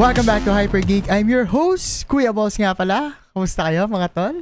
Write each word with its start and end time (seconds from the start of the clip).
Welcome 0.00 0.24
back 0.24 0.48
to 0.48 0.52
Hyper 0.56 0.80
Geek. 0.80 1.12
I'm 1.12 1.28
your 1.28 1.44
host, 1.44 2.08
Kuya 2.08 2.32
Balls 2.32 2.56
nga 2.56 2.72
pala. 2.72 3.20
Kumusta 3.36 3.68
kayo 3.68 3.84
mga 3.84 4.08
tol? 4.16 4.40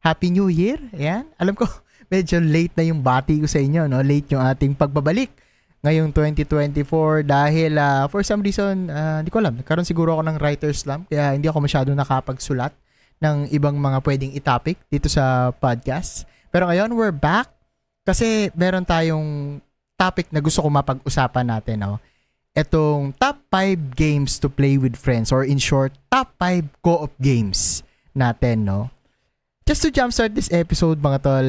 Happy 0.00 0.32
New 0.32 0.48
Year. 0.48 0.80
Ayan. 0.96 1.28
Alam 1.36 1.52
ko, 1.52 1.68
medyo 2.08 2.40
late 2.40 2.72
na 2.72 2.88
yung 2.88 3.04
bati 3.04 3.36
ko 3.36 3.44
sa 3.44 3.60
inyo, 3.60 3.84
no? 3.84 4.00
Late 4.00 4.32
yung 4.32 4.40
ating 4.40 4.72
pagbabalik 4.72 5.28
ngayong 5.84 6.08
2024 6.08 7.20
dahil 7.20 7.76
uh, 7.76 8.08
for 8.08 8.24
some 8.24 8.40
reason, 8.40 8.88
uh, 8.88 9.20
hindi 9.20 9.28
ko 9.28 9.44
alam, 9.44 9.60
nagkaroon 9.60 9.84
siguro 9.84 10.16
ako 10.16 10.24
ng 10.24 10.40
writer's 10.40 10.80
slump 10.80 11.12
kaya 11.12 11.36
hindi 11.36 11.52
ako 11.52 11.60
masyado 11.60 11.92
nakapagsulat 11.92 12.72
ng 13.20 13.52
ibang 13.52 13.76
mga 13.76 14.00
pwedeng 14.00 14.32
itopic 14.32 14.80
dito 14.88 15.12
sa 15.12 15.52
podcast. 15.52 16.24
Pero 16.48 16.64
ngayon, 16.64 16.88
we're 16.96 17.12
back 17.12 17.52
kasi 18.08 18.48
meron 18.56 18.88
tayong 18.88 19.60
topic 20.00 20.32
na 20.32 20.40
gusto 20.40 20.64
ko 20.64 20.72
mapag-usapan 20.72 21.44
natin, 21.44 21.84
no? 21.84 22.00
Etong 22.54 23.10
top 23.18 23.42
5 23.50 23.98
games 23.98 24.38
to 24.38 24.46
play 24.46 24.78
with 24.78 24.94
friends 24.94 25.34
or 25.34 25.42
in 25.42 25.58
short, 25.58 25.90
top 26.06 26.38
5 26.38 26.70
co-op 26.86 27.10
games 27.18 27.82
natin, 28.14 28.62
no? 28.62 28.94
Just 29.66 29.82
to 29.82 29.90
jumpstart 29.90 30.38
this 30.38 30.54
episode, 30.54 31.02
mga 31.02 31.18
tol, 31.26 31.48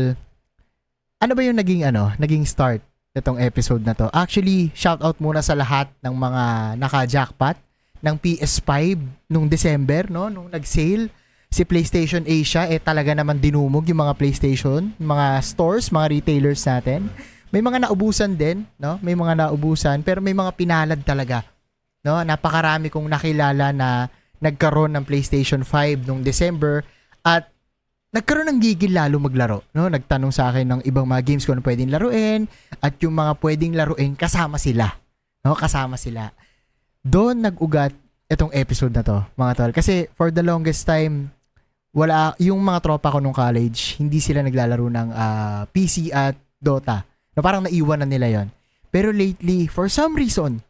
ano 1.22 1.32
ba 1.38 1.42
yung 1.46 1.62
naging 1.62 1.86
ano, 1.86 2.10
naging 2.18 2.42
start 2.50 2.82
itong 3.14 3.38
episode 3.38 3.86
na 3.86 3.94
to? 3.94 4.10
Actually, 4.18 4.74
shout 4.74 4.98
out 5.06 5.22
muna 5.22 5.46
sa 5.46 5.54
lahat 5.54 5.94
ng 6.02 6.16
mga 6.18 6.44
naka-jackpot 6.82 7.62
ng 8.02 8.16
PS5 8.18 8.98
nung 9.30 9.46
December, 9.46 10.10
no? 10.10 10.26
Nung 10.34 10.50
nag-sale 10.50 11.14
si 11.54 11.62
PlayStation 11.70 12.26
Asia, 12.26 12.66
eh 12.66 12.82
talaga 12.82 13.14
naman 13.14 13.38
dinumog 13.38 13.86
yung 13.86 14.02
mga 14.02 14.18
PlayStation, 14.18 14.90
mga 14.98 15.26
stores, 15.46 15.94
mga 15.94 16.18
retailers 16.18 16.66
natin. 16.66 17.14
May 17.56 17.64
mga 17.64 17.88
naubusan 17.88 18.36
din, 18.36 18.68
no? 18.76 19.00
May 19.00 19.16
mga 19.16 19.48
naubusan, 19.48 20.04
pero 20.04 20.20
may 20.20 20.36
mga 20.36 20.52
pinalad 20.60 21.00
talaga. 21.08 21.48
No? 22.04 22.20
Napakarami 22.20 22.92
kong 22.92 23.08
nakilala 23.08 23.72
na 23.72 24.12
nagkaroon 24.44 24.92
ng 24.92 25.08
PlayStation 25.08 25.64
5 25.64 26.04
nung 26.04 26.20
December 26.20 26.84
at 27.24 27.48
nagkaroon 28.12 28.52
ng 28.52 28.60
gigil 28.60 28.92
lalo 28.92 29.24
maglaro. 29.24 29.64
No? 29.72 29.88
Nagtanong 29.88 30.36
sa 30.36 30.52
akin 30.52 30.68
ng 30.68 30.82
ibang 30.84 31.08
mga 31.08 31.24
games 31.24 31.48
kung 31.48 31.56
ano 31.56 31.64
pwedeng 31.64 31.96
laruin 31.96 32.44
at 32.84 33.00
yung 33.00 33.16
mga 33.16 33.40
pwedeng 33.40 33.72
laruin 33.72 34.20
kasama 34.20 34.60
sila. 34.60 34.92
No? 35.48 35.56
Kasama 35.56 35.96
sila. 35.96 36.36
Doon 37.08 37.40
nag-ugat 37.40 37.96
itong 38.28 38.52
episode 38.52 38.92
na 38.92 39.00
to, 39.08 39.24
mga 39.40 39.64
tol. 39.64 39.72
Kasi 39.72 40.12
for 40.12 40.28
the 40.28 40.44
longest 40.44 40.84
time, 40.84 41.32
wala, 41.96 42.36
yung 42.36 42.60
mga 42.60 42.84
tropa 42.84 43.16
ko 43.16 43.24
nung 43.24 43.32
college, 43.32 43.96
hindi 43.96 44.20
sila 44.20 44.44
naglalaro 44.44 44.92
ng 44.92 45.08
uh, 45.16 45.24
ah, 45.24 45.62
PC 45.72 46.12
at 46.12 46.36
Dota. 46.60 47.15
No, 47.36 47.44
parang 47.44 47.68
naiwan 47.68 48.00
na 48.00 48.08
nila 48.08 48.32
yon. 48.32 48.48
Pero 48.96 49.12
lately, 49.12 49.68
for 49.68 49.92
some 49.92 50.16
reason, 50.16 50.64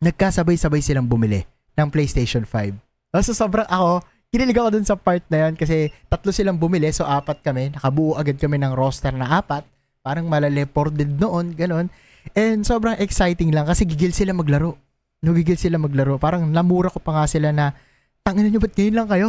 nagkasabay-sabay 0.00 0.80
silang 0.80 1.04
bumili 1.04 1.44
ng 1.76 1.88
PlayStation 1.92 2.48
5. 2.48 2.80
So 3.20 3.36
sobrang 3.36 3.68
ako, 3.68 4.00
kinilig 4.32 4.56
ako 4.58 4.68
dun 4.74 4.88
sa 4.88 4.96
part 4.96 5.22
na 5.28 5.46
yon 5.46 5.54
kasi 5.54 5.92
tatlo 6.08 6.32
silang 6.32 6.56
bumili, 6.56 6.88
so 6.88 7.04
apat 7.04 7.44
kami. 7.44 7.76
Nakabuo 7.76 8.16
agad 8.16 8.40
kami 8.40 8.56
ng 8.58 8.72
roster 8.72 9.12
na 9.12 9.38
apat. 9.38 9.62
Parang 10.00 10.24
malaleported 10.24 11.20
noon, 11.20 11.52
ganun. 11.52 11.92
And 12.32 12.64
sobrang 12.64 12.96
exciting 12.96 13.52
lang 13.52 13.68
kasi 13.68 13.84
gigil 13.84 14.16
sila 14.16 14.32
maglaro. 14.32 14.80
No, 15.20 15.36
gigil 15.36 15.60
sila 15.60 15.76
maglaro. 15.76 16.16
Parang 16.16 16.48
namura 16.48 16.88
ko 16.88 17.00
pa 17.00 17.20
nga 17.20 17.24
sila 17.28 17.52
na, 17.52 17.76
tangin 18.24 18.48
nyo, 18.48 18.60
ba't 18.60 18.72
ngayon 18.72 18.96
lang 18.96 19.08
kayo? 19.08 19.28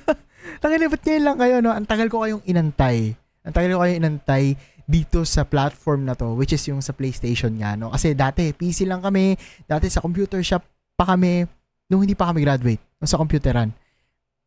tangin 0.62 0.84
nyo, 0.84 0.88
ba't 0.92 1.02
ngayon 1.04 1.24
lang 1.24 1.36
kayo? 1.40 1.56
No? 1.64 1.72
Ang 1.72 1.88
tagal 1.88 2.08
ko 2.12 2.24
kayong 2.24 2.44
inantay. 2.44 3.16
Ang 3.44 3.52
tagal 3.56 3.72
ko 3.72 3.80
kayong 3.80 4.00
inantay 4.04 4.56
dito 4.88 5.20
sa 5.28 5.44
platform 5.44 6.08
na 6.08 6.16
to, 6.16 6.32
which 6.32 6.56
is 6.56 6.64
yung 6.64 6.80
sa 6.80 6.96
PlayStation 6.96 7.52
nga, 7.60 7.76
no? 7.76 7.92
Kasi 7.92 8.16
dati, 8.16 8.56
PC 8.56 8.88
lang 8.88 9.04
kami, 9.04 9.36
dati 9.68 9.92
sa 9.92 10.00
computer 10.00 10.40
shop 10.40 10.64
pa 10.96 11.04
kami, 11.12 11.44
nung 11.92 12.00
hindi 12.00 12.16
pa 12.16 12.32
kami 12.32 12.40
graduate, 12.40 12.80
sa 13.04 13.20
computeran. 13.20 13.68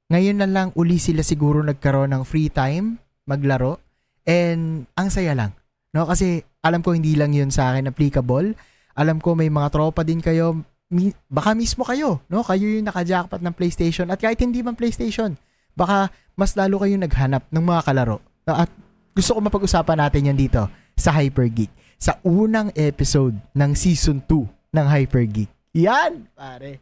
Ngayon 0.09 0.41
na 0.41 0.49
lang 0.49 0.67
uli 0.73 0.97
sila 0.97 1.21
siguro 1.21 1.61
nagkaroon 1.61 2.09
ng 2.11 2.23
free 2.25 2.49
time, 2.49 2.97
maglaro, 3.29 3.77
and 4.25 4.89
ang 4.97 5.13
saya 5.13 5.37
lang. 5.37 5.53
No? 5.93 6.09
Kasi 6.09 6.41
alam 6.65 6.81
ko 6.81 6.97
hindi 6.97 7.13
lang 7.13 7.31
yun 7.37 7.53
sa 7.53 7.71
akin 7.71 7.93
applicable. 7.93 8.57
Alam 8.97 9.21
ko 9.21 9.37
may 9.37 9.47
mga 9.47 9.71
tropa 9.71 10.01
din 10.01 10.19
kayo, 10.19 10.65
mi- 10.89 11.15
baka 11.29 11.53
mismo 11.55 11.85
kayo, 11.87 12.19
no? 12.27 12.43
Kayo 12.43 12.65
yung 12.65 12.89
naka-jackpot 12.89 13.39
ng 13.39 13.55
PlayStation 13.55 14.09
at 14.11 14.19
kahit 14.19 14.41
hindi 14.41 14.59
man 14.65 14.75
PlayStation, 14.75 15.37
baka 15.77 16.11
mas 16.35 16.57
lalo 16.59 16.81
kayo 16.81 16.97
naghanap 16.97 17.47
ng 17.47 17.63
mga 17.63 17.81
kalaro. 17.87 18.17
No? 18.49 18.57
At 18.57 18.67
gusto 19.11 19.35
ko 19.35 19.39
mapag-usapan 19.43 19.97
natin 19.99 20.31
yan 20.31 20.37
dito 20.39 20.63
sa 20.95 21.11
Hyper 21.15 21.47
Geek. 21.51 21.71
Sa 22.01 22.17
unang 22.25 22.73
episode 22.73 23.37
ng 23.53 23.71
season 23.77 24.23
2 24.25 24.73
ng 24.73 24.85
Hyper 24.87 25.25
Geek. 25.27 25.51
Yan, 25.77 26.27
pare. 26.33 26.81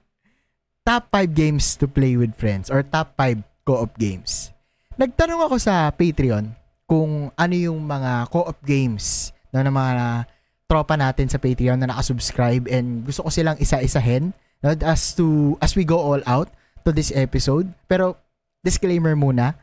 Top 0.85 1.11
5 1.13 1.33
games 1.35 1.77
to 1.77 1.85
play 1.85 2.17
with 2.17 2.33
friends 2.33 2.71
or 2.71 2.81
top 2.81 3.13
5 3.19 3.41
co-op 3.67 3.93
games. 3.97 4.49
Nagtanong 4.97 5.45
ako 5.45 5.55
sa 5.61 5.93
Patreon 5.93 6.49
kung 6.89 7.29
ano 7.37 7.55
yung 7.55 7.85
mga 7.85 8.33
co-op 8.33 8.57
games 8.65 9.29
no, 9.53 9.61
ng 9.61 9.69
mga 9.73 10.25
tropa 10.65 10.97
natin 10.97 11.29
sa 11.29 11.37
Patreon 11.37 11.77
na 11.77 11.89
nakasubscribe 11.93 12.65
and 12.69 13.05
gusto 13.05 13.25
ko 13.25 13.29
silang 13.29 13.57
isa-isahin 13.61 14.33
no, 14.61 14.73
as 14.85 15.13
to 15.13 15.57
as 15.61 15.77
we 15.77 15.85
go 15.85 15.97
all 15.97 16.21
out 16.25 16.49
to 16.81 16.89
this 16.89 17.13
episode. 17.13 17.69
Pero 17.85 18.17
disclaimer 18.65 19.13
muna, 19.13 19.53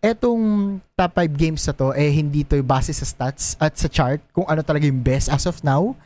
etong 0.00 0.76
top 0.94 1.12
5 1.18 1.32
games 1.34 1.62
na 1.66 1.74
to, 1.74 1.92
eh 1.96 2.10
hindi 2.12 2.44
to 2.44 2.60
base 2.62 2.92
sa 2.92 3.06
stats 3.06 3.56
at 3.56 3.76
sa 3.76 3.88
chart 3.88 4.20
kung 4.32 4.46
ano 4.48 4.60
talaga 4.60 4.86
yung 4.86 5.00
best 5.00 5.28
as 5.32 5.44
of 5.48 5.60
now. 5.64 5.96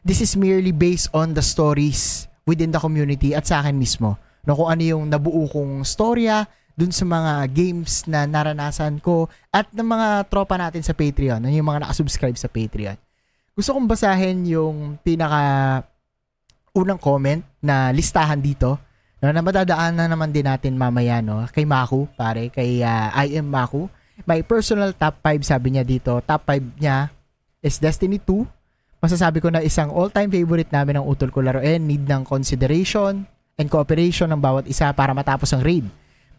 This 0.00 0.24
is 0.24 0.32
merely 0.38 0.72
based 0.72 1.12
on 1.12 1.36
the 1.36 1.44
stories 1.44 2.30
within 2.48 2.72
the 2.72 2.80
community 2.80 3.36
at 3.36 3.44
sa 3.44 3.60
akin 3.60 3.76
mismo. 3.76 4.16
No, 4.48 4.56
kung 4.56 4.72
ano 4.72 4.80
yung 4.80 5.04
nabuo 5.12 5.44
kong 5.46 5.84
storya 5.84 6.48
dun 6.72 6.88
sa 6.90 7.04
mga 7.04 7.52
games 7.52 8.08
na 8.08 8.24
naranasan 8.24 8.96
ko 9.04 9.28
at 9.52 9.68
ng 9.68 9.84
mga 9.84 10.08
tropa 10.32 10.56
natin 10.56 10.80
sa 10.80 10.96
Patreon, 10.96 11.44
yung 11.52 11.68
mga 11.68 11.84
nakasubscribe 11.84 12.40
sa 12.40 12.48
Patreon. 12.48 12.96
Gusto 13.52 13.76
kong 13.76 13.84
basahin 13.84 14.48
yung 14.48 14.96
pinaka 15.04 15.84
unang 16.72 16.96
comment 16.96 17.44
na 17.60 17.92
listahan 17.92 18.40
dito 18.40 18.80
No, 19.20 19.28
na 19.28 19.44
madadaan 19.44 20.00
na 20.00 20.08
naman 20.08 20.32
din 20.32 20.48
natin 20.48 20.80
mamaya 20.80 21.20
no 21.20 21.44
kay 21.52 21.68
Maku, 21.68 22.08
pare, 22.16 22.48
kay 22.48 22.80
uh, 22.80 23.12
I 23.12 23.36
am 23.36 23.52
Maku. 23.52 23.84
My 24.24 24.40
personal 24.40 24.96
top 24.96 25.20
5 25.20 25.44
sabi 25.44 25.76
niya 25.76 25.84
dito. 25.84 26.16
Top 26.24 26.48
5 26.48 26.80
niya 26.80 27.12
is 27.60 27.76
Destiny 27.76 28.16
2. 28.16 28.48
Masasabi 29.00 29.44
ko 29.44 29.52
na 29.52 29.60
isang 29.60 29.92
all-time 29.92 30.32
favorite 30.32 30.72
namin 30.72 31.00
ang 31.00 31.04
utol 31.04 31.28
ko 31.28 31.44
laruin. 31.44 31.84
Need 31.84 32.08
ng 32.08 32.24
consideration 32.24 33.28
and 33.60 33.68
cooperation 33.68 34.32
ng 34.32 34.40
bawat 34.40 34.64
isa 34.64 34.88
para 34.96 35.12
matapos 35.12 35.52
ang 35.52 35.60
raid. 35.60 35.84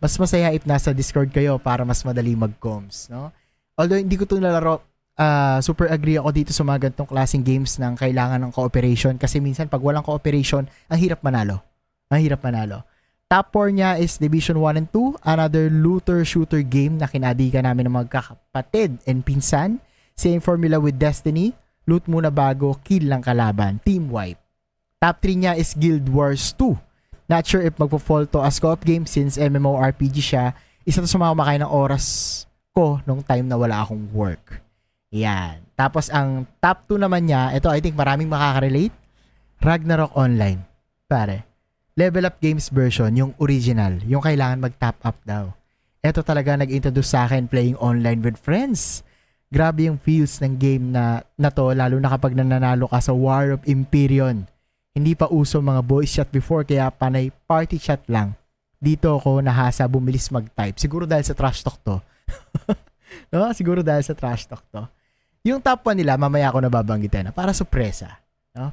Mas 0.01 0.17
masaya 0.17 0.49
if 0.49 0.65
nasa 0.65 0.89
Discord 0.89 1.29
kayo 1.29 1.61
para 1.61 1.85
mas 1.85 2.01
madali 2.01 2.33
mag-coms, 2.33 3.13
no? 3.13 3.29
Although 3.77 4.01
hindi 4.01 4.17
ko 4.17 4.25
'to 4.25 4.41
nalaro, 4.41 4.81
uh, 5.21 5.61
super 5.61 5.85
agree 5.93 6.17
ako 6.17 6.29
dito 6.33 6.49
sa 6.49 6.65
mga 6.65 6.89
ganitong 6.89 7.09
klaseng 7.09 7.45
games 7.45 7.77
ng 7.77 7.93
kailangan 7.93 8.41
ng 8.41 8.49
cooperation 8.53 9.13
kasi 9.21 9.37
minsan 9.37 9.69
pag 9.69 9.81
walang 9.81 10.01
cooperation, 10.01 10.65
ang 10.89 10.97
hirap 10.97 11.21
manalo 11.21 11.70
mahirap 12.11 12.43
manalo. 12.43 12.83
Top 13.31 13.55
4 13.55 13.71
niya 13.71 13.95
is 13.95 14.19
Division 14.19 14.59
1 14.59 14.75
and 14.75 14.91
2, 14.91 15.23
another 15.23 15.71
looter-shooter 15.71 16.67
game 16.67 16.99
na 16.99 17.07
kinadika 17.07 17.63
namin 17.63 17.87
ng 17.87 17.95
magkakapatid 18.03 18.99
and 19.07 19.23
pinsan. 19.23 19.79
Same 20.19 20.43
formula 20.43 20.75
with 20.83 20.99
Destiny, 20.99 21.55
loot 21.87 22.03
muna 22.11 22.27
bago, 22.27 22.75
kill 22.83 23.07
lang 23.07 23.23
kalaban, 23.23 23.79
team 23.87 24.11
wipe. 24.11 24.35
Top 24.99 25.23
3 25.23 25.47
niya 25.47 25.53
is 25.55 25.71
Guild 25.79 26.11
Wars 26.11 26.51
2. 26.59 26.75
Not 27.31 27.47
sure 27.47 27.63
if 27.63 27.79
magpo-fall 27.79 28.27
to 28.35 28.43
as 28.43 28.59
co-op 28.59 28.83
game 28.83 29.07
since 29.07 29.39
MMORPG 29.39 30.19
siya. 30.19 30.51
Isa 30.83 30.99
to 30.99 31.07
sa 31.07 31.15
mga 31.15 31.31
kumakain 31.31 31.63
ng 31.63 31.71
oras 31.71 32.05
ko 32.75 32.99
nung 33.07 33.23
time 33.23 33.47
na 33.47 33.55
wala 33.55 33.79
akong 33.79 34.11
work. 34.11 34.59
Yan. 35.15 35.63
Tapos 35.79 36.11
ang 36.11 36.43
top 36.59 36.83
2 36.91 36.99
naman 36.99 37.31
niya, 37.31 37.55
ito 37.55 37.71
I 37.71 37.79
think 37.79 37.95
maraming 37.95 38.27
makaka-relate, 38.27 38.91
Ragnarok 39.63 40.11
Online. 40.19 40.59
Pare, 41.07 41.50
Level 41.99 42.23
Up 42.23 42.39
Games 42.39 42.71
version, 42.71 43.11
yung 43.19 43.35
original, 43.43 43.99
yung 44.07 44.23
kailangan 44.23 44.63
mag-top 44.63 44.95
up 45.03 45.17
daw. 45.27 45.51
Ito 45.99 46.23
talaga 46.23 46.55
nag-introduce 46.55 47.11
sa 47.11 47.27
akin 47.27 47.51
playing 47.51 47.75
online 47.77 48.23
with 48.23 48.39
friends. 48.39 49.03
Grabe 49.51 49.91
yung 49.91 49.99
feels 49.99 50.39
ng 50.39 50.55
game 50.55 50.95
na, 50.95 51.27
na 51.35 51.51
to, 51.51 51.75
lalo 51.75 51.99
na 51.99 52.07
kapag 52.15 52.31
nananalo 52.31 52.87
ka 52.87 53.03
sa 53.03 53.11
War 53.11 53.59
of 53.59 53.61
Imperion. 53.67 54.47
Hindi 54.95 55.19
pa 55.19 55.27
uso 55.27 55.59
mga 55.59 55.83
voice 55.83 56.15
chat 56.15 56.31
before, 56.31 56.63
kaya 56.63 56.87
panay 56.95 57.27
party 57.43 57.75
chat 57.75 57.99
lang. 58.07 58.39
Dito 58.79 59.11
ako 59.19 59.43
nahasa 59.43 59.83
bumilis 59.85 60.31
mag-type. 60.31 60.79
Siguro 60.79 61.03
dahil 61.03 61.27
sa 61.27 61.35
trash 61.35 61.59
talk 61.59 61.77
to. 61.83 61.99
no? 63.35 63.51
Siguro 63.51 63.83
dahil 63.83 64.01
sa 64.01 64.15
trash 64.15 64.47
talk 64.47 64.63
to. 64.71 64.87
Yung 65.43 65.59
top 65.59 65.83
1 65.83 65.99
nila, 65.99 66.15
mamaya 66.15 66.47
ako 66.47 66.63
nababanggitin 66.63 67.29
na 67.29 67.31
para 67.35 67.51
sorpresa. 67.51 68.23
No? 68.55 68.71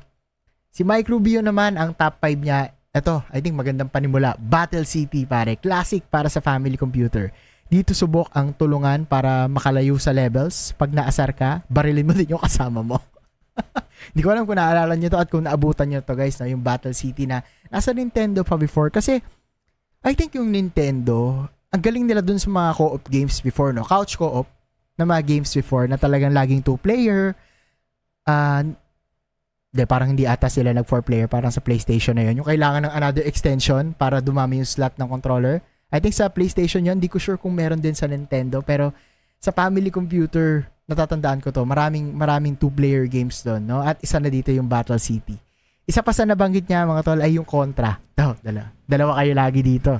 Si 0.70 0.87
Mike 0.87 1.11
Rubio 1.11 1.43
naman, 1.43 1.75
ang 1.75 1.91
top 1.91 2.23
5 2.23 2.38
niya 2.38 2.77
ito, 2.88 3.20
I 3.29 3.38
think 3.44 3.55
magandang 3.55 3.93
panimula. 3.93 4.35
Battle 4.40 4.88
City, 4.88 5.29
pare. 5.29 5.61
Classic 5.61 6.00
para 6.00 6.32
sa 6.32 6.40
family 6.40 6.81
computer. 6.81 7.29
Dito 7.69 7.93
subok 7.93 8.32
ang 8.32 8.56
tulungan 8.56 9.05
para 9.05 9.44
makalayo 9.44 10.00
sa 10.00 10.17
levels. 10.17 10.73
Pag 10.81 10.96
naasar 10.96 11.37
ka, 11.37 11.61
barilin 11.69 12.08
mo 12.08 12.17
din 12.19 12.32
yung 12.32 12.40
kasama 12.40 12.81
mo. 12.81 12.96
Hindi 14.14 14.23
ko 14.25 14.32
alam 14.32 14.49
kung 14.49 14.56
naalala 14.56 14.96
nyo 14.96 15.08
to 15.12 15.20
at 15.20 15.29
kung 15.29 15.44
naabutan 15.44 15.93
nyo 15.93 16.00
to 16.00 16.17
guys, 16.17 16.40
no? 16.40 16.49
yung 16.49 16.64
Battle 16.64 16.96
City 16.96 17.29
na 17.29 17.44
nasa 17.69 17.93
Nintendo 17.93 18.40
pa 18.40 18.56
before. 18.56 18.88
Kasi, 18.88 19.20
I 20.00 20.12
think 20.17 20.32
yung 20.41 20.49
Nintendo, 20.49 21.44
ang 21.69 21.82
galing 21.84 22.08
nila 22.08 22.25
dun 22.25 22.41
sa 22.41 22.49
mga 22.49 22.70
co-op 22.81 23.05
games 23.12 23.44
before, 23.44 23.76
no? 23.76 23.84
Couch 23.84 24.17
co-op 24.17 24.49
na 24.96 25.05
mga 25.05 25.23
games 25.29 25.52
before 25.52 25.84
na 25.84 26.00
talagang 26.00 26.32
laging 26.32 26.64
two-player. 26.64 27.37
Uh, 28.25 28.73
de, 29.69 29.85
parang 29.85 30.17
hindi 30.17 30.25
ata 30.25 30.49
sila 30.49 30.73
nag 30.73 30.88
four-player 30.88 31.29
parang 31.29 31.53
sa 31.53 31.61
PlayStation 31.61 32.17
na 32.17 32.25
yun. 32.25 32.41
Yung 32.41 32.49
kailangan 32.49 32.88
ng 32.88 32.94
another 32.94 33.25
extension 33.25 33.93
para 33.93 34.25
dumami 34.25 34.65
yung 34.65 34.69
slot 34.69 34.97
ng 34.97 35.09
controller. 35.09 35.61
I 35.93 36.00
think 36.00 36.17
sa 36.17 36.29
PlayStation 36.29 36.85
yun, 36.85 37.00
hindi 37.00 37.09
ko 37.09 37.20
sure 37.20 37.37
kung 37.41 37.56
meron 37.56 37.81
din 37.81 37.97
sa 37.97 38.09
Nintendo, 38.09 38.61
pero 38.65 38.93
sa 39.41 39.53
family 39.53 39.93
computer, 39.93 40.69
natatandaan 40.88 41.44
ko 41.44 41.53
to, 41.53 41.65
maraming 41.69 42.12
maraming 42.17 42.56
two-player 42.56 43.05
games 43.09 43.44
doon, 43.44 43.65
no? 43.65 43.81
At 43.85 44.00
isa 44.00 44.17
na 44.20 44.32
dito 44.32 44.49
yung 44.53 44.69
Battle 44.69 45.00
City. 45.00 45.37
Isa 45.88 46.05
pa 46.05 46.12
sa 46.12 46.29
nabanggit 46.29 46.69
niya 46.69 46.85
mga 46.85 47.00
tol 47.05 47.20
ay 47.20 47.41
yung 47.41 47.49
Contra. 47.49 47.97
Oh, 48.20 48.37
dalawa. 48.44 48.69
Dalawa 48.85 49.12
kayo 49.20 49.32
lagi 49.32 49.61
dito. 49.65 49.93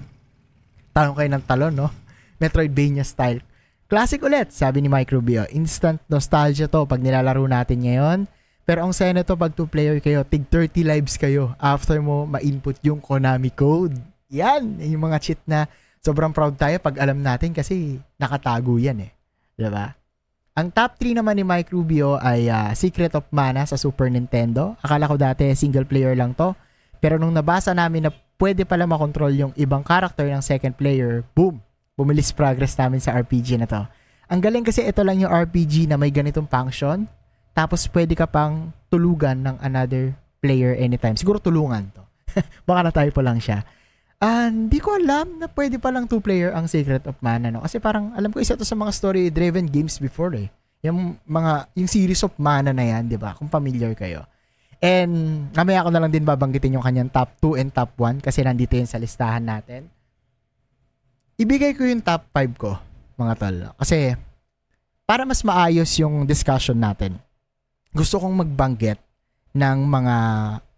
Tanong 0.93 1.17
kayo 1.17 1.29
ng 1.32 1.44
talon, 1.49 1.73
no? 1.73 1.88
Metroidvania 2.37 3.05
style. 3.05 3.41
Classic 3.88 4.20
ulit, 4.20 4.53
sabi 4.53 4.85
ni 4.85 4.88
Mike 4.93 5.17
Rubio. 5.17 5.49
Instant 5.49 5.97
nostalgia 6.12 6.69
to 6.69 6.85
pag 6.85 7.00
nilalaro 7.00 7.41
natin 7.49 7.81
ngayon. 7.81 8.29
Pero 8.69 8.85
ang 8.85 8.93
saya 8.93 9.17
to 9.25 9.32
pag 9.32 9.56
two-player 9.56 9.97
kayo, 9.97 10.20
tig 10.29 10.44
30 10.44 10.85
lives 10.85 11.17
kayo 11.17 11.56
after 11.56 11.97
mo 12.05 12.29
ma-input 12.29 12.76
yung 12.85 13.00
Konami 13.00 13.49
code. 13.49 13.97
Yan, 14.29 14.76
yung 14.85 15.09
mga 15.09 15.17
cheat 15.25 15.41
na 15.49 15.65
sobrang 16.05 16.37
proud 16.37 16.53
tayo 16.53 16.76
pag 16.76 17.00
alam 17.00 17.17
natin 17.17 17.56
kasi 17.56 17.97
nakatago 18.20 18.76
yan 18.76 19.09
eh. 19.09 19.11
Diba? 19.56 19.97
Ang 20.53 20.69
top 20.69 21.00
3 21.00 21.17
naman 21.17 21.41
ni 21.41 21.49
Mike 21.49 21.73
Rubio 21.73 22.20
ay 22.20 22.53
uh, 22.53 22.69
Secret 22.76 23.17
of 23.17 23.25
Mana 23.32 23.65
sa 23.65 23.81
Super 23.81 24.12
Nintendo. 24.12 24.76
Akala 24.85 25.09
ko 25.09 25.17
dati 25.17 25.49
single 25.56 25.88
player 25.88 26.12
lang 26.12 26.37
to. 26.37 26.53
Pero 27.00 27.17
nung 27.17 27.32
nabasa 27.32 27.73
namin 27.73 28.05
na 28.05 28.12
pwede 28.37 28.69
pala 28.69 28.85
makontrol 28.85 29.32
yung 29.32 29.53
ibang 29.56 29.81
character 29.81 30.29
ng 30.29 30.44
second 30.44 30.76
player, 30.76 31.25
boom! 31.32 31.56
Bumilis 31.97 32.37
progress 32.37 32.76
namin 32.76 33.00
sa 33.00 33.17
RPG 33.17 33.65
na 33.65 33.65
to. 33.65 33.81
Ang 34.29 34.44
galing 34.44 34.61
kasi 34.61 34.85
ito 34.85 35.00
lang 35.00 35.25
yung 35.25 35.32
RPG 35.32 35.88
na 35.88 35.97
may 35.97 36.12
ganitong 36.12 36.44
function. 36.44 37.09
Tapos 37.58 37.90
pwede 37.90 38.14
ka 38.14 38.31
pang 38.31 38.70
tulugan 38.87 39.43
ng 39.43 39.58
another 39.58 40.14
player 40.38 40.78
anytime. 40.78 41.19
Siguro 41.19 41.43
tulungan 41.43 41.90
to. 41.90 42.06
Baka 42.70 42.87
na 42.87 42.93
typo 42.94 43.19
lang 43.19 43.43
siya. 43.43 43.66
Hindi 44.22 44.78
uh, 44.78 44.82
ko 44.82 44.94
alam 44.94 45.43
na 45.43 45.50
pwede 45.50 45.82
palang 45.82 46.06
two-player 46.06 46.55
ang 46.55 46.70
Secret 46.70 47.02
of 47.10 47.19
Mana, 47.19 47.50
no? 47.50 47.62
Kasi 47.62 47.82
parang, 47.82 48.14
alam 48.14 48.31
ko, 48.31 48.38
isa 48.38 48.55
to 48.55 48.62
sa 48.62 48.78
mga 48.78 48.94
story-driven 48.94 49.66
games 49.66 49.99
before, 49.99 50.34
eh. 50.38 50.50
Yung 50.87 51.19
mga, 51.26 51.70
yung 51.75 51.90
series 51.90 52.22
of 52.22 52.34
Mana 52.38 52.70
na 52.70 52.82
yan, 52.82 53.10
di 53.10 53.19
ba? 53.19 53.34
Kung 53.34 53.50
familiar 53.50 53.94
kayo. 53.94 54.22
And, 54.78 55.46
mamaya 55.55 55.87
ko 55.87 55.90
na 55.90 56.02
lang 56.02 56.14
din 56.14 56.26
babanggitin 56.26 56.78
yung 56.78 56.87
kanyang 56.87 57.10
top 57.10 57.31
2 57.43 57.58
and 57.58 57.70
top 57.75 57.94
1 57.99 58.22
kasi 58.22 58.43
nandito 58.43 58.78
yun 58.78 58.87
sa 58.87 59.02
listahan 59.02 59.43
natin. 59.43 59.90
Ibigay 61.38 61.75
ko 61.75 61.87
yung 61.87 62.02
top 62.02 62.26
5 62.31 62.55
ko, 62.58 62.78
mga 63.19 63.34
tol. 63.38 63.58
Kasi, 63.78 64.14
para 65.06 65.22
mas 65.26 65.43
maayos 65.46 65.90
yung 65.99 66.26
discussion 66.26 66.78
natin, 66.78 67.19
gusto 67.98 68.22
kong 68.22 68.46
magbanggit 68.46 69.02
ng 69.58 69.78
mga 69.82 70.16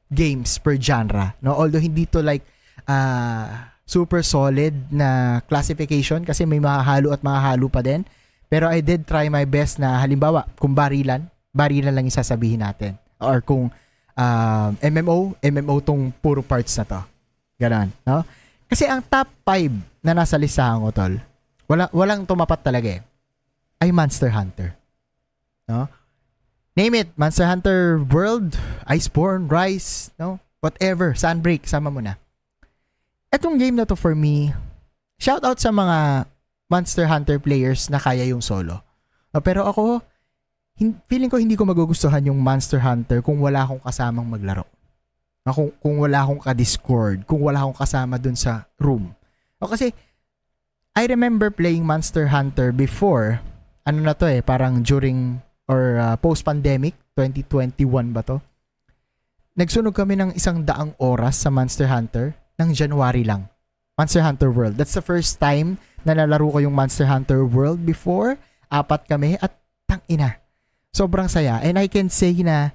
games 0.08 0.56
per 0.56 0.81
genre, 0.81 1.37
no? 1.44 1.52
Although 1.52 1.84
hindi 1.84 2.08
to 2.08 2.25
like 2.25 2.40
uh, 2.88 3.69
super 3.84 4.25
solid 4.25 4.72
na 4.88 5.38
classification 5.44 6.25
kasi 6.25 6.49
may 6.49 6.56
mahahalo 6.58 7.12
at 7.12 7.20
mahahalo 7.20 7.69
pa 7.69 7.84
din. 7.84 8.08
Pero 8.49 8.67
I 8.67 8.81
did 8.82 9.05
try 9.06 9.28
my 9.28 9.44
best 9.46 9.78
na 9.78 10.00
halimbawa, 10.00 10.49
kung 10.58 10.75
barilan, 10.75 11.28
barilan 11.55 11.94
lang 11.94 12.08
isasabihin 12.08 12.64
natin. 12.64 12.99
Or 13.22 13.38
kung 13.44 13.70
uh, 14.17 14.69
um, 14.70 14.70
MMO, 14.81 15.38
MMO 15.38 15.76
tong 15.84 16.11
puro 16.19 16.43
parts 16.43 16.75
na 16.81 16.84
to. 16.88 17.00
Ganon, 17.61 17.93
no? 18.02 18.25
Kasi 18.67 18.88
ang 18.88 19.05
top 19.05 19.28
5 19.46 20.02
na 20.02 20.17
nasa 20.17 20.34
listahan 20.40 20.82
ko, 20.82 20.90
tol, 20.90 21.14
wala, 21.70 21.87
walang 21.94 22.26
tumapat 22.26 22.62
talaga 22.62 22.99
eh, 22.99 23.02
ay 23.82 23.90
Monster 23.94 24.31
Hunter. 24.34 24.75
No? 25.70 25.87
Name 26.81 26.97
it, 26.97 27.12
Monster 27.21 27.44
Hunter 27.44 28.00
World, 28.09 28.56
Iceborne, 28.88 29.53
Rise, 29.53 30.17
no? 30.17 30.41
Whatever, 30.65 31.12
Sunbreak, 31.12 31.69
sama 31.69 31.93
mo 31.93 32.00
na 32.00 32.17
etong 33.31 33.56
game 33.56 33.79
na 33.79 33.87
to 33.87 33.94
for 33.94 34.12
me, 34.19 34.50
shout 35.17 35.43
out 35.47 35.62
sa 35.62 35.71
mga 35.71 36.27
Monster 36.71 37.06
Hunter 37.06 37.38
players 37.38 37.87
na 37.91 37.99
kaya 37.99 38.27
yung 38.27 38.43
solo. 38.43 38.82
Pero 39.43 39.67
ako, 39.67 40.03
feeling 41.06 41.31
ko 41.31 41.38
hindi 41.38 41.55
ko 41.55 41.67
magugustuhan 41.67 42.27
yung 42.27 42.38
Monster 42.43 42.82
Hunter 42.82 43.23
kung 43.23 43.38
wala 43.38 43.67
akong 43.67 43.82
kasamang 43.82 44.27
maglaro. 44.27 44.67
Kung, 45.50 45.75
kung 45.82 45.99
wala 45.99 46.23
akong 46.23 46.43
ka-discord, 46.43 47.27
kung 47.27 47.43
wala 47.43 47.67
akong 47.67 47.79
kasama 47.79 48.23
dun 48.23 48.38
sa 48.38 48.71
room. 48.79 49.11
O 49.59 49.67
kasi, 49.67 49.91
I 50.94 51.06
remember 51.11 51.50
playing 51.50 51.82
Monster 51.82 52.31
Hunter 52.31 52.71
before, 52.71 53.43
ano 53.82 53.99
na 53.99 54.15
to 54.15 54.31
eh, 54.31 54.43
parang 54.43 54.82
during 54.82 55.43
or 55.70 56.02
uh, 56.02 56.19
post-pandemic, 56.19 56.99
2021 57.14 58.11
ba 58.11 58.26
to? 58.26 58.43
Nagsunog 59.55 59.94
kami 59.94 60.19
ng 60.19 60.34
isang 60.34 60.67
daang 60.67 60.99
oras 60.99 61.38
sa 61.38 61.55
Monster 61.55 61.87
Hunter 61.87 62.34
ng 62.58 62.75
January 62.75 63.22
lang. 63.22 63.46
Monster 63.94 64.26
Hunter 64.26 64.50
World. 64.50 64.75
That's 64.75 64.99
the 64.99 65.05
first 65.05 65.38
time 65.38 65.78
na 66.02 66.19
nalaro 66.19 66.50
ko 66.50 66.58
yung 66.58 66.75
Monster 66.75 67.06
Hunter 67.06 67.46
World 67.46 67.87
before. 67.87 68.34
Apat 68.67 69.06
kami 69.06 69.38
at 69.38 69.55
tang 69.87 70.02
ina. 70.11 70.43
Sobrang 70.90 71.31
saya. 71.31 71.62
And 71.62 71.78
I 71.78 71.87
can 71.87 72.11
say 72.11 72.34
na 72.43 72.75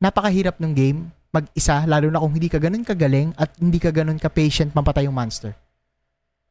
napakahirap 0.00 0.56
ng 0.56 0.72
game 0.72 1.12
mag-isa, 1.30 1.86
lalo 1.86 2.10
na 2.10 2.18
kung 2.18 2.34
hindi 2.34 2.50
ka 2.50 2.58
ganun 2.58 2.82
kagaling 2.82 3.30
at 3.38 3.54
hindi 3.62 3.78
ka 3.78 3.94
ganun 3.94 4.18
ka-patient 4.18 4.74
mampatay 4.74 5.06
yung 5.06 5.14
monster. 5.14 5.54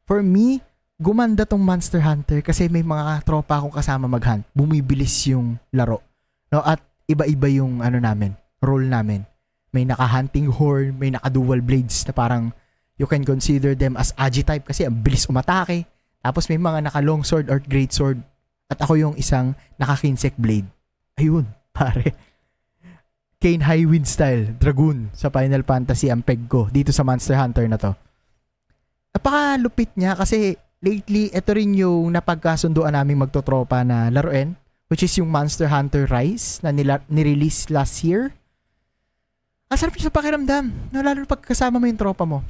For 0.08 0.24
me, 0.24 0.64
gumanda 1.00 1.48
tong 1.48 1.64
Monster 1.64 2.04
Hunter 2.04 2.44
kasi 2.44 2.68
may 2.68 2.84
mga 2.84 3.24
tropa 3.24 3.56
akong 3.56 3.72
kasama 3.72 4.04
mag-hunt. 4.04 4.44
Bumibilis 4.52 5.24
yung 5.32 5.56
laro. 5.72 6.04
No? 6.52 6.60
At 6.60 6.84
iba-iba 7.08 7.48
yung 7.48 7.80
ano 7.80 7.96
namin, 7.96 8.36
role 8.60 8.84
namin. 8.84 9.24
May 9.72 9.88
naka-hunting 9.88 10.52
horn, 10.52 11.00
may 11.00 11.08
naka-dual 11.08 11.64
blades 11.64 12.04
na 12.04 12.12
parang 12.12 12.52
you 13.00 13.08
can 13.08 13.24
consider 13.24 13.72
them 13.72 13.96
as 13.96 14.12
agi-type 14.20 14.68
kasi 14.68 14.84
ang 14.84 15.00
bilis 15.00 15.24
umatake. 15.24 15.88
Tapos 16.20 16.52
may 16.52 16.60
mga 16.60 16.92
naka-long 16.92 17.24
sword 17.24 17.48
or 17.48 17.64
great 17.64 17.96
sword. 17.96 18.20
At 18.68 18.84
ako 18.84 19.00
yung 19.00 19.14
isang 19.16 19.56
naka-kinsect 19.80 20.36
blade. 20.36 20.68
Ayun, 21.16 21.48
pare. 21.76 22.12
Kane 23.40 23.64
High 23.64 23.88
Wind 23.88 24.04
style, 24.04 24.52
Dragoon 24.60 25.16
sa 25.16 25.32
Final 25.32 25.64
Fantasy 25.64 26.12
ang 26.12 26.20
peg 26.20 26.44
ko 26.44 26.68
dito 26.68 26.92
sa 26.92 27.08
Monster 27.08 27.40
Hunter 27.40 27.64
na 27.72 27.80
to. 27.80 27.96
Napakalupit 29.16 29.96
niya 29.96 30.12
kasi 30.12 30.60
lately, 30.80 31.28
ito 31.32 31.50
rin 31.52 31.76
yung 31.76 32.12
napagkasunduan 32.12 32.96
namin 32.96 33.20
magtotropa 33.20 33.84
na 33.84 34.08
laruin, 34.08 34.56
which 34.88 35.04
is 35.04 35.12
yung 35.16 35.28
Monster 35.28 35.68
Hunter 35.68 36.08
Rise 36.08 36.60
na 36.64 36.72
nila, 36.72 37.04
nirelease 37.08 37.68
last 37.72 38.04
year. 38.04 38.32
Ang 39.70 39.78
sarap 39.78 39.94
sa 39.96 40.10
pakiramdam, 40.10 40.72
no, 40.90 40.98
lalo 41.00 41.22
pag 41.28 41.44
kasama 41.44 41.78
mo 41.78 41.86
yung 41.86 42.00
tropa 42.00 42.26
mo 42.26 42.42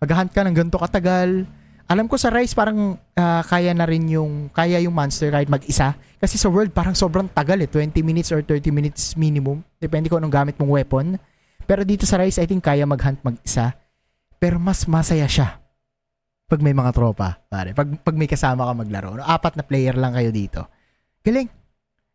maghahunt 0.00 0.32
ka 0.32 0.44
ng 0.44 0.56
ganito 0.56 0.76
katagal. 0.76 1.48
Alam 1.86 2.10
ko 2.10 2.18
sa 2.18 2.34
Rise 2.34 2.50
parang 2.50 2.98
uh, 2.98 3.42
kaya 3.46 3.70
na 3.70 3.86
rin 3.86 4.10
yung 4.10 4.50
kaya 4.50 4.82
yung 4.82 4.90
monster 4.90 5.30
ride 5.30 5.46
mag-isa 5.46 5.94
kasi 6.18 6.34
sa 6.34 6.50
World 6.50 6.74
parang 6.74 6.98
sobrang 6.98 7.30
tagal 7.30 7.62
eh 7.62 7.70
20 7.70 8.02
minutes 8.02 8.34
or 8.34 8.42
30 8.42 8.74
minutes 8.74 9.14
minimum 9.14 9.62
depende 9.78 10.10
kung 10.10 10.18
anong 10.18 10.34
gamit 10.34 10.54
mong 10.58 10.72
weapon. 10.74 11.06
Pero 11.62 11.86
dito 11.86 12.02
sa 12.02 12.18
Rise 12.18 12.42
I 12.42 12.46
think 12.50 12.66
kaya 12.66 12.82
mag-hunt 12.86 13.22
mag-isa. 13.22 13.78
Pero 14.42 14.58
mas 14.58 14.82
masaya 14.90 15.30
siya 15.30 15.62
pag 16.46 16.60
may 16.62 16.74
mga 16.74 16.94
tropa, 16.94 17.42
pare. 17.50 17.74
Pag 17.74 18.02
pag 18.06 18.14
may 18.14 18.30
kasama 18.30 18.66
ka 18.66 18.72
maglaro. 18.72 19.18
No? 19.18 19.26
Apat 19.26 19.58
na 19.58 19.66
player 19.66 19.98
lang 19.98 20.14
kayo 20.14 20.30
dito. 20.30 20.66
Galing. 21.26 21.50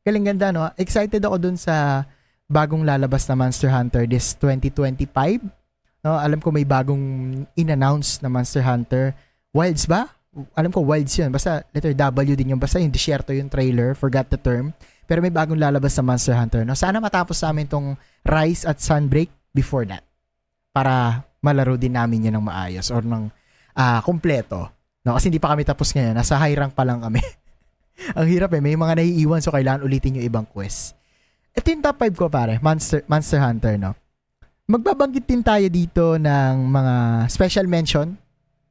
Galing 0.02 0.26
ganda 0.26 0.50
no. 0.56 0.72
Excited 0.80 1.20
ako 1.22 1.36
dun 1.38 1.60
sa 1.60 2.08
bagong 2.48 2.88
lalabas 2.88 3.28
na 3.28 3.36
Monster 3.36 3.72
Hunter 3.72 4.08
this 4.08 4.36
2025 4.40 5.62
No, 6.02 6.18
alam 6.18 6.42
ko 6.42 6.50
may 6.50 6.66
bagong 6.66 7.06
in-announce 7.54 8.26
na 8.26 8.30
Monster 8.30 8.66
Hunter. 8.66 9.14
Wilds 9.54 9.86
ba? 9.86 10.10
Alam 10.58 10.74
ko 10.74 10.82
Wilds 10.82 11.14
yun. 11.14 11.30
Basta 11.30 11.62
letter 11.70 11.94
W 11.94 12.34
din 12.34 12.58
yung 12.58 12.62
basta 12.62 12.82
yung 12.82 12.90
disyerto 12.90 13.30
yung 13.30 13.54
trailer. 13.54 13.94
Forgot 13.94 14.34
the 14.34 14.40
term. 14.42 14.74
Pero 15.06 15.22
may 15.22 15.30
bagong 15.30 15.62
lalabas 15.62 15.94
sa 15.94 16.02
Monster 16.02 16.34
Hunter. 16.34 16.66
No, 16.66 16.74
sana 16.74 16.98
matapos 16.98 17.38
namin 17.46 17.70
tong 17.70 17.94
Rise 18.26 18.66
at 18.66 18.82
Sunbreak 18.82 19.30
before 19.54 19.86
that. 19.86 20.02
Para 20.74 21.22
malaro 21.44 21.78
din 21.78 21.94
namin 21.94 22.32
yan 22.32 22.42
ng 22.42 22.46
maayos 22.50 22.90
or 22.90 23.06
ng 23.06 23.30
uh, 23.76 24.00
kumpleto. 24.04 24.70
No, 25.02 25.18
kasi 25.18 25.34
hindi 25.34 25.42
pa 25.42 25.54
kami 25.54 25.66
tapos 25.66 25.92
ngayon. 25.94 26.14
Nasa 26.14 26.38
high 26.38 26.54
rank 26.54 26.74
pa 26.78 26.86
lang 26.86 27.02
kami. 27.02 27.22
Ang 28.18 28.28
hirap 28.30 28.54
eh. 28.54 28.62
May 28.62 28.78
mga 28.78 29.02
naiiwan 29.02 29.42
so 29.42 29.54
kailangan 29.54 29.86
ulitin 29.86 30.22
yung 30.22 30.28
ibang 30.28 30.46
quest. 30.46 30.98
Ito 31.52 31.68
yung 31.68 31.84
top 31.84 31.98
5 32.00 32.16
ko 32.16 32.26
pare. 32.30 32.62
Monster, 32.62 33.04
Monster 33.10 33.42
Hunter, 33.42 33.76
no? 33.76 33.98
Magbabanggit 34.72 35.28
din 35.28 35.44
tayo 35.44 35.68
dito 35.68 36.16
ng 36.16 36.54
mga 36.70 36.96
special 37.28 37.68
mention 37.68 38.16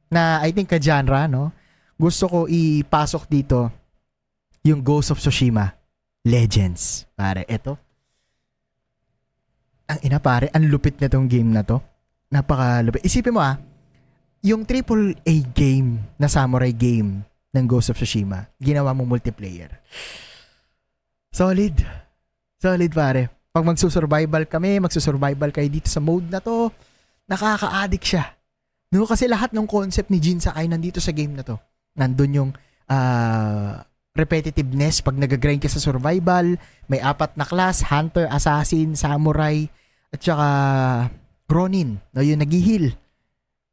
na 0.09 0.41
I 0.41 0.49
think 0.49 0.71
ka-genre, 0.71 1.29
no? 1.29 1.53
Gusto 1.99 2.25
ko 2.25 2.39
ipasok 2.49 3.29
dito 3.29 3.69
yung 4.65 4.81
Ghost 4.81 5.13
of 5.13 5.21
Tsushima 5.21 5.69
Legends. 6.25 7.05
Pare, 7.13 7.45
eto. 7.45 7.77
ang 9.91 9.99
ina 10.07 10.23
pare, 10.23 10.47
ang 10.55 10.63
lupit 10.71 10.95
na 11.03 11.11
tong 11.11 11.27
game 11.27 11.51
na 11.51 11.67
to. 11.67 11.83
Napaka 12.31 12.79
lupit. 12.79 13.03
Isipin 13.03 13.35
mo 13.35 13.43
ah, 13.43 13.59
yung 14.41 14.65
triple 14.65 15.13
A 15.21 15.35
game 15.53 16.01
na 16.17 16.25
samurai 16.25 16.73
game 16.73 17.21
ng 17.53 17.65
Ghost 17.69 17.93
of 17.93 17.97
Tsushima, 17.97 18.49
ginawa 18.57 18.93
mong 18.93 19.17
multiplayer. 19.17 19.69
Solid. 21.29 21.77
Solid 22.57 22.91
pare. 22.91 23.29
Pag 23.51 23.67
magsusurvival 23.67 24.49
kami, 24.49 24.81
magsusurvival 24.81 25.53
kayo 25.53 25.69
dito 25.69 25.87
sa 25.87 25.99
mode 25.99 26.27
na 26.31 26.39
to, 26.39 26.71
nakaka-addict 27.27 28.05
siya. 28.05 28.25
No, 28.91 29.07
kasi 29.07 29.27
lahat 29.27 29.55
ng 29.55 29.67
concept 29.67 30.11
ni 30.11 30.19
Jin 30.19 30.43
Sakai 30.43 30.67
nandito 30.67 30.99
sa 30.99 31.15
game 31.15 31.35
na 31.35 31.43
to. 31.43 31.55
Nandun 31.95 32.31
yung 32.35 32.51
uh, 32.91 33.71
repetitiveness 34.11 34.99
pag 34.99 35.15
nag-grind 35.15 35.63
ka 35.63 35.71
sa 35.71 35.79
survival, 35.79 36.59
may 36.91 36.99
apat 36.99 37.35
na 37.39 37.47
class, 37.47 37.87
hunter, 37.87 38.27
assassin, 38.27 38.95
samurai, 38.99 39.67
at 40.11 40.19
saka 40.19 40.47
Ronin, 41.47 41.99
no, 42.15 42.23
yung 42.23 42.39
nag-heal. 42.39 42.95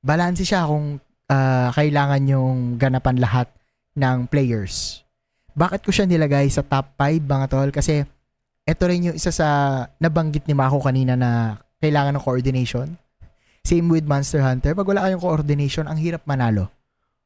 Balanse 0.02 0.46
siya 0.46 0.66
kung 0.66 0.98
uh, 1.28 1.68
kailangan 1.74 2.22
yung 2.28 2.78
ganapan 2.78 3.18
lahat 3.18 3.48
ng 3.98 4.30
players. 4.30 5.02
Bakit 5.58 5.82
ko 5.82 5.90
siya 5.90 6.06
nilagay 6.06 6.46
sa 6.48 6.62
top 6.62 6.94
5 6.94 7.26
mga 7.26 7.46
tol? 7.50 7.70
Kasi 7.74 8.06
ito 8.62 8.82
rin 8.86 9.10
yung 9.10 9.16
isa 9.18 9.34
sa 9.34 9.48
nabanggit 9.98 10.46
ni 10.46 10.54
Mako 10.54 10.84
kanina 10.84 11.18
na 11.18 11.58
kailangan 11.82 12.14
ng 12.14 12.22
coordination. 12.22 12.94
Same 13.66 13.90
with 13.90 14.06
Monster 14.06 14.40
Hunter. 14.40 14.72
Pag 14.72 14.86
wala 14.86 15.04
kayong 15.04 15.20
coordination, 15.20 15.90
ang 15.90 15.98
hirap 15.98 16.22
manalo. 16.24 16.70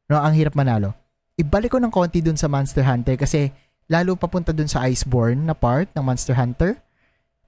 No, 0.08 0.18
ang 0.18 0.32
hirap 0.32 0.56
manalo. 0.56 0.96
Ibalik 1.36 1.76
ko 1.76 1.78
ng 1.78 1.92
konti 1.92 2.24
dun 2.24 2.40
sa 2.40 2.48
Monster 2.48 2.84
Hunter 2.84 3.20
kasi 3.20 3.52
lalo 3.86 4.16
papunta 4.16 4.50
dun 4.56 4.68
sa 4.68 4.88
Iceborne 4.88 5.44
na 5.44 5.52
part 5.52 5.92
ng 5.92 6.04
Monster 6.04 6.34
Hunter 6.34 6.80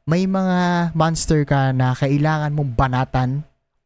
may 0.05 0.29
mga 0.29 0.93
monster 0.93 1.49
ka 1.49 1.73
na 1.73 1.97
kailangan 1.97 2.53
mong 2.53 2.77
banatan 2.77 3.31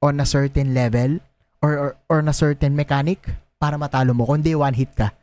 on 0.03 0.19
a 0.19 0.27
certain 0.27 0.75
level 0.75 1.23
or, 1.63 1.73
or, 1.79 1.91
or 2.09 2.19
na 2.23 2.35
certain 2.35 2.75
mechanic 2.75 3.23
para 3.59 3.75
matalo 3.75 4.15
mo. 4.15 4.27
Kundi 4.27 4.55
one 4.55 4.75
hit 4.75 4.95
ka. 4.95 5.15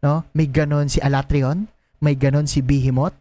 No? 0.00 0.24
May 0.32 0.48
ganon 0.48 0.88
si 0.88 1.00
Alatrion, 1.00 1.68
may 2.00 2.16
ganon 2.16 2.48
si 2.48 2.64
Behemoth 2.64 3.16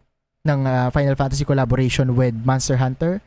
ng 0.48 0.64
uh, 0.64 0.88
Final 0.96 1.16
Fantasy 1.20 1.44
collaboration 1.44 2.16
with 2.16 2.36
Monster 2.48 2.80
Hunter. 2.80 3.20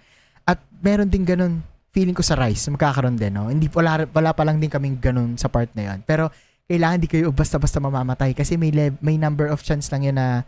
At 0.48 0.60
meron 0.80 1.12
din 1.12 1.28
ganon 1.28 1.60
feeling 1.92 2.16
ko 2.16 2.24
sa 2.24 2.40
Rise, 2.40 2.72
magkakaroon 2.72 3.20
din, 3.20 3.36
no? 3.36 3.52
Hindi 3.52 3.68
wala 3.68 4.08
wala 4.08 4.32
pa 4.32 4.48
lang 4.48 4.56
din 4.56 4.72
kaming 4.72 4.96
ganun 4.96 5.36
sa 5.36 5.52
part 5.52 5.68
na 5.76 5.92
'yon. 5.92 6.00
Pero 6.08 6.32
kailangan 6.64 7.04
di 7.04 7.08
kayo 7.08 7.28
basta-basta 7.28 7.84
mamamatay 7.84 8.32
kasi 8.32 8.56
may 8.56 8.72
le- 8.72 8.96
may 9.04 9.20
number 9.20 9.52
of 9.52 9.60
chance 9.60 9.92
lang 9.92 10.08
'yun 10.08 10.16
na 10.16 10.40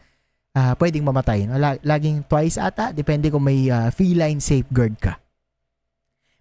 uh, 0.57 0.73
pwedeng 0.81 1.05
mamatay. 1.05 1.45
No? 1.45 1.61
Laging 1.85 2.25
twice 2.25 2.57
ata, 2.57 2.97
depende 2.97 3.29
kung 3.29 3.45
may 3.45 3.69
uh, 3.69 3.93
feline 3.93 4.41
safeguard 4.41 4.97
ka. 4.97 5.21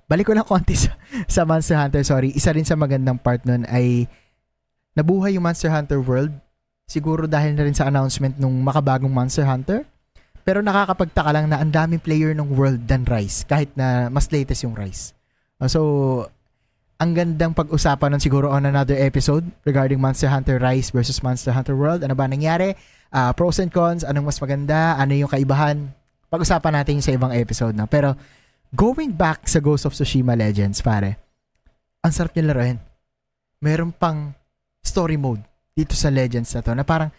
Balik 0.07 0.29
ko 0.29 0.33
lang 0.35 0.47
konti 0.51 0.75
sa, 0.75 0.93
sa 1.25 1.41
Monster 1.43 1.79
Hunter, 1.79 2.03
sorry. 2.05 2.31
Isa 2.35 2.51
rin 2.51 2.67
sa 2.67 2.77
magandang 2.77 3.19
part 3.19 3.43
nun 3.47 3.63
ay 3.69 4.07
nabuhay 4.97 5.35
yung 5.35 5.45
Monster 5.45 5.71
Hunter 5.71 5.99
World. 5.99 6.33
Siguro 6.87 7.25
dahil 7.25 7.55
na 7.55 7.63
rin 7.63 7.73
sa 7.73 7.87
announcement 7.87 8.35
nung 8.35 8.53
makabagong 8.61 9.11
Monster 9.11 9.47
Hunter. 9.47 9.87
Pero 10.43 10.59
nakakapagtaka 10.59 11.31
lang 11.31 11.47
na 11.47 11.63
ang 11.63 11.71
daming 11.71 12.03
player 12.03 12.35
ng 12.35 12.51
World 12.59 12.83
than 12.83 13.07
Rise, 13.07 13.47
kahit 13.47 13.71
na 13.79 14.11
mas 14.11 14.27
latest 14.27 14.67
yung 14.67 14.75
Rise. 14.75 15.15
Uh, 15.55 15.71
so, 15.71 15.81
ang 16.99 17.15
gandang 17.15 17.55
pag-usapan 17.55 18.11
nun 18.11 18.19
siguro 18.19 18.51
on 18.51 18.67
another 18.67 18.99
episode 18.99 19.47
regarding 19.63 20.03
Monster 20.03 20.27
Hunter 20.27 20.59
Rise 20.59 20.91
versus 20.91 21.23
Monster 21.23 21.55
Hunter 21.55 21.79
World. 21.79 22.03
Ano 22.03 22.11
ba 22.11 22.27
nangyari? 22.27 22.75
uh, 23.13 23.31
pros 23.31 23.61
and 23.61 23.69
cons, 23.69 24.01
anong 24.01 24.33
mas 24.33 24.41
maganda, 24.41 24.97
ano 24.97 25.13
yung 25.13 25.29
kaibahan. 25.29 25.93
Pag-usapan 26.33 26.81
natin 26.81 26.97
sa 26.99 27.13
ibang 27.13 27.29
episode 27.29 27.77
na. 27.77 27.85
Pero, 27.85 28.17
going 28.73 29.13
back 29.13 29.45
sa 29.45 29.61
Ghost 29.61 29.85
of 29.85 29.93
Tsushima 29.93 30.33
Legends, 30.33 30.81
pare, 30.81 31.21
ang 32.01 32.09
sarap 32.09 32.33
niya 32.33 32.49
laruin. 32.49 32.81
Meron 33.61 33.93
pang 33.93 34.33
story 34.81 35.15
mode 35.15 35.45
dito 35.77 35.93
sa 35.93 36.09
Legends 36.09 36.51
na 36.57 36.65
to 36.65 36.73
na 36.73 36.83
parang 36.83 37.13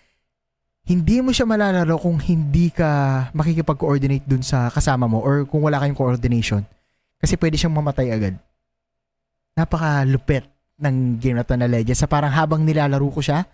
hindi 0.85 1.25
mo 1.25 1.33
siya 1.33 1.49
malalaro 1.49 1.97
kung 1.97 2.21
hindi 2.21 2.69
ka 2.69 3.31
makikipag-coordinate 3.33 4.29
dun 4.29 4.45
sa 4.45 4.69
kasama 4.69 5.09
mo 5.09 5.25
or 5.25 5.49
kung 5.49 5.65
wala 5.65 5.81
kayong 5.81 5.97
coordination. 5.97 6.61
Kasi 7.17 7.41
pwede 7.41 7.57
siyang 7.57 7.73
mamatay 7.73 8.13
agad. 8.13 8.37
Napaka-lupet 9.57 10.45
ng 10.77 11.17
game 11.17 11.41
na 11.41 11.47
to 11.47 11.57
na 11.57 11.71
Legends. 11.71 12.05
Sa 12.05 12.11
parang 12.11 12.29
habang 12.29 12.61
nilalaro 12.61 13.09
ko 13.09 13.25
siya, 13.25 13.49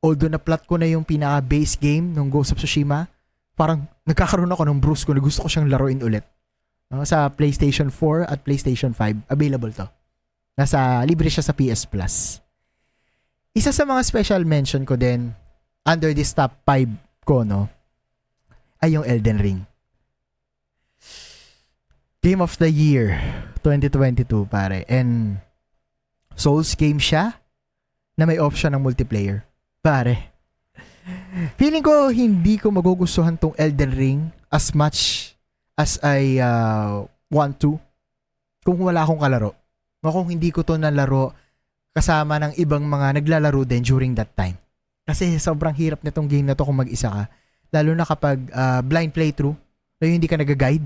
although 0.00 0.32
na-plot 0.32 0.64
ko 0.64 0.80
na 0.80 0.88
yung 0.88 1.04
pinaka-base 1.04 1.76
game 1.76 2.16
ng 2.16 2.32
Ghost 2.32 2.56
of 2.56 2.62
Tsushima, 2.62 3.04
parang 3.52 3.84
nagkakaroon 4.08 4.48
ako 4.48 4.64
ng 4.64 4.78
bruise 4.80 5.04
ko 5.04 5.12
na 5.12 5.20
gusto 5.20 5.44
ko 5.44 5.52
siyang 5.52 5.68
laruin 5.68 6.00
ulit. 6.00 6.24
No, 6.90 7.06
sa 7.06 7.30
PlayStation 7.30 7.86
4 7.86 8.26
at 8.26 8.42
PlayStation 8.42 8.90
5, 8.90 9.30
available 9.30 9.70
to. 9.78 9.86
Nasa, 10.58 11.06
libre 11.06 11.30
siya 11.30 11.46
sa 11.46 11.54
PS 11.54 11.86
Plus. 11.86 12.42
Isa 13.54 13.70
sa 13.70 13.86
mga 13.86 14.02
special 14.02 14.42
mention 14.42 14.82
ko 14.82 14.98
din, 14.98 15.30
under 15.86 16.10
this 16.10 16.34
top 16.34 16.58
5 16.66 16.90
ko, 17.22 17.46
no, 17.46 17.70
ay 18.82 18.98
yung 18.98 19.06
Elden 19.06 19.38
Ring. 19.38 19.60
Game 22.20 22.42
of 22.42 22.58
the 22.58 22.68
Year 22.68 23.16
2022, 23.62 24.50
pare. 24.50 24.84
And 24.90 25.40
Souls 26.36 26.74
game 26.74 27.00
siya 27.00 27.38
na 28.16 28.24
may 28.28 28.36
option 28.36 28.72
ng 28.76 28.82
multiplayer. 28.82 29.46
Pare. 29.80 30.32
Feeling 31.60 31.84
ko 31.84 32.12
hindi 32.12 32.60
ko 32.60 32.68
magugustuhan 32.68 33.40
tong 33.40 33.56
Elden 33.56 33.92
Ring 33.96 34.20
as 34.52 34.74
much 34.76 35.29
as 35.80 35.96
I 36.04 36.36
uh, 36.36 37.08
want 37.32 37.56
to 37.64 37.80
kung 38.60 38.76
wala 38.84 39.00
akong 39.00 39.24
kalaro. 39.24 39.56
O 40.04 40.12
kung 40.12 40.28
hindi 40.28 40.52
ko 40.52 40.60
to 40.60 40.76
nalaro 40.76 41.32
kasama 41.96 42.36
ng 42.36 42.52
ibang 42.60 42.84
mga 42.84 43.16
naglalaro 43.20 43.64
din 43.64 43.80
during 43.80 44.12
that 44.12 44.28
time. 44.36 44.60
Kasi 45.08 45.40
sobrang 45.40 45.72
hirap 45.72 46.04
nitong 46.04 46.28
game 46.28 46.44
na 46.44 46.54
to 46.54 46.68
kung 46.68 46.76
mag-isa 46.76 47.08
ka. 47.08 47.24
Lalo 47.72 47.96
na 47.96 48.04
kapag 48.04 48.38
uh, 48.52 48.84
blind 48.84 49.16
playthrough, 49.16 49.56
na 50.00 50.08
hindi 50.08 50.28
ka 50.28 50.40
nag-guide. 50.40 50.84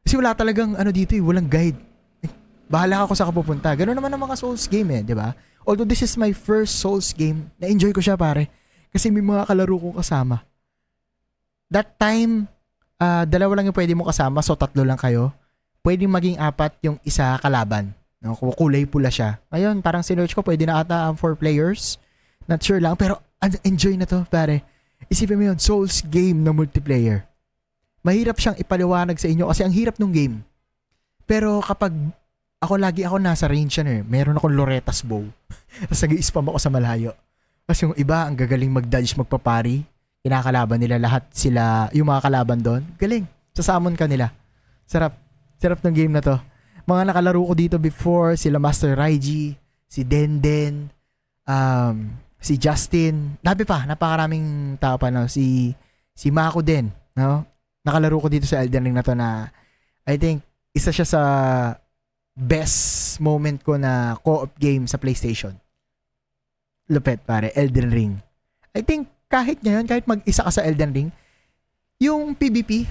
Kasi 0.00 0.16
wala 0.16 0.32
talagang 0.32 0.72
ano 0.72 0.88
dito 0.88 1.12
eh, 1.12 1.20
walang 1.20 1.44
guide. 1.44 1.76
Eh, 2.24 2.30
bahala 2.72 3.04
ka 3.04 3.12
kung 3.12 3.16
saan 3.20 3.28
ka 3.28 3.36
pupunta. 3.36 3.68
Ganun 3.76 3.92
naman 3.92 4.08
ang 4.08 4.22
mga 4.24 4.36
Souls 4.40 4.64
game 4.64 4.88
eh, 4.96 5.02
di 5.04 5.12
ba? 5.12 5.36
Although 5.68 5.84
this 5.84 6.00
is 6.00 6.16
my 6.16 6.32
first 6.32 6.80
Souls 6.80 7.12
game, 7.12 7.52
na-enjoy 7.60 7.92
ko 7.92 8.00
siya 8.00 8.16
pare. 8.16 8.48
Kasi 8.88 9.12
may 9.12 9.20
mga 9.20 9.44
kalaro 9.44 9.76
kong 9.76 9.96
kasama. 10.00 10.40
That 11.68 12.00
time, 12.00 12.48
uh, 13.00 13.24
dalawa 13.24 13.58
lang 13.58 13.72
yung 13.72 13.78
pwede 13.78 13.96
mo 13.96 14.04
kasama, 14.06 14.44
so 14.44 14.54
tatlo 14.54 14.84
lang 14.84 15.00
kayo. 15.00 15.32
Pwedeng 15.80 16.12
maging 16.12 16.36
apat 16.36 16.76
yung 16.84 17.00
isa 17.02 17.40
kalaban. 17.40 17.96
No, 18.20 18.36
kulay 18.36 18.84
pula 18.84 19.08
siya. 19.08 19.40
Ngayon, 19.48 19.80
parang 19.80 20.04
sinerch 20.04 20.36
ko, 20.36 20.44
pwede 20.44 20.68
na 20.68 20.84
ata 20.84 21.08
ang 21.08 21.16
four 21.16 21.40
players. 21.40 21.96
Not 22.44 22.60
sure 22.60 22.76
lang, 22.76 23.00
pero 23.00 23.24
enjoy 23.64 23.96
na 23.96 24.04
to, 24.04 24.28
pare. 24.28 24.60
Isipin 25.08 25.40
mo 25.40 25.48
yun, 25.48 25.56
Souls 25.56 26.04
game 26.04 26.44
na 26.44 26.52
multiplayer. 26.52 27.24
Mahirap 28.04 28.36
siyang 28.36 28.60
ipaliwanag 28.60 29.16
sa 29.16 29.28
inyo 29.32 29.48
kasi 29.48 29.64
ang 29.64 29.72
hirap 29.72 29.96
ng 29.96 30.12
game. 30.12 30.44
Pero 31.24 31.64
kapag 31.64 31.96
ako 32.60 32.76
lagi 32.76 33.08
ako 33.08 33.16
nasa 33.16 33.48
range 33.48 33.80
yan 33.80 33.88
eh. 33.88 34.00
Meron 34.04 34.36
akong 34.36 34.52
Loretta's 34.52 35.00
bow. 35.00 35.24
Tapos 35.88 36.00
nag-i-spam 36.04 36.46
ako 36.52 36.58
sa 36.60 36.68
malayo. 36.68 37.16
Tapos 37.64 37.80
yung 37.80 37.96
iba, 37.96 38.28
ang 38.28 38.36
gagaling 38.36 38.68
mag-dodge, 38.68 39.16
magpapari. 39.16 39.80
Kinakalaban 40.20 40.80
nila 40.80 41.00
lahat 41.00 41.32
sila, 41.32 41.88
yung 41.96 42.08
mga 42.08 42.24
kalaban 42.28 42.60
doon. 42.60 42.82
Galing. 43.00 43.24
Sasamon 43.56 43.96
ka 43.96 44.04
nila. 44.04 44.32
Sarap. 44.84 45.16
Sarap 45.56 45.80
ng 45.80 45.96
game 45.96 46.12
na 46.12 46.20
to. 46.24 46.36
Mga 46.84 47.12
nakalaro 47.12 47.40
ko 47.44 47.54
dito 47.56 47.76
before, 47.76 48.36
sila 48.36 48.60
Master 48.60 48.96
Raiji, 48.96 49.56
si 49.88 50.00
Denden, 50.04 50.92
um, 51.44 51.96
si 52.40 52.56
Justin. 52.56 53.36
Nabi 53.44 53.64
pa, 53.68 53.84
napakaraming 53.84 54.76
tao 54.80 54.96
pa 54.96 55.12
no. 55.12 55.28
Si, 55.28 55.72
si 56.16 56.28
Mako 56.32 56.64
din. 56.64 56.88
No? 57.16 57.44
Nakalaro 57.84 58.20
ko 58.20 58.28
dito 58.28 58.48
sa 58.48 58.60
Elden 58.60 58.90
Ring 58.90 58.96
na 58.96 59.04
to 59.04 59.16
na 59.16 59.48
I 60.08 60.16
think 60.16 60.42
isa 60.72 60.90
siya 60.90 61.06
sa 61.06 61.22
best 62.34 63.18
moment 63.20 63.60
ko 63.60 63.76
na 63.76 64.16
co-op 64.20 64.56
game 64.56 64.88
sa 64.88 64.96
PlayStation. 64.96 65.52
Lupet 66.90 67.22
pare, 67.22 67.52
Elden 67.54 67.90
Ring. 67.92 68.12
I 68.74 68.82
think 68.82 69.06
kahit 69.30 69.62
ngayon, 69.62 69.86
kahit 69.86 70.04
mag-isa 70.10 70.42
ka 70.42 70.50
sa 70.50 70.66
Elden 70.66 70.90
Ring, 70.90 71.10
yung 72.02 72.34
PvP, 72.34 72.90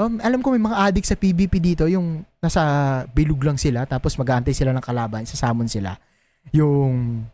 um, 0.00 0.16
alam 0.24 0.40
ko 0.40 0.56
may 0.56 0.64
mga 0.64 0.80
addict 0.80 1.06
sa 1.12 1.20
PvP 1.20 1.60
dito, 1.60 1.84
yung 1.84 2.24
nasa 2.40 3.04
bilog 3.12 3.44
lang 3.44 3.60
sila, 3.60 3.84
tapos 3.84 4.16
mag-aantay 4.16 4.56
sila 4.56 4.72
ng 4.72 4.80
kalaban, 4.80 5.28
sasamon 5.28 5.68
sila. 5.68 6.00
Yung 6.56 7.28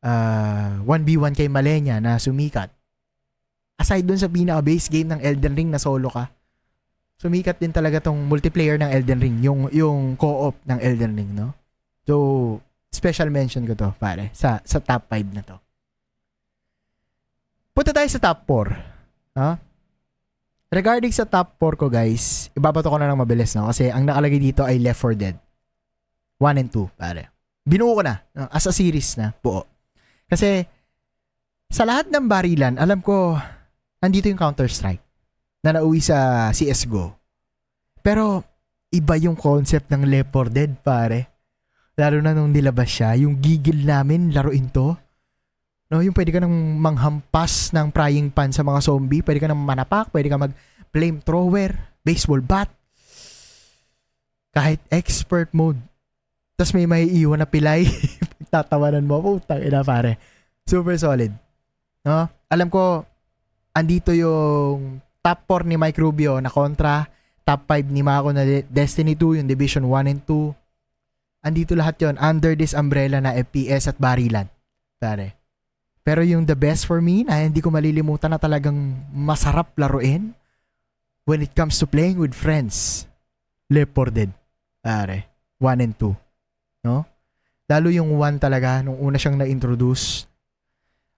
uh, 0.00 0.72
1v1 0.88 1.36
kay 1.36 1.52
Malenya 1.52 2.00
na 2.00 2.16
sumikat. 2.16 2.72
Aside 3.76 4.08
dun 4.08 4.18
sa 4.20 4.32
pinaka-base 4.32 4.88
game 4.88 5.12
ng 5.12 5.20
Elden 5.20 5.54
Ring 5.54 5.68
na 5.68 5.80
solo 5.82 6.08
ka, 6.08 6.32
sumikat 7.20 7.60
din 7.60 7.70
talaga 7.70 8.02
tong 8.02 8.18
multiplayer 8.24 8.80
ng 8.80 8.88
Elden 8.88 9.20
Ring, 9.20 9.36
yung 9.44 9.70
yung 9.70 10.18
co-op 10.18 10.58
ng 10.64 10.78
Elden 10.80 11.12
Ring, 11.14 11.30
no? 11.36 11.54
So, 12.02 12.58
special 12.90 13.30
mention 13.30 13.62
ko 13.68 13.78
to, 13.78 13.94
pare, 14.00 14.34
sa 14.34 14.58
sa 14.66 14.82
top 14.82 15.06
5 15.06 15.36
na 15.36 15.44
to. 15.46 15.61
Punta 17.72 17.90
tayo 17.96 18.08
sa 18.08 18.20
top 18.20 18.44
4. 18.44 19.40
Ha? 19.40 19.50
Regarding 20.72 21.12
sa 21.12 21.24
top 21.24 21.56
4 21.56 21.80
ko 21.80 21.86
guys, 21.88 22.48
ibabato 22.56 22.88
ko 22.88 22.96
na 22.96 23.08
lang 23.08 23.20
mabilis 23.20 23.52
no 23.56 23.68
kasi 23.68 23.92
ang 23.92 24.08
nakalagay 24.08 24.40
dito 24.40 24.64
ay 24.64 24.80
Left 24.80 25.00
4 25.00 25.16
Dead. 25.16 25.36
1 26.40 26.60
and 26.60 26.70
2, 26.72 26.88
pare. 26.96 27.28
Binuo 27.64 27.96
ko 27.96 28.02
na 28.04 28.24
as 28.52 28.64
a 28.68 28.72
series 28.72 29.16
na 29.16 29.32
buo. 29.40 29.64
Kasi 30.28 30.64
sa 31.72 31.88
lahat 31.88 32.12
ng 32.12 32.24
barilan, 32.28 32.76
alam 32.76 33.00
ko 33.00 33.36
andito 34.00 34.28
yung 34.28 34.40
Counter-Strike 34.40 35.04
na 35.64 35.76
nauwi 35.76 36.00
sa 36.00 36.48
CS:GO. 36.52 37.14
Pero 38.02 38.42
iba 38.92 39.14
yung 39.16 39.38
concept 39.38 39.88
ng 39.92 40.08
Left 40.08 40.32
4 40.32 40.52
Dead, 40.52 40.72
pare. 40.80 41.32
Lalo 41.96 42.20
na 42.24 42.32
nung 42.32 42.52
nilabas 42.52 42.88
siya, 42.88 43.16
yung 43.16 43.40
gigil 43.40 43.84
namin 43.84 44.32
laruin 44.32 44.72
to. 44.72 44.96
No, 45.92 46.00
yung 46.00 46.16
pwede 46.16 46.32
ka 46.32 46.40
nang 46.40 46.80
manghampas 46.80 47.68
ng 47.76 47.92
frying 47.92 48.32
pan 48.32 48.48
sa 48.48 48.64
mga 48.64 48.80
zombie, 48.80 49.20
pwede 49.20 49.44
ka 49.44 49.48
nang 49.52 49.60
manapak, 49.60 50.08
pwede 50.08 50.32
ka 50.32 50.40
mag 50.40 50.56
flamethrower, 50.88 51.76
baseball 52.00 52.40
bat. 52.40 52.72
Kahit 54.56 54.80
expert 54.88 55.52
mode. 55.52 55.76
Tapos 56.56 56.72
may 56.72 56.88
may 56.88 57.04
iwan 57.04 57.44
na 57.44 57.48
pilay. 57.48 57.84
Tatawanan 58.52 59.04
mo, 59.04 59.20
putang 59.20 59.60
ina 59.60 59.84
pare. 59.84 60.16
Super 60.64 60.96
solid. 60.96 61.36
No? 62.08 62.24
Alam 62.48 62.72
ko, 62.72 63.04
andito 63.76 64.16
yung 64.16 64.96
top 65.20 65.44
4 65.44 65.68
ni 65.68 65.76
Mike 65.76 66.00
Rubio 66.00 66.40
na 66.40 66.48
kontra, 66.48 67.04
top 67.44 67.68
5 67.68 67.92
ni 67.92 68.00
Mako 68.00 68.32
na 68.32 68.48
Destiny 68.64 69.12
2, 69.12 69.44
yung 69.44 69.48
Division 69.48 69.84
1 69.84 70.08
and 70.08 70.24
2. 70.24 70.56
Andito 71.44 71.76
lahat 71.76 72.00
yon 72.00 72.16
under 72.16 72.56
this 72.56 72.72
umbrella 72.72 73.20
na 73.20 73.36
FPS 73.36 73.92
at 73.92 74.00
barilan. 74.00 74.48
Pare. 74.96 75.41
Pero 76.02 76.26
yung 76.26 76.42
the 76.42 76.58
best 76.58 76.90
for 76.90 76.98
me 76.98 77.22
na 77.22 77.46
hindi 77.46 77.62
ko 77.62 77.70
malilimutan 77.70 78.34
na 78.34 78.38
talagang 78.38 78.74
masarap 79.14 79.70
laruin 79.78 80.34
when 81.22 81.38
it 81.46 81.54
comes 81.54 81.78
to 81.78 81.86
playing 81.86 82.18
with 82.18 82.34
friends. 82.34 83.06
Left 83.70 83.94
4 83.94 84.10
Dead. 84.10 84.30
Pare. 84.82 85.30
1 85.62 85.78
and 85.78 85.94
2. 85.94 86.10
No? 86.90 87.06
Lalo 87.70 87.88
yung 87.94 88.10
1 88.18 88.42
talaga, 88.42 88.82
nung 88.82 88.98
una 88.98 89.14
siyang 89.14 89.38
na-introduce. 89.38 90.26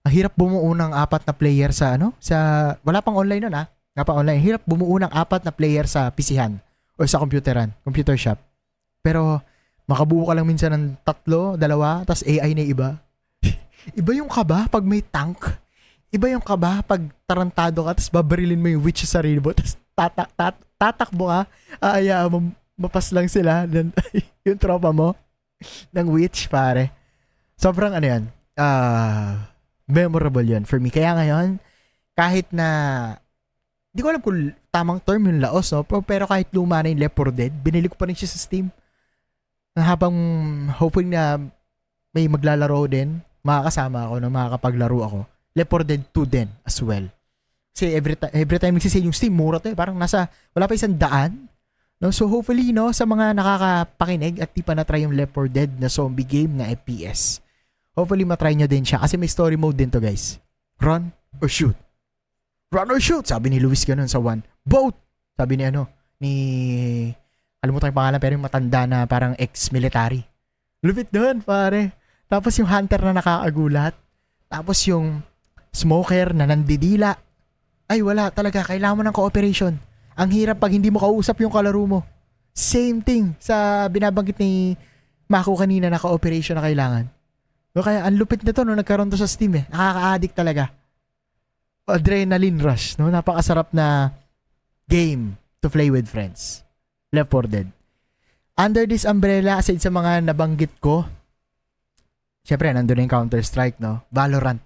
Ang 0.05 0.13
hirap 0.13 0.37
bumuo 0.37 0.69
ng 0.69 0.93
apat 0.93 1.25
na 1.25 1.33
player 1.33 1.73
sa 1.73 1.97
ano? 1.97 2.13
Sa, 2.21 2.37
wala 2.85 3.01
pang 3.01 3.17
online 3.17 3.49
nun 3.49 3.57
ah. 3.57 3.65
Nga 3.97 4.05
pa 4.05 4.13
online. 4.13 4.37
Hirap 4.37 4.61
bumuo 4.69 5.01
ng 5.01 5.09
apat 5.09 5.41
na 5.41 5.49
player 5.49 5.89
sa 5.89 6.13
PChan 6.13 6.61
o 6.95 7.01
sa 7.09 7.17
computeran, 7.17 7.73
computer 7.81 8.13
shop. 8.13 8.37
Pero 9.01 9.41
makabuo 9.89 10.29
ka 10.29 10.37
lang 10.37 10.45
minsan 10.45 10.77
ng 10.77 10.85
tatlo, 11.01 11.57
dalawa, 11.57 12.05
tas 12.05 12.21
AI 12.21 12.53
na 12.53 12.61
iba 12.61 13.01
Iba 13.93 14.17
yung 14.17 14.31
kaba 14.31 14.65
pag 14.65 14.81
may 14.81 15.05
tank. 15.05 15.37
Iba 16.09 16.31
yung 16.31 16.41
kaba 16.41 16.81
pag 16.81 17.01
tarantado 17.29 17.85
ka 17.85 17.93
tapos 17.93 18.09
babarilin 18.09 18.57
mo 18.57 18.71
yung 18.71 18.81
witch 18.81 19.05
sa 19.05 19.19
sarili 19.21 19.37
mo 19.37 19.53
tapos 19.53 19.77
tatak, 19.93 20.29
tat, 20.33 20.55
tatakbo 20.79 21.29
ka. 21.29 21.41
Aaya 21.77 22.25
mo, 22.25 22.49
mapas 22.79 23.13
lang 23.13 23.29
sila 23.29 23.69
ng, 23.69 23.93
yung 24.47 24.57
tropa 24.57 24.89
mo 24.89 25.13
ng 25.93 26.07
witch 26.09 26.49
pare. 26.49 26.89
Sobrang 27.55 27.93
ano 27.93 28.05
yan. 28.05 28.23
Uh, 28.55 29.39
memorable 29.85 30.43
yun 30.43 30.65
for 30.65 30.81
me. 30.81 30.89
Kaya 30.89 31.15
ngayon, 31.15 31.59
kahit 32.15 32.47
na 32.51 32.67
di 33.95 34.03
ko 34.03 34.11
alam 34.11 34.19
kung 34.19 34.51
tamang 34.71 34.99
term 34.99 35.23
yung 35.23 35.39
laos, 35.39 35.71
no? 35.71 35.87
Pero 35.87 36.27
kahit 36.27 36.51
luma 36.51 36.83
na 36.83 36.91
yung 36.91 36.99
Left 36.99 37.15
4 37.15 37.31
Dead, 37.31 37.53
binili 37.53 37.87
ko 37.87 37.95
pa 37.95 38.07
rin 38.11 38.17
siya 38.17 38.27
sa 38.27 38.39
Steam. 38.39 38.67
Habang 39.75 40.15
hoping 40.75 41.11
na 41.11 41.39
may 42.15 42.27
maglalaro 42.27 42.87
din 42.87 43.19
makakasama 43.45 44.09
ako 44.09 44.15
na 44.17 44.29
makakapaglaro 44.33 44.99
ako. 45.05 45.19
Left 45.53 45.69
4 45.69 45.85
Dead 45.85 46.03
2 46.09 46.25
din 46.25 46.49
as 46.65 46.81
well. 46.81 47.05
Kasi 47.71 47.93
every, 47.93 48.17
ta- 48.17 48.33
every 48.33 48.57
time 48.57 48.73
nagsisale 48.73 49.05
yung 49.05 49.13
Steam, 49.13 49.37
mura 49.37 49.61
to 49.61 49.69
eh. 49.69 49.77
Parang 49.77 49.93
nasa, 49.93 50.25
wala 50.57 50.65
pa 50.65 50.73
isang 50.73 50.97
daan. 50.97 51.45
No? 52.01 52.09
So 52.09 52.25
hopefully, 52.25 52.73
no, 52.73 52.89
sa 52.91 53.05
mga 53.05 53.37
nakakapakinig 53.37 54.41
at 54.41 54.49
di 54.51 54.65
pa 54.65 54.73
na-try 54.73 55.05
yung 55.05 55.13
Left 55.13 55.31
4 55.37 55.47
Dead 55.53 55.71
na 55.77 55.87
zombie 55.87 56.25
game 56.25 56.57
na 56.57 56.73
FPS, 56.73 57.39
hopefully 57.93 58.25
matry 58.27 58.57
nyo 58.57 58.67
din 58.67 58.83
siya. 58.83 58.99
Kasi 58.99 59.15
may 59.15 59.29
story 59.29 59.55
mode 59.55 59.77
din 59.77 59.93
to 59.93 60.01
guys. 60.01 60.41
Run 60.81 61.13
or 61.39 61.47
shoot. 61.47 61.77
Run 62.73 62.91
or 62.91 62.99
shoot, 62.99 63.29
sabi 63.29 63.53
ni 63.53 63.61
Luis 63.61 63.85
ganun 63.87 64.09
sa 64.09 64.19
one. 64.19 64.43
Boat! 64.65 64.97
Sabi 65.35 65.59
ni 65.59 65.63
ano, 65.67 65.87
ni, 66.19 66.33
alam 67.59 67.71
mo 67.75 67.79
tayong 67.79 67.95
pangalan, 67.95 68.19
pero 68.19 68.33
yung 68.35 68.47
matanda 68.47 68.81
na 68.87 69.03
parang 69.07 69.35
ex-military. 69.35 70.23
Lupit 70.83 71.11
doon, 71.11 71.43
pare. 71.43 72.04
Tapos 72.35 72.51
yung 72.59 72.67
hunter 72.67 72.99
na 72.99 73.15
nakakagulat. 73.15 73.95
Tapos 74.51 74.83
yung 74.91 75.23
smoker 75.71 76.35
na 76.35 76.43
nandidila. 76.43 77.15
Ay 77.87 78.03
wala 78.03 78.27
talaga, 78.27 78.67
kailangan 78.67 78.99
mo 78.99 79.03
ng 79.07 79.15
cooperation. 79.15 79.79
Ang 80.19 80.29
hirap 80.35 80.59
pag 80.59 80.75
hindi 80.75 80.91
mo 80.91 80.99
kausap 80.99 81.39
yung 81.39 81.55
kalaro 81.55 81.79
mo. 81.87 82.03
Same 82.51 82.99
thing 82.99 83.39
sa 83.39 83.87
binabanggit 83.87 84.35
ni 84.35 84.75
Mako 85.31 85.55
kanina 85.55 85.87
na 85.87 85.95
cooperation 85.95 86.59
na 86.59 86.67
kailangan. 86.67 87.07
No, 87.71 87.83
kaya 87.83 88.03
ang 88.03 88.19
lupit 88.19 88.43
nito 88.43 88.67
no 88.67 88.75
nagkaroon 88.75 89.07
to 89.07 89.15
sa 89.15 89.31
Steam 89.31 89.55
eh. 89.55 89.65
Nakaka-addict 89.71 90.35
talaga. 90.35 90.75
Adrenaline 91.87 92.59
rush, 92.59 92.99
no? 92.99 93.07
Napakasarap 93.07 93.71
na 93.71 94.11
game 94.91 95.39
to 95.63 95.71
play 95.71 95.87
with 95.87 96.11
friends. 96.11 96.67
Left 97.15 97.31
4 97.31 97.47
Dead. 97.47 97.67
Under 98.59 98.83
this 98.83 99.07
umbrella, 99.07 99.59
aside 99.59 99.79
sa 99.79 99.91
mga 99.91 100.23
nabanggit 100.27 100.77
ko, 100.83 101.07
syempre, 102.45 102.69
nandun 102.69 103.01
yung 103.01 103.11
Counter-Strike, 103.11 103.81
no? 103.81 104.05
Valorant. 104.13 104.61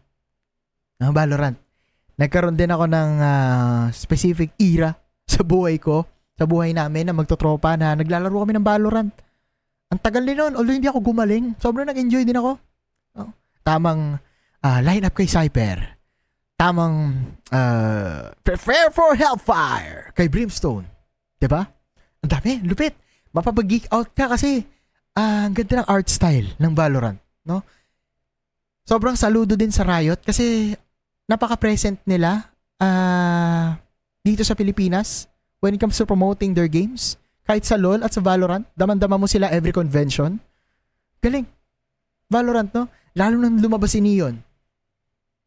No, 0.99 1.15
Valorant. 1.15 1.55
Nagkaroon 2.19 2.59
din 2.59 2.67
ako 2.67 2.85
ng 2.91 3.11
uh, 3.23 3.83
specific 3.95 4.51
era 4.59 4.91
sa 5.33 5.41
buhay 5.47 5.79
ko, 5.79 6.03
sa 6.35 6.43
buhay 6.43 6.75
namin 6.75 7.07
na 7.07 7.15
magtotropa 7.15 7.79
na 7.79 7.95
naglalaro 7.95 8.43
kami 8.43 8.59
ng 8.59 8.67
Valorant. 8.67 9.13
Ang 9.89 9.99
tagal 10.03 10.21
din 10.27 10.37
noon, 10.37 10.53
although 10.53 10.75
hindi 10.75 10.91
ako 10.91 10.99
gumaling, 11.01 11.55
sobrang 11.57 11.87
nag-enjoy 11.87 12.27
din 12.27 12.37
ako. 12.37 12.59
No? 13.17 13.33
Tamang 13.63 14.19
uh, 14.61 14.79
line-up 14.83 15.15
kay 15.15 15.25
Cyper. 15.25 15.97
Tamang 16.59 17.15
uh, 17.55 18.35
prepare 18.43 18.91
for 18.91 19.15
Hellfire 19.15 20.11
kay 20.11 20.27
Brimstone. 20.27 20.83
'Di 21.39 21.47
ba? 21.47 21.63
Ang 22.19 22.29
dami, 22.29 22.59
lupit. 22.67 22.91
Mapapag-geek 23.31 23.87
out 23.95 24.11
ka 24.11 24.35
kasi 24.35 24.59
uh, 25.15 25.47
ang 25.47 25.55
ganda 25.55 25.81
ng 25.81 25.87
art 25.87 26.11
style 26.11 26.51
ng 26.59 26.75
Valorant 26.75 27.15
no? 27.49 27.65
Sobrang 28.85 29.17
saludo 29.17 29.57
din 29.57 29.73
sa 29.73 29.85
Riot 29.85 30.21
kasi 30.21 30.73
napaka-present 31.29 31.97
nila 32.05 32.49
uh, 32.81 33.77
dito 34.25 34.41
sa 34.41 34.57
Pilipinas 34.57 35.29
when 35.62 35.77
it 35.77 35.81
comes 35.81 35.97
to 35.97 36.05
promoting 36.05 36.57
their 36.57 36.69
games. 36.69 37.17
Kahit 37.45 37.65
sa 37.65 37.77
LoL 37.77 38.05
at 38.05 38.13
sa 38.13 38.21
Valorant, 38.21 38.65
daman-dama 38.77 39.17
mo 39.17 39.25
sila 39.25 39.49
every 39.49 39.73
convention. 39.73 40.38
Galing. 41.17 41.45
Valorant, 42.29 42.69
no? 42.73 42.85
Lalo 43.17 43.41
nang 43.41 43.57
lumabas 43.57 43.97
si 43.97 44.01
Neon. 44.05 44.38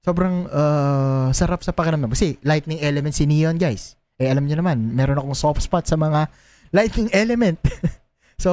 Sobrang 0.03 0.51
uh, 0.51 1.31
sarap 1.31 1.63
sa 1.63 1.71
pakiramdam. 1.71 2.11
Kasi 2.11 2.43
lightning 2.43 2.83
element 2.83 3.15
si 3.15 3.23
Neon, 3.23 3.55
guys. 3.55 3.95
Eh, 4.19 4.27
alam 4.27 4.47
niyo 4.47 4.59
naman, 4.59 4.91
meron 4.95 5.19
akong 5.19 5.39
soft 5.39 5.63
spot 5.63 5.87
sa 5.87 5.95
mga 5.95 6.27
lightning 6.75 7.07
element. 7.15 7.63
so, 8.43 8.51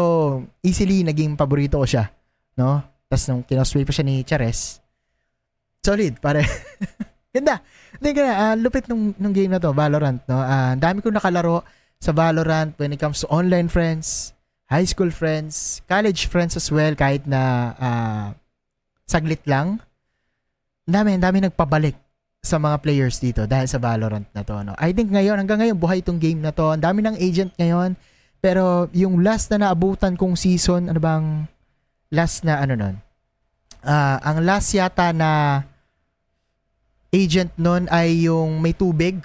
easily 0.62 1.02
naging 1.02 1.34
paborito 1.34 1.82
ko 1.82 1.90
siya. 1.90 2.14
No? 2.54 2.86
Tapos 3.10 3.26
nung 3.26 3.42
kinosplay 3.42 3.82
pa 3.84 3.92
siya 3.92 4.06
ni 4.06 4.22
Chares, 4.22 4.78
solid, 5.82 6.22
pare. 6.22 6.46
Ganda. 7.34 7.58
Hindi 7.98 8.10
ka 8.14 8.24
uh, 8.26 8.56
lupit 8.58 8.86
nung, 8.86 9.18
nung 9.18 9.34
game 9.34 9.50
na 9.50 9.58
to, 9.58 9.74
Valorant, 9.74 10.22
no? 10.30 10.38
Uh, 10.38 10.78
dami 10.78 11.02
ko 11.02 11.10
nakalaro 11.10 11.66
sa 11.98 12.14
Valorant 12.14 12.78
when 12.78 12.94
it 12.94 13.02
comes 13.02 13.26
to 13.26 13.28
online 13.34 13.66
friends, 13.66 14.38
high 14.70 14.86
school 14.86 15.10
friends, 15.10 15.82
college 15.90 16.30
friends 16.30 16.54
as 16.54 16.70
well, 16.70 16.94
kahit 16.94 17.26
na 17.26 17.74
uh, 17.82 18.28
saglit 19.10 19.42
lang. 19.50 19.82
Ang 20.86 20.94
dami, 20.94 21.10
ang 21.18 21.24
dami 21.26 21.38
nagpabalik 21.50 21.98
sa 22.40 22.56
mga 22.62 22.78
players 22.80 23.18
dito 23.18 23.50
dahil 23.50 23.66
sa 23.66 23.82
Valorant 23.82 24.30
na 24.32 24.46
to. 24.46 24.56
No? 24.62 24.78
I 24.78 24.94
think 24.94 25.10
ngayon, 25.10 25.42
hanggang 25.42 25.66
ngayon, 25.66 25.78
buhay 25.82 26.06
itong 26.06 26.22
game 26.22 26.46
na 26.46 26.54
to. 26.54 26.70
Ang 26.70 26.86
dami 26.86 27.02
ng 27.02 27.18
agent 27.18 27.52
ngayon. 27.58 27.98
Pero 28.40 28.88
yung 28.96 29.20
last 29.20 29.52
na 29.52 29.68
naabutan 29.68 30.16
kong 30.16 30.40
season, 30.40 30.88
ano 30.88 31.02
bang 31.02 31.50
last 32.10 32.46
na 32.46 32.62
ano 32.62 32.74
nun, 32.74 32.96
uh, 33.86 34.18
ang 34.22 34.42
last 34.44 34.74
yata 34.74 35.14
na 35.14 35.62
agent 37.10 37.54
nun 37.58 37.90
ay 37.90 38.30
yung 38.30 38.62
may 38.62 38.74
tubig. 38.74 39.22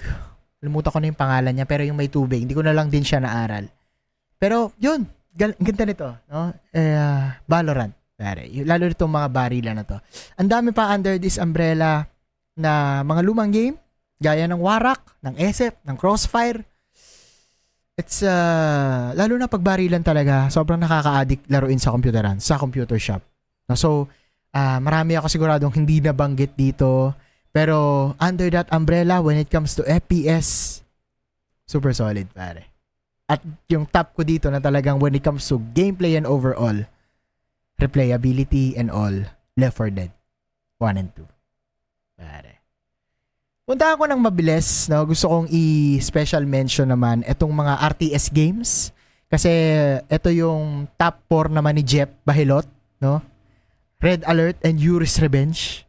Limutan 0.61 0.89
ko 0.89 0.97
na 0.97 1.09
yung 1.13 1.19
pangalan 1.19 1.53
niya, 1.53 1.69
pero 1.69 1.85
yung 1.85 1.97
may 1.97 2.09
tubig. 2.09 2.41
Hindi 2.41 2.57
ko 2.57 2.65
na 2.65 2.73
lang 2.73 2.89
din 2.89 3.05
siya 3.05 3.21
naaral. 3.21 3.69
Pero, 4.41 4.73
yun. 4.81 5.05
Gal- 5.35 5.57
ganda 5.61 5.83
nito. 5.85 6.09
No? 6.25 6.49
Uh, 6.73 7.25
Valorant. 7.45 7.93
Pare. 8.15 8.47
Lalo 8.63 8.87
nitong 8.87 9.11
mga 9.11 9.29
barila 9.29 9.71
na 9.75 9.83
to. 9.83 9.99
Ang 10.39 10.49
dami 10.49 10.69
pa 10.71 10.89
under 10.95 11.19
this 11.19 11.35
umbrella 11.35 12.07
na 12.55 13.03
mga 13.03 13.21
lumang 13.21 13.51
game. 13.51 13.75
Gaya 14.17 14.47
ng 14.47 14.57
Warak, 14.57 15.19
ng 15.21 15.35
SF, 15.35 15.83
ng 15.83 15.95
Crossfire. 15.99 16.63
It's, 17.95 18.19
uh, 18.21 19.15
lalo 19.15 19.39
na 19.39 19.47
pagbarilan 19.47 20.03
talaga, 20.03 20.51
sobrang 20.51 20.79
nakaka-addict 20.79 21.47
laruin 21.47 21.79
sa 21.79 21.95
computeran, 21.95 22.43
sa 22.43 22.59
computer 22.59 22.99
shop. 22.99 23.23
No, 23.71 23.79
so, 23.79 24.11
uh, 24.51 24.79
marami 24.83 25.15
ako 25.15 25.31
siguradong 25.31 25.71
hindi 25.71 26.03
nabanggit 26.03 26.59
dito. 26.59 27.15
Pero, 27.55 28.11
under 28.19 28.51
that 28.51 28.67
umbrella, 28.75 29.23
when 29.23 29.39
it 29.39 29.47
comes 29.47 29.79
to 29.79 29.87
FPS, 29.87 30.83
Super 31.65 31.97
solid, 31.97 32.29
pare. 32.29 32.69
At 33.25 33.41
yung 33.73 33.89
top 33.89 34.13
ko 34.13 34.21
dito 34.21 34.53
na 34.53 34.61
talagang 34.61 35.01
when 35.01 35.17
it 35.17 35.25
comes 35.25 35.49
to 35.49 35.57
gameplay 35.73 36.13
and 36.13 36.29
overall, 36.29 36.77
replayability 37.81 38.77
and 38.77 38.93
all, 38.93 39.25
Left 39.57 39.81
4 39.81 39.89
Dead 39.89 40.13
1 40.77 41.01
and 41.01 41.09
2. 41.17 41.25
Pare. 42.21 42.54
Punta 43.65 43.97
ako 43.97 44.05
ng 44.05 44.21
mabilis, 44.21 44.85
no? 44.93 45.01
Gusto 45.09 45.25
kong 45.25 45.49
i-special 45.49 46.45
mention 46.45 46.85
naman 46.85 47.25
itong 47.25 47.49
mga 47.49 47.81
RTS 47.97 48.29
games. 48.29 48.93
Kasi 49.25 49.49
ito 50.05 50.29
yung 50.29 50.85
top 50.93 51.25
4 51.25 51.49
naman 51.49 51.73
ni 51.73 51.81
Jeff 51.81 52.13
Bahilot, 52.21 52.69
no? 53.01 53.25
Red 53.97 54.21
Alert 54.29 54.61
and 54.61 54.77
Yuri's 54.77 55.17
Revenge. 55.17 55.81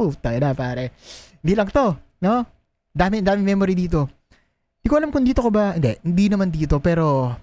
Puta 0.00 0.32
na 0.40 0.56
pare. 0.56 0.96
Hindi 1.44 1.52
lang 1.60 1.68
to, 1.68 1.92
no? 2.24 2.40
Dami, 2.88 3.20
dami 3.20 3.44
memory 3.44 3.76
dito. 3.76 4.08
Hindi 4.80 4.88
ko 4.88 4.96
alam 4.96 5.12
kung 5.12 5.28
dito 5.28 5.44
ko 5.44 5.52
ba, 5.52 5.76
hindi, 5.76 5.92
hindi 6.08 6.32
naman 6.32 6.48
dito, 6.48 6.80
pero 6.80 7.36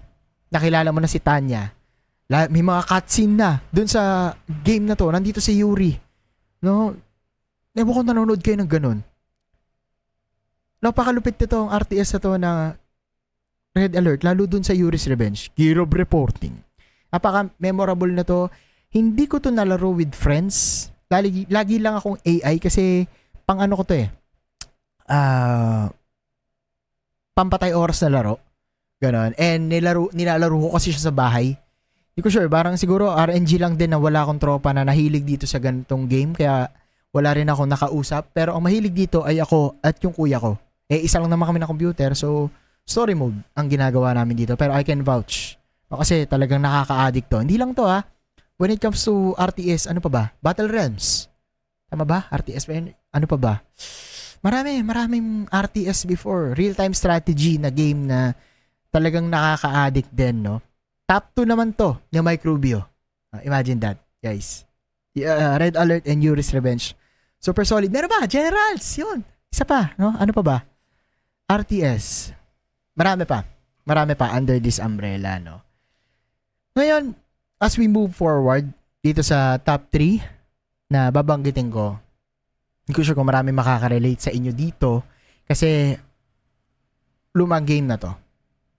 nakilala 0.50 0.90
mo 0.90 0.98
na 0.98 1.06
si 1.06 1.22
Tanya 1.22 1.83
may 2.28 2.64
mga 2.64 2.82
cutscene 2.88 3.34
na 3.36 3.60
dun 3.68 3.88
sa 3.88 4.32
game 4.64 4.88
na 4.88 4.96
to. 4.96 5.12
Nandito 5.12 5.40
si 5.44 5.60
Yuri. 5.60 5.92
No? 6.64 6.96
Ewan 7.74 7.94
ko 7.94 8.00
nanonood 8.00 8.40
kayo 8.40 8.56
ng 8.56 8.70
ganun. 8.70 8.98
Napakalupit 10.80 11.36
nito 11.36 11.56
ang 11.64 11.72
RTS 11.72 12.16
na 12.16 12.20
to 12.20 12.30
na 12.36 12.50
Red 13.74 13.98
Alert, 13.98 14.22
lalo 14.22 14.46
dun 14.46 14.62
sa 14.62 14.70
Yuri's 14.70 15.10
Revenge. 15.10 15.50
Gear 15.58 15.82
of 15.82 15.90
Reporting. 15.90 16.54
Napaka-memorable 17.10 18.12
na 18.14 18.22
to. 18.22 18.46
Hindi 18.94 19.26
ko 19.26 19.42
to 19.42 19.50
nalaro 19.50 19.90
with 19.90 20.14
friends. 20.14 20.86
Lagi, 21.10 21.50
lagi 21.50 21.82
lang 21.82 21.98
akong 21.98 22.22
AI 22.22 22.62
kasi 22.62 23.02
pang 23.42 23.58
ano 23.58 23.74
ko 23.74 23.82
to 23.82 23.94
eh. 23.98 24.08
Uh, 25.10 25.90
pampatay 27.34 27.74
oras 27.74 27.98
na 28.06 28.14
laro. 28.14 28.38
Ganon. 29.02 29.34
And 29.34 29.66
nilaro, 29.66 30.14
nilalaro 30.14 30.70
ko 30.70 30.78
kasi 30.78 30.94
siya 30.94 31.10
sa 31.10 31.14
bahay. 31.14 31.58
Hindi 32.14 32.20
ko 32.22 32.30
sure, 32.30 32.46
parang 32.46 32.78
siguro 32.78 33.10
RNG 33.10 33.58
lang 33.58 33.74
din 33.74 33.90
na 33.90 33.98
wala 33.98 34.22
akong 34.22 34.38
tropa 34.38 34.70
na 34.70 34.86
nahilig 34.86 35.26
dito 35.26 35.50
sa 35.50 35.58
ganitong 35.58 36.06
game 36.06 36.30
kaya 36.30 36.70
wala 37.10 37.34
rin 37.34 37.50
ako 37.50 37.66
nakausap. 37.66 38.30
Pero 38.30 38.54
ang 38.54 38.62
mahilig 38.62 38.94
dito 38.94 39.26
ay 39.26 39.42
ako 39.42 39.82
at 39.82 39.98
yung 39.98 40.14
kuya 40.14 40.38
ko. 40.38 40.54
Eh, 40.86 41.02
isa 41.02 41.18
lang 41.18 41.26
naman 41.26 41.50
kami 41.50 41.58
na 41.58 41.66
computer 41.66 42.14
so 42.14 42.46
story 42.86 43.18
mode 43.18 43.34
ang 43.58 43.66
ginagawa 43.66 44.14
namin 44.14 44.46
dito. 44.46 44.54
Pero 44.54 44.70
I 44.78 44.86
can 44.86 45.02
vouch. 45.02 45.58
Kasi 45.90 46.26
talagang 46.30 46.62
nakaka-addict 46.62 47.30
to. 47.30 47.42
Hindi 47.42 47.58
lang 47.58 47.74
to 47.74 47.86
ha. 47.86 48.06
When 48.62 48.70
it 48.70 48.78
comes 48.78 49.02
to 49.06 49.34
RTS, 49.34 49.90
ano 49.90 49.98
pa 49.98 50.10
ba? 50.10 50.24
Battle 50.38 50.70
Realms. 50.70 51.26
Tama 51.90 52.06
ba? 52.06 52.30
RTS 52.30 52.70
Ano 53.10 53.26
pa 53.26 53.38
ba? 53.38 53.54
Marami, 54.42 54.82
maraming 54.86 55.50
RTS 55.50 56.06
before. 56.06 56.54
Real-time 56.54 56.94
strategy 56.94 57.58
na 57.58 57.74
game 57.74 58.06
na 58.06 58.34
talagang 58.94 59.26
nakaka-addict 59.26 60.14
din, 60.14 60.46
no? 60.46 60.62
Top 61.04 61.36
2 61.36 61.44
naman 61.44 61.76
to 61.76 62.00
ni 62.08 62.20
Mike 62.24 62.44
Rubio. 62.48 62.80
Uh, 63.28 63.44
imagine 63.44 63.76
that, 63.84 64.00
guys. 64.24 64.64
Uh, 65.12 65.60
Red 65.60 65.76
Alert 65.76 66.08
and 66.08 66.24
Yuri's 66.24 66.50
Revenge. 66.56 66.96
Super 67.36 67.68
solid. 67.68 67.92
Meron 67.92 68.08
ba? 68.08 68.24
Generals! 68.24 68.84
Yun. 68.96 69.20
Isa 69.52 69.68
pa, 69.68 69.92
no? 70.00 70.16
Ano 70.16 70.32
pa 70.32 70.42
ba? 70.42 70.56
RTS. 71.44 72.32
Marami 72.96 73.28
pa. 73.28 73.44
Marami 73.84 74.16
pa 74.16 74.32
under 74.32 74.56
this 74.56 74.80
umbrella, 74.80 75.36
no? 75.36 75.60
Ngayon, 76.72 77.12
as 77.60 77.76
we 77.76 77.84
move 77.84 78.16
forward 78.16 78.72
dito 79.04 79.20
sa 79.20 79.60
top 79.60 79.92
3 79.92 80.24
na 80.88 81.12
babanggitin 81.12 81.68
ko, 81.68 82.00
hindi 82.88 82.92
ko 82.96 83.04
sure 83.04 83.16
kung 83.16 83.28
marami 83.28 83.52
makaka-relate 83.52 84.24
sa 84.24 84.32
inyo 84.32 84.52
dito 84.56 85.04
kasi 85.44 85.92
lumang 87.36 87.68
game 87.68 87.88
na 87.92 88.00
to 88.00 88.23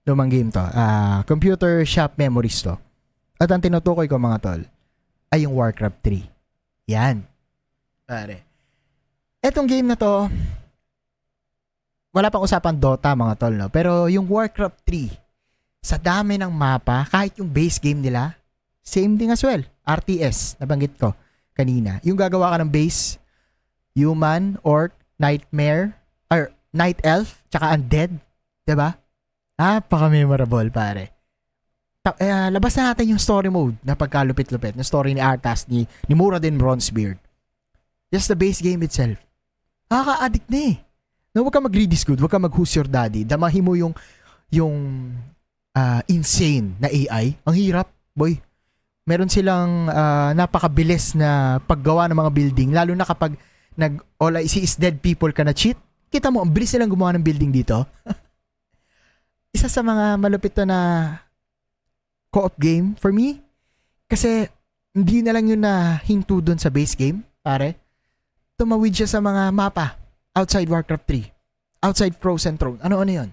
lumang 0.06 0.30
game 0.30 0.50
to. 0.54 0.62
Uh, 0.62 1.26
computer 1.26 1.82
shop 1.84 2.16
memories 2.16 2.62
to. 2.62 2.78
At 3.42 3.52
ang 3.52 3.60
tinutukoy 3.60 4.08
ko 4.08 4.16
mga 4.16 4.40
tol, 4.40 4.62
ay 5.34 5.44
yung 5.44 5.58
Warcraft 5.58 6.00
3. 6.00 6.94
Yan. 6.94 7.26
Pare. 8.06 8.46
Etong 9.44 9.68
game 9.68 9.92
na 9.92 9.98
to, 10.00 10.30
wala 12.16 12.32
pang 12.32 12.46
usapan 12.46 12.78
Dota 12.78 13.12
mga 13.12 13.36
tol, 13.36 13.54
no? 13.58 13.68
Pero 13.68 14.08
yung 14.08 14.30
Warcraft 14.30 14.80
3, 14.88 15.84
sa 15.86 16.00
dami 16.00 16.40
ng 16.40 16.50
mapa, 16.50 17.06
kahit 17.12 17.36
yung 17.38 17.52
base 17.52 17.78
game 17.78 18.00
nila, 18.00 18.34
same 18.86 19.20
thing 19.20 19.34
as 19.34 19.42
well. 19.44 19.62
RTS, 19.86 20.58
nabanggit 20.62 20.96
ko 20.96 21.14
kanina. 21.54 22.02
Yung 22.02 22.18
gagawa 22.18 22.54
ka 22.54 22.58
ng 22.62 22.72
base, 22.72 23.18
human, 23.94 24.58
orc, 24.62 24.96
nightmare, 25.18 25.96
or 26.30 26.52
night 26.76 27.00
elf, 27.06 27.42
tsaka 27.50 27.74
undead, 27.74 28.12
ba? 28.66 28.98
Napaka-memorable, 29.56 30.68
pare. 30.68 31.16
Ta- 32.04 32.20
uh, 32.20 32.50
labas 32.52 32.76
na 32.76 32.92
natin 32.92 33.16
yung 33.16 33.22
story 33.22 33.48
mode 33.48 33.80
na 33.82 33.96
pagkalupit-lupit, 33.96 34.76
na 34.76 34.84
story 34.84 35.16
ni 35.16 35.24
Arthas, 35.24 35.66
ni, 35.72 35.88
ni 36.06 36.14
Muradin 36.14 36.60
Bronzebeard. 36.60 37.18
Just 38.12 38.28
the 38.28 38.38
base 38.38 38.60
game 38.60 38.84
itself. 38.84 39.18
Nakaka-addict 39.88 40.48
na 40.52 40.60
eh. 40.76 40.76
No, 41.36 41.44
huwag 41.44 41.56
ka 41.56 41.64
mag-read 41.64 41.92
is 41.92 42.04
good, 42.04 42.20
huwag 42.20 42.32
ka 42.32 42.40
mag-who's 42.40 42.76
your 42.76 42.88
daddy. 42.88 43.24
Damahin 43.24 43.64
mo 43.64 43.76
yung, 43.76 43.96
yung 44.52 44.76
uh, 45.76 46.02
insane 46.08 46.76
na 46.80 46.88
AI. 46.92 47.36
Ang 47.48 47.56
hirap, 47.56 47.92
boy. 48.16 48.40
Meron 49.08 49.30
silang 49.30 49.88
uh, 49.88 50.32
napakabilis 50.34 51.14
na 51.14 51.62
paggawa 51.64 52.08
ng 52.10 52.18
mga 52.18 52.32
building, 52.32 52.70
lalo 52.74 52.92
na 52.96 53.06
kapag 53.06 53.38
nag 53.76 54.00
all 54.18 54.40
I 54.40 54.48
see 54.48 54.64
is 54.64 54.80
dead 54.80 55.04
people 55.04 55.30
ka 55.36 55.44
na 55.44 55.52
cheat. 55.52 55.78
Kita 56.10 56.32
mo, 56.32 56.42
ang 56.42 56.50
bilis 56.50 56.72
silang 56.72 56.90
gumawa 56.90 57.14
ng 57.16 57.24
building 57.24 57.52
dito. 57.52 57.84
isa 59.56 59.72
sa 59.72 59.80
mga 59.80 60.20
malupit 60.20 60.52
to 60.52 60.68
na 60.68 61.08
co-op 62.28 62.60
game 62.60 63.00
for 63.00 63.16
me. 63.16 63.40
Kasi 64.12 64.52
hindi 64.92 65.24
na 65.24 65.32
lang 65.32 65.48
yun 65.48 65.64
na 65.64 65.96
hinto 66.04 66.44
doon 66.44 66.60
sa 66.60 66.68
base 66.68 67.00
game, 67.00 67.24
pare. 67.40 67.80
Tumawid 68.60 68.92
siya 68.92 69.08
sa 69.08 69.24
mga 69.24 69.56
mapa 69.56 69.96
outside 70.36 70.68
Warcraft 70.68 71.08
3. 71.08 71.88
Outside 71.88 72.16
Frozen 72.20 72.60
Throne. 72.60 72.80
Ano-ano 72.84 73.12
yun? 73.12 73.30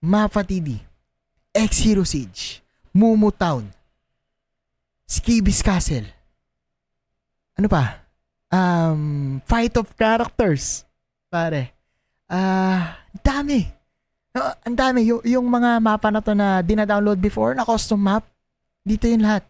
Mapa 0.00 0.40
TD. 0.40 0.80
X-Hero 1.52 2.08
Siege. 2.08 2.64
Mumu 2.96 3.28
Town. 3.28 3.68
Skibis 5.04 5.60
Castle. 5.60 6.08
Ano 7.60 7.68
pa? 7.68 8.00
Um, 8.48 9.40
Fight 9.44 9.76
of 9.76 9.92
Characters. 9.92 10.88
Pare. 11.28 11.76
Ah, 12.32 12.40
uh, 12.40 12.82
dami 13.20 13.81
Uh, 14.32 14.56
ang 14.64 14.76
dami. 14.76 15.04
Y- 15.04 15.36
yung 15.36 15.44
mga 15.48 15.76
mapa 15.78 16.08
na 16.08 16.24
to 16.24 16.32
na 16.32 16.64
dina-download 16.64 17.20
before 17.20 17.52
na 17.52 17.68
custom 17.68 18.00
map, 18.00 18.24
dito 18.80 19.04
yun 19.04 19.20
lahat. 19.20 19.44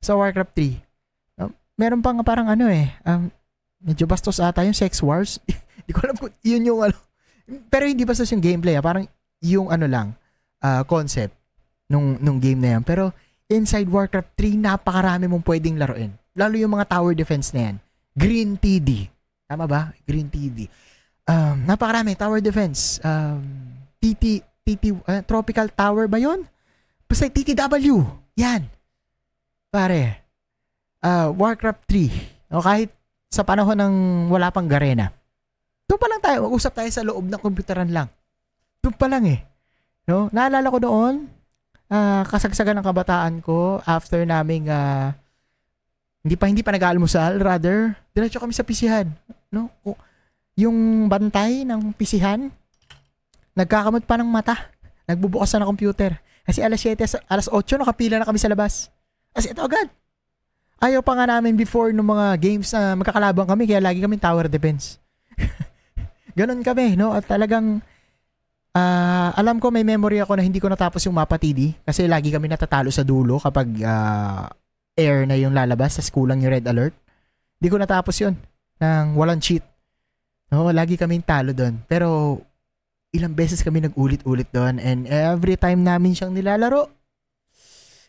Sa 0.00 0.16
Warcraft 0.16 0.54
3. 0.54 1.42
Uh, 1.42 1.50
meron 1.76 2.00
pang 2.00 2.16
parang 2.22 2.48
ano 2.48 2.70
eh, 2.70 2.88
um, 3.04 3.28
medyo 3.82 4.08
bastos 4.08 4.40
ata 4.40 4.64
yung 4.64 4.76
Sex 4.76 5.02
Wars. 5.02 5.42
Hindi 5.84 5.92
ko 5.92 6.00
alam 6.06 6.16
kung 6.16 6.32
yun 6.40 6.62
yung 6.62 6.80
ano. 6.86 6.96
Pero 7.66 7.90
hindi 7.90 8.06
bastos 8.06 8.30
yung 8.30 8.44
gameplay. 8.44 8.78
Ah. 8.78 8.84
Parang 8.84 9.04
yung 9.42 9.74
ano 9.74 9.90
lang, 9.90 10.14
uh, 10.62 10.86
concept 10.86 11.34
nung, 11.90 12.14
nung 12.22 12.38
game 12.38 12.62
na 12.62 12.78
yan. 12.78 12.82
Pero 12.86 13.10
inside 13.50 13.90
Warcraft 13.90 14.38
3, 14.38 14.54
napakarami 14.54 15.26
mong 15.26 15.42
pwedeng 15.42 15.74
laruin. 15.74 16.14
Lalo 16.38 16.54
yung 16.54 16.78
mga 16.78 16.86
tower 16.86 17.12
defense 17.18 17.50
na 17.50 17.60
yan. 17.66 17.76
Green 18.14 18.54
TD. 18.54 19.10
Tama 19.50 19.66
ba? 19.66 19.90
Green 20.06 20.30
TD. 20.30 20.70
Um, 21.26 21.66
napakarami. 21.66 22.14
Tower 22.14 22.38
defense. 22.38 23.02
Um, 23.02 23.69
TT, 24.00 24.40
TT, 24.64 24.84
uh, 25.04 25.20
Tropical 25.28 25.68
Tower 25.70 26.08
ba 26.08 26.16
yon? 26.16 26.48
Basta 27.04 27.28
TTW. 27.28 28.00
Yan. 28.40 28.64
Pare. 29.68 30.24
Uh, 31.04 31.30
Warcraft 31.36 31.84
3. 31.86 32.56
O 32.56 32.64
kahit 32.64 32.90
sa 33.30 33.46
panahon 33.46 33.78
ng 33.78 33.94
wala 34.32 34.50
pang 34.50 34.66
Garena. 34.66 35.12
Doon 35.86 36.00
pa 36.00 36.08
lang 36.08 36.22
tayo. 36.22 36.50
Usap 36.50 36.80
tayo 36.80 36.90
sa 36.90 37.04
loob 37.04 37.28
ng 37.28 37.38
komputeran 37.38 37.92
lang. 37.92 38.08
Doon 38.82 38.96
pa 38.96 39.06
lang 39.06 39.28
eh. 39.28 39.44
No? 40.08 40.32
Naalala 40.32 40.66
ko 40.72 40.78
doon, 40.80 41.28
uh, 41.90 42.22
kasagsagan 42.24 42.78
ng 42.80 42.86
kabataan 42.86 43.34
ko 43.44 43.82
after 43.84 44.22
naming 44.24 44.70
uh, 44.70 45.12
hindi 46.20 46.36
pa 46.36 46.44
hindi 46.48 46.62
pa 46.64 46.72
nag-aalmusal, 46.72 47.40
rather 47.40 47.96
diretso 48.12 48.36
kami 48.36 48.52
sa 48.52 48.66
pisihan, 48.66 49.08
no? 49.48 49.72
Yung 50.52 51.08
bantay 51.08 51.64
ng 51.64 51.96
pisihan, 51.96 52.52
Nagkakamot 53.54 54.06
pa 54.06 54.14
ng 54.18 54.28
mata. 54.28 54.70
Nagbubukas 55.10 55.50
na 55.54 55.66
ng 55.66 55.70
computer. 55.74 56.18
Kasi 56.46 56.62
alas 56.62 56.80
7, 56.82 57.30
alas 57.30 57.46
8, 57.46 57.80
nakapila 57.80 58.18
na 58.18 58.26
kami 58.26 58.38
sa 58.38 58.50
labas. 58.50 58.90
Kasi 59.34 59.54
ito 59.54 59.62
agad. 59.62 59.86
Ayaw 60.80 61.04
pa 61.04 61.12
nga 61.12 61.28
namin 61.28 61.54
before 61.54 61.92
ng 61.92 62.02
mga 62.02 62.26
games 62.40 62.72
na 62.72 62.96
magkakalabang 62.96 63.44
kami, 63.44 63.68
kaya 63.68 63.84
lagi 63.84 64.00
kami 64.00 64.16
tower 64.16 64.48
defense. 64.48 64.96
Ganon 66.38 66.64
kami, 66.64 66.96
no? 66.96 67.12
At 67.12 67.28
talagang, 67.28 67.84
uh, 68.72 69.28
alam 69.36 69.60
ko 69.60 69.68
may 69.68 69.84
memory 69.84 70.24
ako 70.24 70.40
na 70.40 70.42
hindi 70.46 70.56
ko 70.56 70.72
natapos 70.72 71.04
yung 71.04 71.20
mapa 71.20 71.36
TD 71.36 71.84
kasi 71.84 72.08
lagi 72.08 72.32
kami 72.32 72.48
natatalo 72.48 72.88
sa 72.88 73.04
dulo 73.04 73.36
kapag 73.36 73.68
uh, 73.84 74.48
air 74.96 75.28
na 75.28 75.36
yung 75.36 75.52
lalabas, 75.52 76.00
sa 76.00 76.02
kulang 76.08 76.40
yung 76.40 76.52
red 76.56 76.64
alert. 76.64 76.96
Hindi 77.60 77.68
ko 77.68 77.76
natapos 77.76 78.16
yun 78.16 78.34
nang 78.80 79.12
walang 79.14 79.38
cheat. 79.38 79.62
No, 80.50 80.72
lagi 80.72 80.96
kaming 80.96 81.22
talo 81.22 81.52
doon. 81.52 81.78
Pero 81.86 82.40
ilang 83.10 83.34
beses 83.34 83.62
kami 83.66 83.82
nag-ulit-ulit 83.82 84.46
doon 84.54 84.78
and 84.78 85.10
every 85.10 85.58
time 85.58 85.82
namin 85.82 86.14
siyang 86.14 86.30
nilalaro, 86.30 86.86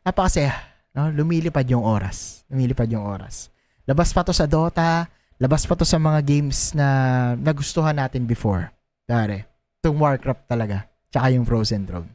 napakasaya. 0.06 0.54
No? 0.94 1.10
Lumilipad 1.10 1.66
yung 1.72 1.82
oras. 1.82 2.46
Lumilipad 2.52 2.90
yung 2.92 3.06
oras. 3.06 3.50
Labas 3.90 4.14
pa 4.14 4.22
to 4.22 4.34
sa 4.36 4.46
Dota, 4.46 5.10
labas 5.42 5.66
pa 5.66 5.74
to 5.74 5.88
sa 5.88 5.98
mga 5.98 6.20
games 6.22 6.78
na 6.78 6.88
nagustuhan 7.40 7.98
natin 7.98 8.30
before. 8.30 8.70
Dare. 9.10 9.50
Itong 9.82 9.98
Warcraft 9.98 10.46
talaga. 10.46 10.86
Tsaka 11.10 11.34
yung 11.34 11.44
Frozen 11.44 11.90
Throne. 11.90 12.10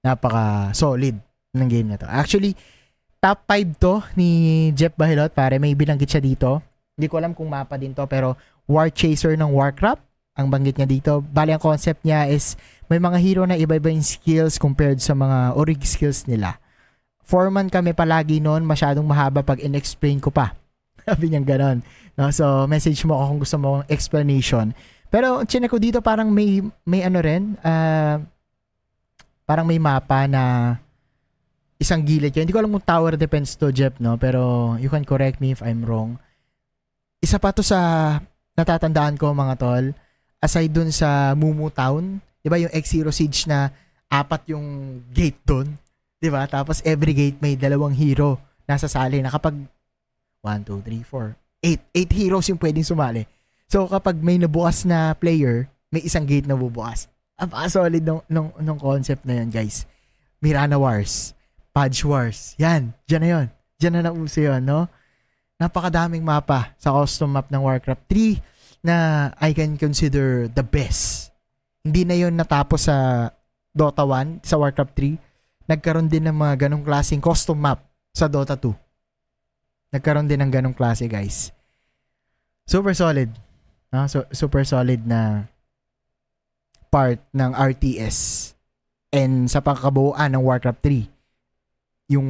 Napaka 0.00 0.72
solid 0.72 1.20
ng 1.52 1.68
game 1.68 1.92
na 1.92 2.00
to. 2.00 2.08
Actually, 2.08 2.56
top 3.20 3.44
5 3.44 3.76
to 3.76 3.94
ni 4.16 4.28
Jeff 4.72 4.96
Bahilot. 4.96 5.36
Pare, 5.36 5.60
may 5.60 5.76
binanggit 5.76 6.08
siya 6.08 6.22
dito. 6.24 6.64
Hindi 6.96 7.06
ko 7.12 7.20
alam 7.20 7.36
kung 7.36 7.52
mapa 7.52 7.76
din 7.76 7.92
to, 7.92 8.08
pero 8.08 8.40
War 8.64 8.88
Chaser 8.88 9.36
ng 9.36 9.52
Warcraft, 9.52 10.00
ang 10.36 10.52
banggit 10.52 10.76
niya 10.76 10.86
dito. 10.86 11.24
Bali, 11.24 11.56
ang 11.56 11.62
concept 11.62 12.04
niya 12.04 12.28
is 12.28 12.54
may 12.86 13.00
mga 13.00 13.18
hero 13.18 13.42
na 13.48 13.56
iba-iba 13.56 13.88
yung 13.88 14.04
skills 14.04 14.60
compared 14.60 15.00
sa 15.00 15.16
mga 15.16 15.56
orig 15.56 15.80
skills 15.82 16.28
nila. 16.28 16.60
Foreman 17.26 17.66
kami 17.66 17.96
palagi 17.96 18.38
noon, 18.38 18.62
masyadong 18.62 19.02
mahaba 19.02 19.42
pag 19.42 19.58
in-explain 19.58 20.22
ko 20.22 20.30
pa. 20.30 20.54
Sabi 21.08 21.32
niya 21.32 21.42
ganon. 21.42 21.82
No? 22.14 22.30
So, 22.30 22.68
message 22.70 23.02
mo 23.08 23.18
ako 23.18 23.24
kung 23.26 23.40
gusto 23.42 23.56
mo 23.58 23.70
explanation. 23.90 24.76
Pero, 25.10 25.42
chinek 25.42 25.72
ko 25.72 25.80
dito 25.80 25.98
parang 26.04 26.30
may, 26.30 26.62
may 26.86 27.02
ano 27.02 27.18
rin, 27.18 27.56
uh, 27.64 28.20
parang 29.48 29.66
may 29.66 29.80
mapa 29.80 30.28
na 30.30 30.76
isang 31.80 32.04
gilid 32.04 32.32
yun. 32.36 32.44
Hindi 32.44 32.54
ko 32.54 32.60
alam 32.60 32.72
kung 32.76 32.86
tower 32.86 33.16
defense 33.16 33.56
to, 33.56 33.72
Jeff, 33.72 33.96
no? 33.98 34.16
Pero 34.20 34.74
you 34.78 34.92
can 34.92 35.04
correct 35.04 35.40
me 35.40 35.52
if 35.52 35.64
I'm 35.64 35.82
wrong. 35.82 36.20
Isa 37.20 37.40
pa 37.40 37.52
to 37.52 37.64
sa 37.64 38.20
natatandaan 38.56 39.18
ko, 39.20 39.32
mga 39.32 39.54
tol. 39.60 39.84
Aside 40.46 40.70
dun 40.70 40.94
sa 40.94 41.34
Mumu 41.34 41.74
Town, 41.74 42.22
di 42.38 42.46
ba 42.46 42.54
yung 42.54 42.70
X-Zero 42.70 43.10
Siege 43.10 43.50
na 43.50 43.74
apat 44.06 44.46
yung 44.54 45.02
gate 45.10 45.42
dun? 45.42 45.74
Di 46.22 46.30
ba? 46.30 46.46
Tapos 46.46 46.78
every 46.86 47.10
gate 47.10 47.42
may 47.42 47.58
dalawang 47.58 47.90
hero 47.90 48.38
nasa 48.62 48.86
sali 48.86 49.18
na 49.18 49.34
kapag 49.34 49.58
1, 49.58 50.62
2, 50.70 50.86
3, 50.86 51.02
4, 51.02 51.34
8. 51.90 52.14
8 52.14 52.18
heroes 52.22 52.46
yung 52.46 52.62
pwedeng 52.62 52.86
sumali. 52.86 53.26
So 53.66 53.90
kapag 53.90 54.22
may 54.22 54.38
nabukas 54.38 54.86
na 54.86 55.18
player, 55.18 55.66
may 55.90 56.06
isang 56.06 56.22
gate 56.22 56.46
na 56.46 56.54
bubukas. 56.54 57.10
Ang 57.42 57.50
solid 57.66 58.06
nung, 58.06 58.22
nung, 58.30 58.54
nung 58.62 58.78
concept 58.78 59.26
na 59.26 59.42
yun, 59.42 59.50
guys. 59.50 59.82
Mirana 60.38 60.78
Wars 60.78 61.34
Pudge 61.76 62.08
Wars. 62.08 62.56
Yan, 62.56 62.96
dyan 63.04 63.20
na 63.20 63.28
yun. 63.28 63.46
Dyan 63.76 63.92
na 63.98 64.08
nauso 64.08 64.40
yun, 64.40 64.64
no? 64.64 64.88
Napakadaming 65.60 66.24
mapa 66.24 66.72
sa 66.80 66.94
custom 66.94 67.36
map 67.36 67.52
ng 67.52 67.60
Warcraft 67.60 68.06
3 68.08 68.40
na 68.86 69.30
I 69.42 69.50
can 69.50 69.74
consider 69.74 70.46
the 70.46 70.62
best. 70.62 71.34
Hindi 71.82 72.06
na 72.06 72.14
yun 72.14 72.38
natapos 72.38 72.86
sa 72.86 73.28
Dota 73.74 74.06
1, 74.06 74.46
sa 74.46 74.54
Warcraft 74.56 74.94
3. 74.94 75.66
Nagkaroon 75.66 76.06
din 76.06 76.30
ng 76.30 76.36
mga 76.38 76.66
ganong 76.66 76.86
klaseng 76.86 77.18
custom 77.18 77.58
map 77.58 77.82
sa 78.14 78.30
Dota 78.30 78.54
2. 78.54 78.70
Nagkaroon 79.98 80.30
din 80.30 80.38
ng 80.38 80.50
ganong 80.54 80.76
klase, 80.78 81.10
guys. 81.10 81.50
Super 82.66 82.94
solid. 82.94 83.34
No? 83.90 84.06
So, 84.06 84.26
super 84.30 84.62
solid 84.62 85.02
na 85.02 85.50
part 86.86 87.18
ng 87.34 87.52
RTS 87.54 88.50
and 89.10 89.50
sa 89.50 89.58
pagkabuuan 89.58 90.30
ng 90.34 90.42
Warcraft 90.42 90.80
3 90.86 92.14
yung 92.14 92.28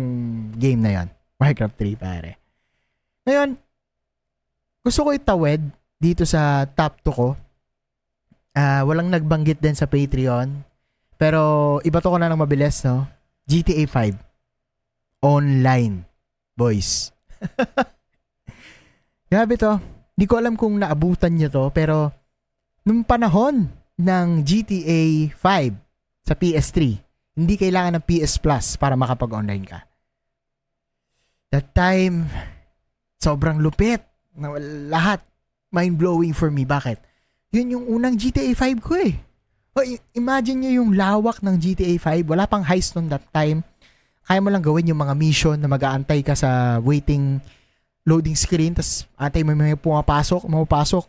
game 0.57 0.81
na 0.81 0.93
yon 1.01 1.09
Minecraft 1.37 1.77
3 1.77 2.01
pare. 2.01 2.33
Ngayon, 3.29 3.61
gusto 4.81 5.01
ko 5.05 5.11
itawid 5.13 5.61
dito 5.97 6.29
sa 6.29 6.65
top 6.69 7.01
2 7.03 7.13
ko. 7.13 7.29
Uh, 8.57 8.83
walang 8.89 9.13
nagbanggit 9.13 9.61
din 9.61 9.77
sa 9.77 9.89
Patreon. 9.89 10.65
Pero 11.17 11.41
iba 11.85 12.01
to 12.01 12.13
ko 12.13 12.17
na 12.21 12.29
ng 12.29 12.41
mabilis, 12.41 12.85
no? 12.85 13.09
GTA 13.49 13.85
5. 13.89 15.25
Online. 15.25 16.05
Boys. 16.57 17.13
Grabe 19.33 19.57
to. 19.61 19.77
Hindi 20.17 20.25
ko 20.25 20.35
alam 20.41 20.57
kung 20.57 20.81
naabutan 20.81 21.37
nyo 21.37 21.53
to, 21.53 21.69
pero 21.77 22.09
nung 22.89 23.05
panahon 23.05 23.69
ng 24.01 24.29
GTA 24.41 25.29
5 25.29 26.25
sa 26.25 26.33
PS3, 26.33 26.77
hindi 27.37 27.55
kailangan 27.61 28.01
ng 28.01 28.05
PS 28.09 28.41
Plus 28.41 28.81
para 28.81 28.97
makapag-online 28.97 29.65
ka. 29.69 29.85
That 31.53 31.77
time, 31.77 32.25
sobrang 33.21 33.61
lupit. 33.61 34.01
Lahat. 34.89 35.21
Mind-blowing 35.71 36.33
for 36.33 36.51
me. 36.51 36.67
Bakit? 36.67 37.03
Yun 37.55 37.79
yung 37.79 37.85
unang 37.89 38.15
GTA 38.19 38.53
5 38.53 38.83
ko 38.83 38.95
eh. 38.99 39.15
O, 39.77 39.85
imagine 40.17 40.65
nyo 40.65 40.73
yung 40.83 40.91
lawak 40.97 41.45
ng 41.45 41.57
GTA 41.61 42.01
5. 42.01 42.33
Wala 42.33 42.49
pang 42.49 42.65
heist 42.65 42.97
noon 42.97 43.13
that 43.13 43.25
time. 43.33 43.61
Kaya 44.27 44.41
mo 44.41 44.49
lang 44.49 44.65
gawin 44.65 44.89
yung 44.89 44.99
mga 44.99 45.15
mission 45.15 45.55
na 45.61 45.69
mag-aantay 45.69 46.25
ka 46.25 46.35
sa 46.35 46.81
waiting 46.81 47.39
loading 48.09 48.35
screen. 48.35 48.73
Tapos 48.73 49.05
antay 49.21 49.45
mo 49.45 49.53
may 49.53 49.77
pumapasok, 49.77 50.49
pumapasok. 50.49 51.05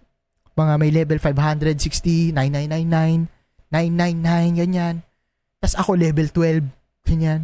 Mga 0.57 0.73
may 0.81 0.91
level 0.91 1.19
560, 1.21 2.33
9999, 2.33 3.29
999, 3.69 4.61
ganyan. 4.61 4.95
Tapos 5.61 5.75
ako 5.77 5.91
level 5.95 6.27
12. 6.33 6.65
Ganyan. 7.07 7.41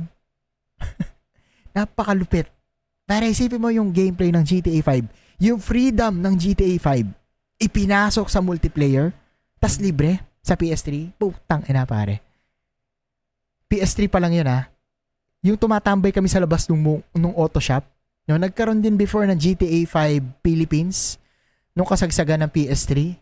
Napakalupit. 1.77 2.51
Para 3.07 3.29
isipin 3.29 3.61
mo 3.61 3.71
yung 3.71 3.95
gameplay 3.95 4.29
ng 4.33 4.43
GTA 4.43 4.81
5. 4.81 5.22
Yung 5.43 5.59
freedom 5.59 6.23
ng 6.23 6.33
GTA 6.39 6.79
5. 6.79 7.59
Ipinasok 7.59 8.31
sa 8.31 8.39
multiplayer. 8.39 9.11
Tas 9.59 9.75
libre 9.83 10.23
sa 10.39 10.55
PS3. 10.55 11.11
Putang 11.19 11.67
ina 11.67 11.83
pare. 11.83 12.23
PS3 13.67 14.07
pa 14.07 14.23
lang 14.23 14.31
yun 14.31 14.47
ha. 14.47 14.71
Yung 15.43 15.59
tumatambay 15.59 16.15
kami 16.15 16.31
sa 16.31 16.39
labas 16.39 16.63
nung, 16.71 17.03
nung 17.11 17.35
auto 17.35 17.59
shop. 17.59 17.83
No, 18.23 18.39
nagkaroon 18.39 18.79
din 18.79 18.95
before 18.95 19.27
ng 19.27 19.35
GTA 19.35 19.83
5 19.83 20.39
Philippines 20.39 21.19
nung 21.75 21.89
kasagsagan 21.91 22.47
ng 22.47 22.51
PS3 22.55 23.19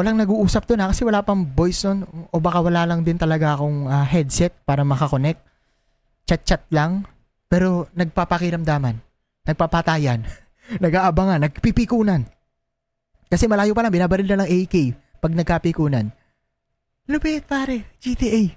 walang 0.00 0.16
nag-uusap 0.16 0.64
doon 0.64 0.80
ha 0.80 0.90
kasi 0.90 1.02
wala 1.04 1.20
pang 1.20 1.44
voice 1.44 1.84
nun 1.84 2.06
o 2.30 2.40
baka 2.40 2.62
wala 2.62 2.86
lang 2.86 3.04
din 3.04 3.18
talaga 3.18 3.52
akong 3.58 3.84
uh, 3.84 4.00
headset 4.06 4.54
para 4.64 4.86
makakonect. 4.86 5.42
Chat-chat 6.24 6.64
lang 6.70 7.04
pero 7.50 7.90
nagpapakiramdaman, 7.98 8.96
nagpapatayan, 9.44 10.24
nag-aabangan, 10.78 11.42
nagpipikunan. 11.50 12.22
Kasi 13.30 13.50
malayo 13.50 13.74
pa 13.74 13.82
lang, 13.82 13.94
binabaril 13.94 14.26
na 14.30 14.44
ng 14.44 14.50
AK 14.50 14.74
pag 15.18 15.32
nagkapikunan. 15.34 16.10
Lupit 17.10 17.42
pare, 17.42 17.98
GTA. 17.98 18.54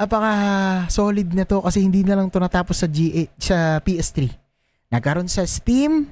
Apaka 0.00 0.32
solid 0.88 1.28
na 1.36 1.44
to 1.44 1.60
kasi 1.60 1.84
hindi 1.84 2.00
na 2.02 2.16
lang 2.16 2.32
to 2.32 2.40
natapos 2.40 2.82
sa 2.82 2.88
GA, 2.88 3.28
sa 3.36 3.78
PS3. 3.84 4.32
Nagkaroon 4.90 5.28
sa 5.28 5.44
Steam, 5.44 6.08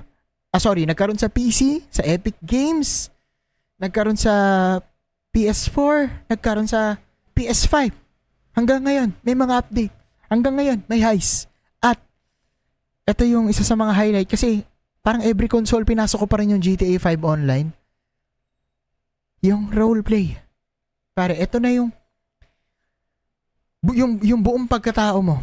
ah 0.52 0.60
sorry, 0.60 0.84
nagkaroon 0.84 1.18
sa 1.18 1.32
PC, 1.32 1.88
sa 1.88 2.04
Epic 2.04 2.36
Games, 2.44 3.08
nagkaroon 3.80 4.18
sa 4.18 4.34
PS4, 5.32 6.28
nagkaroon 6.30 6.68
sa 6.68 7.00
PS5. 7.32 7.90
Hanggang 8.54 8.82
ngayon, 8.82 9.14
may 9.22 9.34
mga 9.38 9.54
update. 9.64 9.94
Hanggang 10.28 10.54
ngayon, 10.58 10.78
may 10.90 11.00
highs. 11.00 11.48
Ito 13.08 13.24
yung 13.24 13.48
isa 13.48 13.64
sa 13.64 13.72
mga 13.72 13.96
highlight 13.96 14.28
kasi 14.28 14.68
parang 15.00 15.24
every 15.24 15.48
console 15.48 15.88
pinasok 15.88 16.20
ko 16.20 16.26
pa 16.28 16.44
rin 16.44 16.52
yung 16.52 16.60
GTA 16.60 17.00
5 17.00 17.24
online. 17.24 17.72
Yung 19.40 19.72
roleplay. 19.72 20.36
Pare, 21.16 21.40
ito 21.40 21.56
na 21.56 21.72
yung 21.72 21.88
bu- 23.80 23.96
yung, 23.96 24.20
yung 24.20 24.44
buong 24.44 24.68
pagkatao 24.68 25.24
mo. 25.24 25.40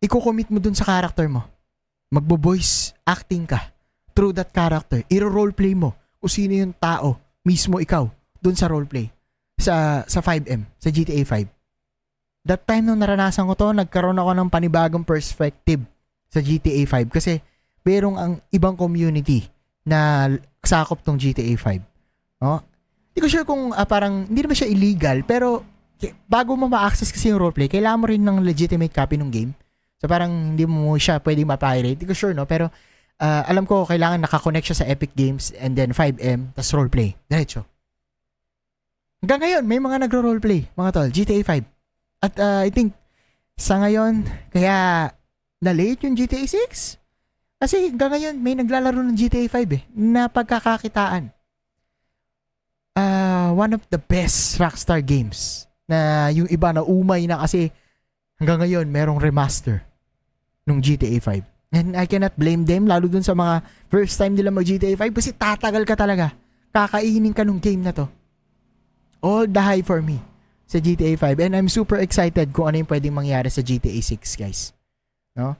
Iko-commit 0.00 0.48
mo 0.48 0.56
dun 0.56 0.72
sa 0.72 0.88
character 0.88 1.28
mo. 1.28 1.44
Magbo-voice 2.08 2.96
acting 3.04 3.44
ka 3.44 3.60
through 4.16 4.32
that 4.32 4.48
character. 4.48 5.04
Iro-roleplay 5.12 5.76
mo 5.76 5.92
kung 6.16 6.32
sino 6.32 6.56
yung 6.56 6.72
tao 6.72 7.20
mismo 7.44 7.76
ikaw 7.76 8.08
doon 8.40 8.56
sa 8.56 8.72
roleplay 8.72 9.12
sa 9.60 10.00
sa 10.08 10.24
5M, 10.24 10.64
sa 10.80 10.88
GTA 10.88 11.20
5. 11.28 12.48
That 12.48 12.64
time 12.64 12.88
nung 12.88 13.04
naranasan 13.04 13.44
ko 13.46 13.54
to, 13.54 13.68
nagkaroon 13.76 14.16
ako 14.16 14.32
ng 14.32 14.48
panibagong 14.48 15.04
perspective 15.04 15.84
sa 16.32 16.40
GTA 16.40 16.88
5 16.88 17.12
kasi 17.12 17.44
merong 17.84 18.16
ang 18.16 18.32
ibang 18.48 18.72
community 18.72 19.44
na 19.84 20.32
sakop 20.64 21.04
tong 21.04 21.20
GTA 21.20 21.52
5. 21.60 22.40
No? 22.40 22.64
Hindi 23.12 23.20
ko 23.20 23.28
sure 23.28 23.44
kung 23.44 23.76
uh, 23.76 23.84
parang 23.84 24.24
hindi 24.24 24.40
naman 24.40 24.56
siya 24.56 24.72
illegal 24.72 25.20
pero 25.28 25.60
bago 26.26 26.56
mo 26.56 26.66
ma-access 26.66 27.12
kasi 27.12 27.30
yung 27.30 27.38
roleplay, 27.38 27.68
kailangan 27.68 28.00
mo 28.00 28.06
rin 28.08 28.24
ng 28.24 28.42
legitimate 28.42 28.90
copy 28.90 29.20
ng 29.20 29.30
game. 29.30 29.52
So 30.00 30.10
parang 30.10 30.56
hindi 30.56 30.64
mo 30.66 30.96
siya 30.96 31.20
pwedeng 31.20 31.46
ma-pirate. 31.46 32.00
Hindi 32.00 32.08
ko 32.08 32.16
sure 32.16 32.34
no, 32.34 32.48
pero 32.48 32.72
uh, 33.20 33.42
alam 33.46 33.68
ko 33.68 33.84
kailangan 33.86 34.24
nakakonect 34.24 34.72
siya 34.72 34.78
sa 34.82 34.88
Epic 34.88 35.14
Games 35.14 35.54
and 35.60 35.78
then 35.78 35.92
5M, 35.94 36.56
tas 36.56 36.72
roleplay. 36.72 37.14
Diretso. 37.28 37.62
Hanggang 39.22 39.46
ngayon, 39.46 39.64
may 39.70 39.78
mga 39.78 40.02
nagro-roleplay, 40.02 40.66
mga 40.74 40.90
tol, 40.90 41.10
GTA 41.14 41.46
5. 41.46 42.26
At 42.26 42.34
uh, 42.42 42.66
I 42.66 42.74
think, 42.74 42.90
sa 43.54 43.78
ngayon, 43.78 44.26
kaya 44.50 45.06
na-late 45.62 46.10
yung 46.10 46.18
GTA 46.18 46.42
6. 46.42 46.98
Kasi 47.62 47.94
hanggang 47.94 48.10
ngayon, 48.10 48.34
may 48.42 48.58
naglalaro 48.58 48.98
ng 48.98 49.14
GTA 49.14 49.46
5 49.46 49.78
eh, 49.78 49.82
na 49.94 50.26
pagkakakitaan. 50.26 51.30
uh, 52.96 53.50
one 53.52 53.72
of 53.72 53.82
the 53.88 54.00
best 54.00 54.56
Rockstar 54.60 55.00
games 55.04 55.68
na 55.88 56.28
yung 56.32 56.48
iba 56.48 56.72
na 56.72 56.84
umay 56.84 57.24
na 57.28 57.40
kasi 57.40 57.72
hanggang 58.40 58.64
ngayon 58.64 58.86
merong 58.88 59.20
remaster 59.20 59.84
nung 60.64 60.80
GTA 60.80 61.20
5. 61.20 61.44
And 61.72 61.96
I 61.96 62.04
cannot 62.04 62.36
blame 62.36 62.68
them 62.68 62.84
lalo 62.84 63.08
dun 63.08 63.24
sa 63.24 63.32
mga 63.32 63.64
first 63.88 64.20
time 64.20 64.36
nila 64.36 64.52
mag 64.52 64.68
GTA 64.68 64.96
5 64.96 65.12
kasi 65.16 65.32
tatagal 65.32 65.84
ka 65.88 65.96
talaga. 65.96 66.36
Kakainin 66.72 67.36
ka 67.36 67.44
nung 67.44 67.60
game 67.60 67.84
na 67.84 67.92
to. 67.92 68.08
All 69.24 69.48
the 69.48 69.62
high 69.62 69.84
for 69.84 70.04
me 70.04 70.20
sa 70.68 70.80
GTA 70.80 71.16
5 71.16 71.40
and 71.40 71.52
I'm 71.56 71.68
super 71.68 72.00
excited 72.00 72.52
kung 72.52 72.72
ano 72.72 72.84
yung 72.84 72.90
pwedeng 72.90 73.16
mangyari 73.16 73.48
sa 73.48 73.64
GTA 73.64 74.00
6 74.00 74.40
guys. 74.40 74.72
No? 75.38 75.56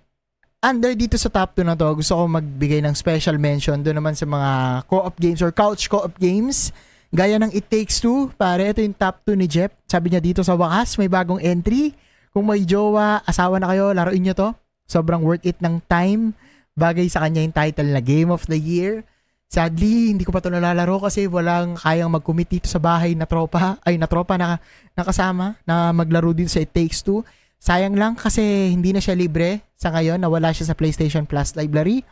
Under 0.62 0.94
dito 0.94 1.18
sa 1.18 1.26
top 1.26 1.58
2 1.58 1.66
na 1.66 1.74
to, 1.74 1.90
gusto 1.98 2.14
ko 2.14 2.22
magbigay 2.30 2.80
ng 2.86 2.94
special 2.94 3.34
mention 3.34 3.82
doon 3.82 3.98
naman 3.98 4.14
sa 4.14 4.28
mga 4.28 4.50
co-op 4.86 5.18
games 5.18 5.42
or 5.42 5.50
couch 5.50 5.90
co-op 5.90 6.14
games 6.22 6.70
Gaya 7.12 7.36
ng 7.36 7.52
It 7.52 7.68
Takes 7.68 8.00
Two, 8.00 8.32
pare, 8.40 8.72
ito 8.72 8.80
yung 8.80 8.96
top 8.96 9.20
2 9.28 9.36
ni 9.36 9.44
Jeff. 9.44 9.68
Sabi 9.84 10.08
niya 10.08 10.24
dito 10.24 10.40
sa 10.40 10.56
wakas, 10.56 10.96
may 10.96 11.12
bagong 11.12 11.44
entry. 11.44 11.92
Kung 12.32 12.48
may 12.48 12.64
jowa, 12.64 13.20
asawa 13.28 13.60
na 13.60 13.68
kayo, 13.68 13.92
laruin 13.92 14.24
niyo 14.24 14.32
to. 14.32 14.48
Sobrang 14.88 15.20
worth 15.20 15.44
it 15.44 15.60
ng 15.60 15.84
time. 15.92 16.32
Bagay 16.72 17.12
sa 17.12 17.20
kanya 17.20 17.44
yung 17.44 17.52
title 17.52 17.92
na 17.92 18.00
Game 18.00 18.32
of 18.32 18.48
the 18.48 18.56
Year. 18.56 19.04
Sadly, 19.52 20.16
hindi 20.16 20.24
ko 20.24 20.32
pa 20.32 20.40
ito 20.40 20.48
nalalaro 20.48 21.04
kasi 21.04 21.28
walang 21.28 21.76
kayang 21.76 22.08
mag-commit 22.08 22.48
dito 22.48 22.64
sa 22.64 22.80
bahay 22.80 23.12
na 23.12 23.28
tropa, 23.28 23.76
ay 23.84 24.00
na 24.00 24.08
tropa 24.08 24.40
na 24.40 24.56
nakasama 24.96 25.60
na 25.68 25.92
maglaro 25.92 26.32
dito 26.32 26.48
sa 26.48 26.64
It 26.64 26.72
Takes 26.72 27.04
Two. 27.04 27.20
Sayang 27.62 27.94
lang 27.94 28.18
kasi 28.18 28.74
hindi 28.74 28.90
na 28.90 28.98
siya 28.98 29.14
libre 29.14 29.62
sa 29.78 29.94
ngayon, 29.94 30.18
nawala 30.18 30.50
siya 30.50 30.66
sa 30.66 30.74
PlayStation 30.74 31.22
Plus 31.22 31.54
library. 31.54 32.02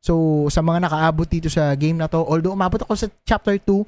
So, 0.00 0.44
sa 0.48 0.64
mga 0.64 0.88
nakaabot 0.88 1.28
dito 1.28 1.52
sa 1.52 1.76
game 1.76 2.00
na 2.00 2.08
to, 2.08 2.24
although 2.24 2.56
umabot 2.56 2.80
ako 2.80 2.96
sa 2.96 3.12
chapter 3.28 3.60
2, 3.60 3.84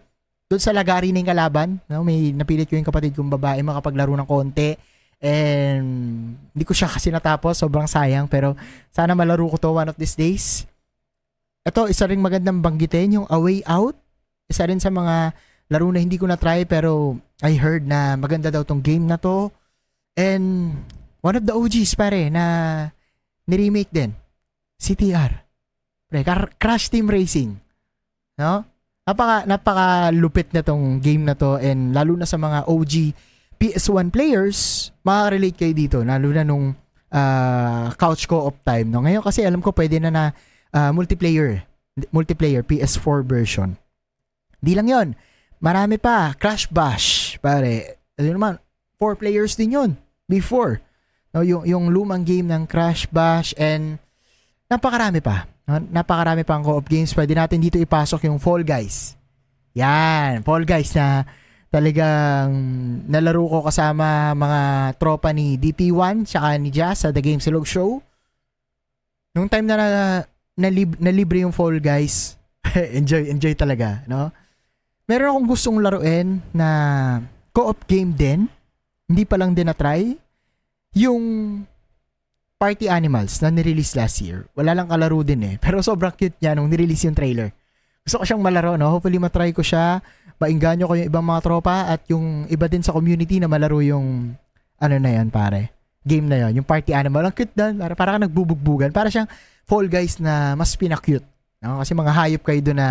doon 0.53 0.61
sa 0.61 0.77
lagari 0.77 1.17
ng 1.17 1.25
kalaban, 1.25 1.81
no, 1.89 2.05
may 2.05 2.37
napilit 2.37 2.69
ko 2.69 2.77
yung 2.77 2.85
kapatid 2.85 3.17
kong 3.17 3.33
babae 3.33 3.65
makapaglaro 3.65 4.13
ng 4.13 4.29
konti. 4.29 4.77
And 5.17 5.89
hindi 6.53 6.65
ko 6.69 6.77
siya 6.77 6.93
kasi 6.93 7.09
natapos, 7.09 7.65
sobrang 7.65 7.89
sayang 7.89 8.29
pero 8.29 8.53
sana 8.93 9.17
malaro 9.17 9.49
ko 9.49 9.57
to 9.57 9.73
one 9.73 9.89
of 9.89 9.97
these 9.97 10.21
days. 10.21 10.69
Ito, 11.65 11.89
isa 11.89 12.05
ring 12.05 12.21
magandang 12.21 12.61
banggitin 12.61 13.25
yung 13.25 13.27
A 13.33 13.41
Way 13.41 13.65
Out. 13.65 13.97
Isa 14.53 14.69
rin 14.69 14.79
sa 14.79 14.93
mga 14.93 15.33
laro 15.73 15.89
na 15.89 15.99
hindi 15.99 16.21
ko 16.21 16.29
na 16.29 16.37
try 16.37 16.69
pero 16.69 17.17
I 17.41 17.57
heard 17.57 17.89
na 17.89 18.21
maganda 18.21 18.53
daw 18.53 18.69
tong 18.69 18.85
game 18.85 19.09
na 19.09 19.17
to. 19.17 19.49
And 20.15 20.77
one 21.27 21.35
of 21.35 21.43
the 21.43 21.51
OGs 21.51 21.99
pare 21.99 22.31
na 22.31 22.45
ni-remake 23.51 23.91
din. 23.91 24.15
CTR. 24.79 25.33
Pre, 26.07 26.23
Crash 26.63 26.87
Team 26.87 27.11
Racing. 27.11 27.59
No? 28.39 28.63
napaka 29.07 29.47
napaka 29.47 30.11
lupit 30.11 30.51
na 30.51 30.67
tong 30.67 30.99
game 30.99 31.23
na 31.23 31.39
to 31.39 31.63
and 31.63 31.95
lalo 31.95 32.19
na 32.19 32.27
sa 32.27 32.35
mga 32.35 32.67
OG 32.67 33.15
PS1 33.57 34.11
players, 34.13 34.91
makaka-relate 35.07 35.57
kayo 35.57 35.73
dito 35.73 35.99
lalo 36.03 36.29
na 36.35 36.45
nung 36.45 36.75
uh, 37.15 37.87
couch 37.97 38.27
co-op 38.27 38.59
time 38.67 38.91
no. 38.91 39.01
Ngayon 39.01 39.23
kasi 39.23 39.47
alam 39.47 39.63
ko 39.63 39.71
pwede 39.73 40.03
na 40.03 40.11
na 40.11 40.25
uh, 40.75 40.91
multiplayer, 40.91 41.65
multiplayer 42.11 42.67
PS4 42.67 43.23
version. 43.25 43.79
Di 44.59 44.75
lang 44.75 44.91
'yon. 44.91 45.09
Marami 45.63 45.97
pa, 45.97 46.37
Crash 46.37 46.69
Bash, 46.69 47.41
pare. 47.41 48.03
Ano 48.21 48.29
naman, 48.29 48.55
four 49.01 49.17
players 49.17 49.57
din 49.57 49.73
'yon 49.73 49.91
before. 50.29 50.83
No, 51.37 51.45
yung 51.45 51.69
yung 51.69 51.93
lumang 51.93 52.25
game 52.25 52.49
ng 52.49 52.65
Crash 52.65 53.05
Bash 53.13 53.53
and 53.61 54.01
napakarami 54.73 55.21
pa. 55.21 55.45
Napakarami 55.69 56.49
pang 56.49 56.65
co-op 56.65 56.89
games. 56.89 57.13
Pwede 57.13 57.37
natin 57.37 57.61
dito 57.61 57.77
ipasok 57.77 58.25
yung 58.25 58.41
Fall 58.41 58.65
Guys. 58.65 59.21
Yan, 59.77 60.41
Fall 60.41 60.65
Guys 60.65 60.97
na 60.97 61.29
talagang 61.69 62.57
nalaro 63.05 63.45
ko 63.53 63.69
kasama 63.69 64.33
mga 64.33 64.61
tropa 64.97 65.29
ni 65.37 65.61
DP1 65.61 66.25
tsaka 66.25 66.57
ni 66.57 66.73
Jazz 66.73 67.05
sa 67.05 67.13
The 67.13 67.21
Game 67.21 67.45
Silog 67.45 67.69
Show. 67.69 68.01
Nung 69.37 69.53
time 69.53 69.69
na 69.69 69.77
na, 69.77 69.89
na, 70.57 70.69
lib, 70.73 70.97
na 70.97 71.13
libre 71.13 71.45
yung 71.45 71.53
Fall 71.53 71.85
Guys, 71.85 72.41
enjoy, 72.97 73.29
enjoy 73.29 73.53
talaga, 73.53 74.01
no? 74.09 74.33
Meron 75.05 75.37
akong 75.37 75.49
gustong 75.53 75.85
laruin 75.85 76.41
na 76.57 76.69
co-op 77.53 77.85
game 77.85 78.17
din. 78.17 78.49
Hindi 79.05 79.29
pa 79.29 79.37
lang 79.37 79.53
din 79.53 79.69
na-try. 79.69 80.26
Yung 80.97 81.25
Party 82.57 82.89
Animals 82.89 83.45
na 83.45 83.53
nirelease 83.53 83.93
last 83.93 84.25
year. 84.25 84.49
Wala 84.57 84.73
lang 84.73 84.89
kalaro 84.89 85.21
din 85.21 85.45
eh. 85.45 85.55
Pero 85.65 85.85
sobrang 85.85 86.17
cute 86.17 86.41
niya 86.41 86.57
nung 86.57 86.73
nirelease 86.73 87.05
yung 87.05 87.17
trailer. 87.17 87.53
Gusto 88.01 88.23
ko 88.23 88.25
siyang 88.25 88.41
malaro, 88.41 88.81
no? 88.81 88.89
Hopefully 88.89 89.21
matry 89.21 89.53
ko 89.53 89.61
siya. 89.61 90.01
Maingganyo 90.41 90.89
ko 90.89 90.95
yung 90.97 91.09
ibang 91.13 91.27
mga 91.27 91.41
tropa 91.45 91.93
at 91.93 92.01
yung 92.09 92.49
iba 92.49 92.65
din 92.65 92.81
sa 92.81 92.97
community 92.97 93.37
na 93.37 93.49
malaro 93.51 93.85
yung 93.85 94.33
ano 94.81 94.95
na 94.97 95.11
yan, 95.13 95.29
pare. 95.29 95.75
Game 96.07 96.31
na 96.31 96.49
yon 96.49 96.63
yung 96.63 96.67
Party 96.69 96.97
Animal. 96.97 97.29
Ang 97.29 97.35
cute 97.37 97.53
doon. 97.53 97.77
Para, 97.77 97.93
para 97.93 98.11
ka 98.17 98.19
nagbubugbugan. 98.25 98.89
Para 98.95 99.13
siyang 99.13 99.29
Fall 99.69 99.93
Guys 99.93 100.17
na 100.17 100.57
mas 100.57 100.73
pinakute. 100.81 101.27
No? 101.61 101.83
Kasi 101.83 101.93
mga 101.93 102.13
hayop 102.15 102.43
kayo 102.47 102.61
doon 102.63 102.79
na 102.79 102.89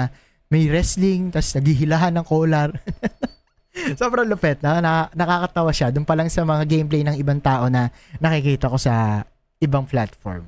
may 0.51 0.69
wrestling, 0.69 1.33
tapos 1.33 1.57
naghihilahan 1.57 2.13
ng 2.21 2.25
collar. 2.27 2.69
Sobrang 3.99 4.27
lupet 4.27 4.59
na, 4.63 4.79
na 4.79 4.93
nakakatawa 5.11 5.71
siya. 5.75 5.91
Doon 5.91 6.07
pa 6.07 6.15
lang 6.15 6.31
sa 6.31 6.47
mga 6.47 6.63
gameplay 6.63 7.03
ng 7.03 7.15
ibang 7.19 7.39
tao 7.43 7.67
na 7.67 7.91
nakikita 8.23 8.71
ko 8.71 8.79
sa 8.79 9.23
ibang 9.59 9.83
platform. 9.83 10.47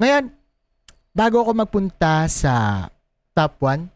Ngayon, 0.00 0.28
bago 1.16 1.40
ako 1.44 1.50
magpunta 1.56 2.28
sa 2.28 2.86
top 3.32 3.60
1, 3.64 3.88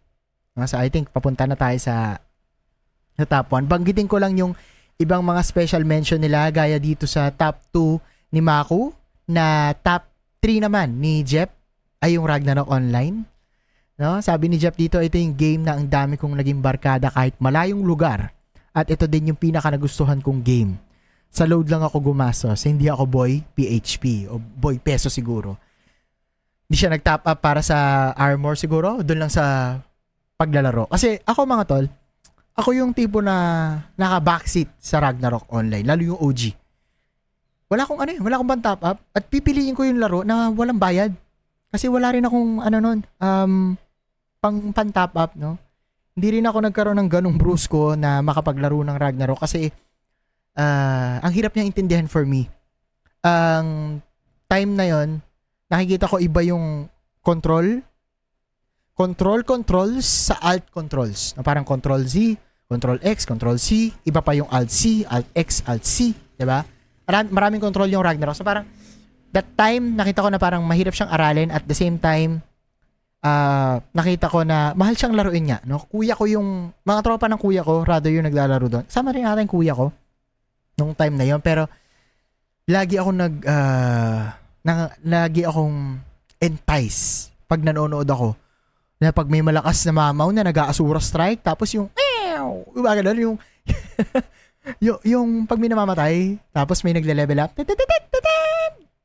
so 0.68 0.76
I 0.76 0.92
think 0.92 1.09
papunta 1.12 1.44
na 1.48 1.56
tayo 1.56 1.76
sa, 1.80 2.20
sa 3.16 3.24
top 3.24 3.56
1, 3.56 3.68
banggitin 3.68 4.09
ko 4.09 4.20
lang 4.20 4.37
yung 4.37 4.52
ibang 5.00 5.24
mga 5.24 5.40
special 5.44 5.85
mention 5.85 6.20
nila 6.20 6.48
gaya 6.52 6.76
dito 6.76 7.09
sa 7.09 7.33
top 7.33 7.56
2 7.72 8.37
ni 8.37 8.40
Maku 8.44 8.92
na 9.24 9.72
top 9.80 10.04
3 10.44 10.68
naman 10.68 11.00
ni 11.00 11.24
Jeff 11.24 11.48
ay 12.00 12.16
yung 12.16 12.28
Ragnarok 12.28 12.68
Online. 12.68 13.29
No? 14.00 14.16
Sabi 14.24 14.48
ni 14.48 14.56
Jeff 14.56 14.80
dito, 14.80 14.96
ito 14.96 15.20
yung 15.20 15.36
game 15.36 15.60
na 15.60 15.76
ang 15.76 15.84
dami 15.84 16.16
kong 16.16 16.32
naging 16.40 16.64
barkada 16.64 17.12
kahit 17.12 17.36
malayong 17.36 17.84
lugar. 17.84 18.32
At 18.72 18.88
ito 18.88 19.04
din 19.04 19.28
yung 19.28 19.36
pinaka 19.36 19.68
nagustuhan 19.68 20.24
kong 20.24 20.40
game 20.40 20.80
sa 21.30 21.46
load 21.46 21.70
lang 21.70 21.84
ako 21.84 22.10
gumastos. 22.10 22.66
Hindi 22.66 22.90
ako 22.90 23.06
boy 23.06 23.38
PHP 23.54 24.26
o 24.32 24.40
boy 24.40 24.82
peso 24.82 25.06
siguro. 25.06 25.54
Hindi 26.66 26.76
siya 26.76 26.90
nag-top 26.90 27.22
up 27.26 27.38
para 27.38 27.62
sa 27.62 28.10
armor 28.14 28.58
siguro. 28.58 29.02
Doon 29.02 29.26
lang 29.26 29.32
sa 29.32 29.78
paglalaro. 30.34 30.90
Kasi 30.90 31.18
ako 31.22 31.46
mga 31.46 31.64
tol, 31.70 31.86
ako 32.58 32.70
yung 32.74 32.90
tipo 32.94 33.22
na 33.22 33.34
naka-backseat 33.94 34.74
sa 34.78 34.98
Ragnarok 34.98 35.46
online. 35.54 35.86
Lalo 35.86 36.02
yung 36.02 36.20
OG. 36.20 36.58
Wala 37.70 37.86
akong 37.86 38.02
ano 38.02 38.10
eh, 38.10 38.18
wala 38.18 38.34
akong 38.38 38.50
bang 38.50 38.64
top 38.66 38.80
up. 38.82 38.98
At 39.14 39.30
pipiliin 39.30 39.78
ko 39.78 39.86
yung 39.86 40.02
laro 40.02 40.26
na 40.26 40.50
walang 40.50 40.78
bayad. 40.78 41.14
Kasi 41.70 41.86
wala 41.86 42.10
rin 42.10 42.26
akong 42.26 42.58
ano 42.58 42.76
nun, 42.82 42.98
um, 43.22 43.78
pang 44.40 44.72
pan 44.72 44.88
top 44.88 45.12
up, 45.20 45.33
no? 45.37 45.61
Hindi 46.16 46.40
rin 46.40 46.48
ako 46.48 46.59
nagkaroon 46.64 46.98
ng 47.05 47.11
ganong 47.12 47.37
brusko 47.37 47.94
na 47.94 48.24
makapaglaro 48.24 48.81
ng 48.81 48.96
Ragnarok 48.96 49.44
kasi 49.44 49.68
uh, 50.57 51.16
ang 51.20 51.33
hirap 51.33 51.55
niyang 51.55 51.70
intindihan 51.70 52.09
for 52.09 52.24
me. 52.24 52.48
Ang 53.20 54.00
time 54.48 54.70
na 54.74 54.88
yon 54.88 55.09
nakikita 55.70 56.09
ko 56.11 56.18
iba 56.18 56.40
yung 56.42 56.88
control, 57.22 57.85
control 58.96 59.44
controls 59.44 60.33
sa 60.33 60.40
alt 60.40 60.66
controls. 60.72 61.37
Na 61.37 61.44
parang 61.44 61.62
control 61.62 62.03
Z, 62.09 62.35
control 62.66 62.98
X, 63.05 63.29
control 63.29 63.61
C, 63.61 63.92
iba 64.09 64.24
pa 64.24 64.35
yung 64.35 64.48
alt 64.51 64.72
C, 64.72 65.05
alt 65.07 65.28
X, 65.36 65.62
alt 65.68 65.84
C, 65.84 66.16
'di 66.16 66.49
ba? 66.49 66.64
Maraming 67.07 67.62
control 67.62 67.93
yung 67.93 68.03
Ragnarok. 68.03 68.34
So 68.34 68.43
parang 68.43 68.66
that 69.30 69.47
time 69.55 69.95
nakita 69.95 70.26
ko 70.26 70.28
na 70.32 70.41
parang 70.43 70.64
mahirap 70.66 70.97
siyang 70.97 71.12
aralin 71.12 71.55
at 71.55 71.62
the 71.68 71.76
same 71.76 72.01
time 72.01 72.43
uh, 73.24 73.76
nakita 73.92 74.26
ko 74.32 74.44
na 74.44 74.72
mahal 74.76 74.96
siyang 74.96 75.16
laruin 75.16 75.44
niya, 75.48 75.58
no? 75.68 75.84
Kuya 75.88 76.16
ko 76.16 76.24
yung 76.24 76.72
mga 76.84 77.00
tropa 77.04 77.26
ng 77.28 77.40
kuya 77.40 77.62
ko, 77.64 77.84
rather 77.84 78.12
yung 78.12 78.26
naglalaro 78.26 78.66
doon. 78.68 78.84
Sama 78.88 79.12
rin 79.12 79.24
natin 79.24 79.48
kuya 79.48 79.76
ko 79.76 79.92
nung 80.80 80.96
time 80.96 81.12
na 81.12 81.28
yon 81.28 81.44
pero 81.44 81.68
lagi 82.64 82.96
ako 82.96 83.10
nag 83.12 83.34
uh, 83.44 84.32
na, 84.64 84.72
lagi 85.04 85.44
akong 85.44 86.00
entice 86.40 87.28
pag 87.44 87.60
nanonood 87.60 88.08
ako. 88.08 88.32
Na 89.00 89.12
pag 89.12 89.28
may 89.28 89.40
malakas 89.40 89.84
na 89.88 89.96
mamaw 89.96 90.28
na 90.28 90.44
nag-aasura 90.44 91.00
strike 91.00 91.40
tapos 91.40 91.72
yung 91.72 91.88
ew 91.96 92.68
diba 92.76 92.92
ganun 93.00 93.16
yung 93.16 93.36
yung, 94.84 95.00
yung 95.08 95.28
pag 95.48 95.56
may 95.56 95.72
namamatay 95.72 96.36
tapos 96.52 96.84
may 96.84 96.92
nagle-level 96.92 97.40
up 97.40 97.56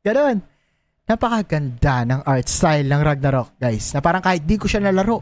ganun 0.03 0.43
napakaganda 1.05 2.05
ng 2.05 2.21
art 2.25 2.49
style 2.49 2.89
ng 2.89 3.01
Ragnarok 3.01 3.57
guys 3.61 3.93
na 3.93 4.01
parang 4.01 4.25
kahit 4.25 4.41
di 4.41 4.57
ko 4.57 4.65
siya 4.65 4.81
nalaro 4.81 5.21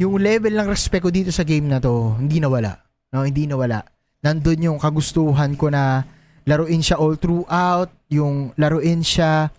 yung 0.00 0.16
level 0.20 0.52
ng 0.56 0.68
respect 0.68 1.04
ko 1.04 1.12
dito 1.12 1.28
sa 1.32 1.44
game 1.44 1.68
na 1.68 1.80
to 1.80 2.16
hindi 2.16 2.40
nawala 2.40 2.72
no 3.12 3.24
hindi 3.24 3.44
nawala 3.44 3.84
nandun 4.24 4.72
yung 4.72 4.78
kagustuhan 4.80 5.54
ko 5.54 5.68
na 5.68 6.02
laruin 6.46 6.80
siya 6.80 6.96
all 6.96 7.18
throughout, 7.18 7.90
yung 8.08 8.54
laruin 8.54 9.02
siya 9.02 9.50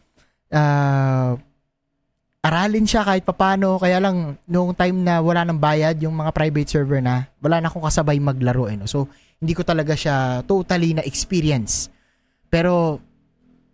uh, 0.52 1.32
aralin 2.44 2.88
siya 2.88 3.04
kahit 3.04 3.28
papano. 3.28 3.76
Kaya 3.76 4.00
lang, 4.00 4.40
noong 4.48 4.72
time 4.74 5.04
na 5.04 5.20
wala 5.20 5.44
nang 5.44 5.60
bayad, 5.60 6.00
yung 6.00 6.16
mga 6.16 6.32
private 6.32 6.70
server 6.72 7.04
na, 7.04 7.28
wala 7.44 7.60
na 7.60 7.68
akong 7.68 7.84
kasabay 7.84 8.18
maglaro. 8.24 8.72
Eh, 8.72 8.80
no? 8.80 8.88
So, 8.88 9.12
hindi 9.38 9.52
ko 9.52 9.68
talaga 9.68 9.94
siya 9.94 10.42
totally 10.48 10.96
na 10.96 11.04
experience. 11.04 11.92
Pero, 12.48 13.04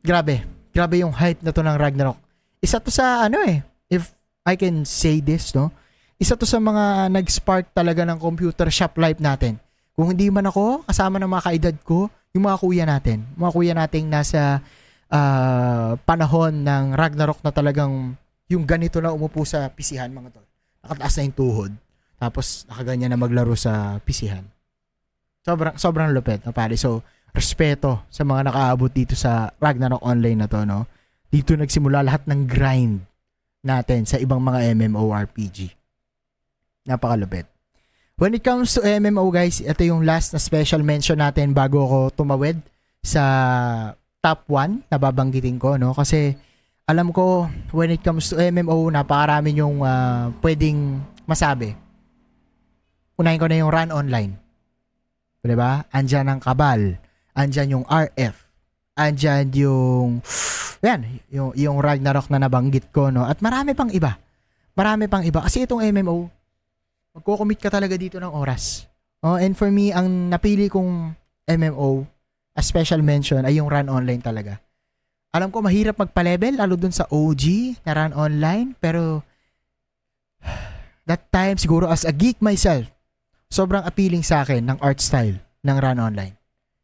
grabe. 0.01 0.52
Grabe 0.73 0.99
yung 0.99 1.13
hype 1.13 1.45
na 1.45 1.53
to 1.53 1.61
ng 1.61 1.77
Ragnarok. 1.77 2.17
Isa 2.57 2.81
to 2.81 2.89
sa, 2.89 3.29
ano 3.29 3.37
eh, 3.45 3.61
if 3.93 4.09
I 4.41 4.57
can 4.57 4.83
say 4.83 5.21
this, 5.21 5.53
no? 5.53 5.69
Isa 6.17 6.33
to 6.33 6.49
sa 6.49 6.57
mga 6.57 7.13
nag-spark 7.13 7.71
talaga 7.77 8.01
ng 8.03 8.17
computer 8.17 8.67
shop 8.73 8.97
life 8.97 9.21
natin. 9.21 9.61
Kung 9.93 10.09
hindi 10.09 10.33
man 10.33 10.49
ako, 10.49 10.81
kasama 10.89 11.21
ng 11.21 11.29
mga 11.29 11.45
kaedad 11.45 11.75
ko, 11.85 12.09
yung 12.33 12.49
mga 12.49 12.57
kuya 12.57 12.85
natin. 12.89 13.29
Mga 13.37 13.51
kuya 13.53 13.73
nating 13.77 14.09
nasa 14.09 14.57
uh, 15.13 15.93
panahon 16.01 16.65
ng 16.65 16.97
Ragnarok 16.97 17.45
na 17.45 17.53
talagang 17.53 18.17
yung 18.49 18.65
ganito 18.65 18.97
na 18.97 19.13
umupo 19.13 19.45
sa 19.45 19.69
pisihan 19.69 20.09
mga 20.09 20.33
tol. 20.33 20.47
Nakataas 20.83 21.13
na 21.15 21.25
yung 21.29 21.37
tuhod. 21.37 21.71
Tapos 22.17 22.65
nakaganyan 22.65 23.13
na 23.13 23.19
maglaro 23.21 23.53
sa 23.53 24.01
pisihan. 24.01 24.43
Sobrang 25.43 25.75
sobrang 25.77 26.09
lupet, 26.15 26.41
no 26.47 26.55
pare. 26.55 26.73
So, 26.79 27.03
respeto 27.33 28.05
sa 28.13 28.21
mga 28.21 28.53
nakaabot 28.53 28.93
dito 28.93 29.17
sa 29.17 29.49
Ragnarok 29.57 30.05
online 30.05 30.45
na 30.45 30.47
to, 30.47 30.63
no. 30.63 30.85
Dito 31.33 31.57
nagsimula 31.57 32.05
lahat 32.05 32.29
ng 32.29 32.45
grind 32.45 33.01
natin 33.65 34.05
sa 34.05 34.21
ibang 34.21 34.39
mga 34.39 34.77
MMORPG. 34.77 35.73
Napakalupit. 36.85 37.49
When 38.13 38.37
it 38.37 38.45
comes 38.45 38.77
to 38.77 38.85
MMO 38.85 39.33
guys, 39.33 39.57
ito 39.57 39.81
yung 39.81 40.05
last 40.05 40.37
na 40.37 40.39
special 40.39 40.85
mention 40.85 41.17
natin 41.17 41.57
bago 41.57 41.81
ako 41.81 41.99
tumawid 42.13 42.61
sa 43.01 43.23
top 44.21 44.45
1 44.45 44.93
na 44.93 44.97
babanggitin 45.01 45.57
ko 45.57 45.75
no 45.75 45.91
kasi 45.97 46.37
alam 46.85 47.09
ko 47.09 47.49
when 47.73 47.89
it 47.89 48.05
comes 48.05 48.29
to 48.29 48.37
MMO, 48.37 48.93
napakarami 48.93 49.57
yung 49.57 49.81
uh, 49.81 50.29
pwedeng 50.45 51.01
masabi. 51.25 51.73
Unahin 53.17 53.41
ko 53.41 53.47
na 53.49 53.57
yung 53.57 53.73
run 53.73 53.89
online. 53.89 54.37
'Di 55.41 55.55
ba? 55.57 55.81
Andiyan 55.89 56.29
ang 56.29 56.39
Kabal, 56.39 57.01
andiyan 57.33 57.79
yung 57.79 57.85
RF, 57.85 58.35
andiyan 58.97 59.49
yung 59.53 60.09
yan, 60.83 61.21
yung 61.29 61.51
yung 61.57 61.77
Ragnarok 61.81 62.29
na 62.29 62.41
nabanggit 62.41 62.89
ko 62.93 63.09
no 63.09 63.25
at 63.25 63.41
marami 63.41 63.73
pang 63.73 63.89
iba. 63.89 64.17
Marami 64.73 65.05
pang 65.05 65.21
iba 65.21 65.37
kasi 65.41 65.69
itong 65.69 65.85
MMO 65.85 66.29
magko-commit 67.13 67.61
ka 67.61 67.69
talaga 67.69 67.93
dito 67.93 68.17
ng 68.17 68.33
oras. 68.33 68.89
Oh, 69.21 69.37
and 69.37 69.53
for 69.53 69.69
me 69.69 69.93
ang 69.93 70.33
napili 70.33 70.65
kong 70.67 71.13
MMO 71.45 72.05
a 72.53 72.61
special 72.61 73.05
mention 73.05 73.45
ay 73.45 73.61
yung 73.61 73.69
run 73.69 73.89
online 73.89 74.21
talaga 74.21 74.61
alam 75.33 75.49
ko 75.49 75.65
mahirap 75.65 75.97
magpa-level 75.97 76.61
lalo 76.61 76.77
dun 76.77 76.93
sa 76.93 77.09
OG 77.09 77.43
na 77.89 77.91
run 77.97 78.13
online 78.13 78.77
pero 78.77 79.25
that 81.09 81.25
time 81.33 81.57
siguro 81.57 81.89
as 81.89 82.05
a 82.05 82.13
geek 82.13 82.37
myself 82.37 82.85
sobrang 83.49 83.81
appealing 83.81 84.21
sa 84.21 84.45
akin 84.45 84.61
ng 84.61 84.77
art 84.77 85.01
style 85.01 85.41
ng 85.65 85.77
run 85.81 85.97
online. 85.97 86.37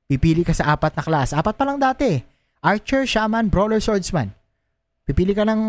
Pipili 0.09 0.41
ka 0.41 0.57
sa 0.57 0.73
apat 0.73 0.97
na 0.97 1.05
class. 1.05 1.37
Apat 1.37 1.53
pa 1.53 1.69
lang 1.69 1.77
dati. 1.77 2.17
Archer, 2.65 3.05
Shaman, 3.05 3.53
Brawler, 3.53 3.77
Swordsman. 3.77 4.33
Pipili 5.05 5.37
ka 5.37 5.45
ng 5.45 5.61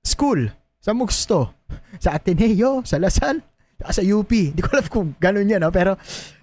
school 0.00 0.48
sa 0.80 0.96
Mugsto, 0.96 1.52
sa 2.00 2.16
Ateneo, 2.16 2.80
sa 2.88 2.96
Lasal, 2.96 3.44
sa 3.84 4.00
UP. 4.00 4.32
Hindi 4.32 4.64
ko 4.64 4.68
alam 4.72 4.88
kung 4.88 5.08
ganun 5.20 5.44
yan, 5.44 5.60
no? 5.60 5.68
pero 5.68 6.00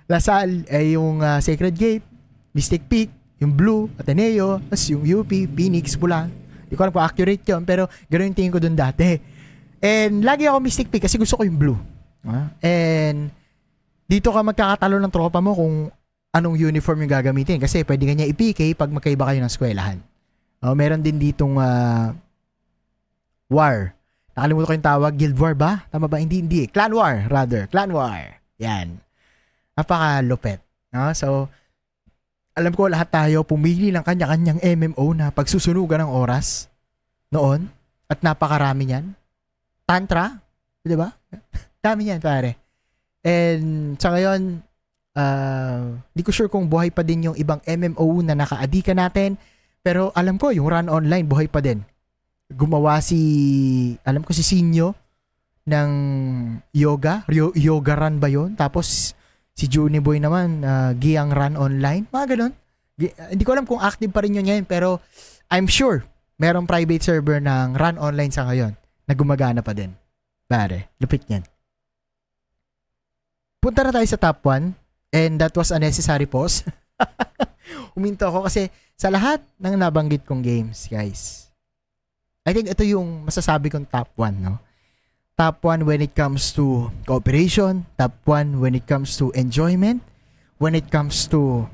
Lasal 0.10 0.66
ay 0.70 0.94
yung 0.94 1.26
uh, 1.26 1.42
Sacred 1.42 1.74
Gate, 1.74 2.06
Mystic 2.54 2.86
Peak, 2.86 3.10
yung 3.42 3.54
Blue, 3.54 3.90
Ateneo, 3.98 4.58
tapos 4.70 4.86
yung 4.94 5.06
UP, 5.06 5.30
Phoenix, 5.30 5.98
Bulan. 5.98 6.30
Hindi 6.66 6.74
ko 6.78 6.82
alam 6.86 6.94
kung 6.94 7.06
accurate 7.06 7.46
yun, 7.46 7.62
pero 7.66 7.90
ganoon 8.10 8.30
yung 8.30 8.38
tingin 8.38 8.54
ko 8.54 8.62
dun 8.62 8.78
dati. 8.78 9.18
And 9.82 10.22
lagi 10.22 10.46
ako 10.46 10.58
Mystic 10.62 10.90
Pick 10.94 11.06
kasi 11.06 11.18
gusto 11.18 11.38
ko 11.40 11.44
yung 11.46 11.58
Blue. 11.58 11.80
Uh, 12.26 12.46
and 12.62 13.32
dito 14.10 14.34
ka 14.34 14.42
magkakatalo 14.42 14.98
ng 14.98 15.14
tropa 15.14 15.40
mo 15.40 15.54
kung 15.54 15.94
anong 16.36 16.56
uniform 16.58 17.06
yung 17.06 17.14
gagamitin. 17.14 17.58
Kasi 17.58 17.82
pwede 17.86 18.04
ka 18.06 18.14
niya 18.14 18.30
i-PK 18.30 18.78
pag 18.78 18.92
magkaiba 18.94 19.30
kayo 19.30 19.40
ng 19.42 19.52
eskwelahan. 19.52 20.00
Uh, 20.60 20.76
meron 20.76 21.02
din 21.02 21.18
ditong 21.18 21.56
uh, 21.58 22.12
war. 23.48 23.96
Nakalimutan 24.36 24.68
ko 24.68 24.74
yung 24.76 24.90
tawag. 24.92 25.14
Guild 25.16 25.38
War 25.40 25.56
ba? 25.56 25.84
Tama 25.92 26.08
ba? 26.08 26.20
Hindi, 26.20 26.44
hindi. 26.44 26.68
Clan 26.68 26.94
War, 26.96 27.28
rather. 27.28 27.68
Clan 27.68 27.92
War. 27.92 28.40
Yan. 28.60 29.00
Napaka-lupet. 29.76 30.60
No? 30.92 31.12
So, 31.16 31.48
alam 32.60 32.76
ko 32.76 32.92
lahat 32.92 33.08
tayo 33.08 33.48
pumili 33.48 33.88
ng 33.96 34.04
kanya-kanyang 34.04 34.60
MMO 34.60 35.16
na 35.16 35.32
pagsusunugan 35.32 36.04
ng 36.04 36.12
oras 36.12 36.68
noon 37.32 37.72
at 38.12 38.20
napakarami 38.20 38.84
niyan. 38.90 39.16
Tantra, 39.88 40.44
'di 40.84 41.00
ba? 41.00 41.14
Dami 41.86 42.04
niyan, 42.04 42.20
pare. 42.20 42.60
And 43.24 43.96
sa 43.96 44.12
ngayon, 44.12 44.60
uh, 45.20 46.00
di 46.16 46.24
ko 46.24 46.32
sure 46.32 46.48
kung 46.48 46.72
buhay 46.72 46.96
pa 46.96 47.04
din 47.04 47.28
yung 47.28 47.36
ibang 47.36 47.60
MMO 47.68 48.24
na 48.24 48.40
nakaadika 48.40 48.96
natin. 48.96 49.36
Pero 49.84 50.16
alam 50.16 50.40
ko, 50.40 50.56
yung 50.56 50.72
run 50.72 50.88
online, 50.88 51.28
buhay 51.28 51.52
pa 51.52 51.60
din. 51.60 51.84
Gumawa 52.48 53.04
si, 53.04 53.20
alam 54.08 54.24
ko 54.24 54.32
si 54.32 54.44
Sinyo 54.44 54.96
ng 55.68 55.92
yoga. 56.72 57.28
Yoga 57.56 57.94
run 58.00 58.24
ba 58.24 58.32
yon 58.32 58.56
Tapos 58.56 59.20
Si 59.60 59.68
Juni 59.68 60.00
Boy 60.00 60.24
naman, 60.24 60.64
uh, 60.64 60.96
Giyang 60.96 61.36
Run 61.36 61.60
Online. 61.60 62.08
Mga 62.08 62.26
ganun. 62.32 62.56
Uh, 62.96 63.28
hindi 63.36 63.44
ko 63.44 63.52
alam 63.52 63.68
kung 63.68 63.84
active 63.84 64.08
pa 64.16 64.24
rin 64.24 64.40
yun 64.40 64.48
ngayon, 64.48 64.64
pero 64.64 65.04
I'm 65.52 65.68
sure 65.68 66.08
merong 66.40 66.64
private 66.64 67.04
server 67.04 67.44
ng 67.44 67.76
Run 67.76 68.00
Online 68.00 68.32
sa 68.32 68.48
ngayon 68.48 68.72
na 69.04 69.14
gumagana 69.20 69.60
pa 69.60 69.76
din. 69.76 69.92
Pare, 70.48 70.96
lupit 71.04 71.28
yan. 71.28 71.44
Punta 73.60 73.84
na 73.84 73.92
tayo 73.92 74.08
sa 74.08 74.16
top 74.16 74.48
1 74.48 74.72
and 75.10 75.42
that 75.42 75.54
was 75.58 75.70
a 75.74 75.80
necessary 75.80 76.26
pause. 76.26 76.66
Huminto 77.96 78.30
ako 78.30 78.46
kasi 78.50 78.70
sa 78.96 79.10
lahat 79.10 79.42
ng 79.58 79.76
nabanggit 79.80 80.26
kong 80.26 80.44
games, 80.44 80.90
guys. 80.90 81.50
I 82.46 82.54
think 82.56 82.70
ito 82.72 82.84
yung 82.86 83.28
masasabi 83.28 83.70
kong 83.70 83.86
top 83.90 84.10
1, 84.18 84.42
no? 84.42 84.58
top 85.40 85.64
1 85.64 85.88
when 85.88 86.04
it 86.04 86.12
comes 86.12 86.52
to 86.52 86.92
cooperation, 87.08 87.88
top 87.96 88.12
1 88.28 88.60
when 88.60 88.76
it 88.76 88.84
comes 88.84 89.16
to 89.16 89.32
enjoyment, 89.32 90.04
when 90.60 90.76
it 90.76 90.92
comes 90.92 91.32
to 91.32 91.72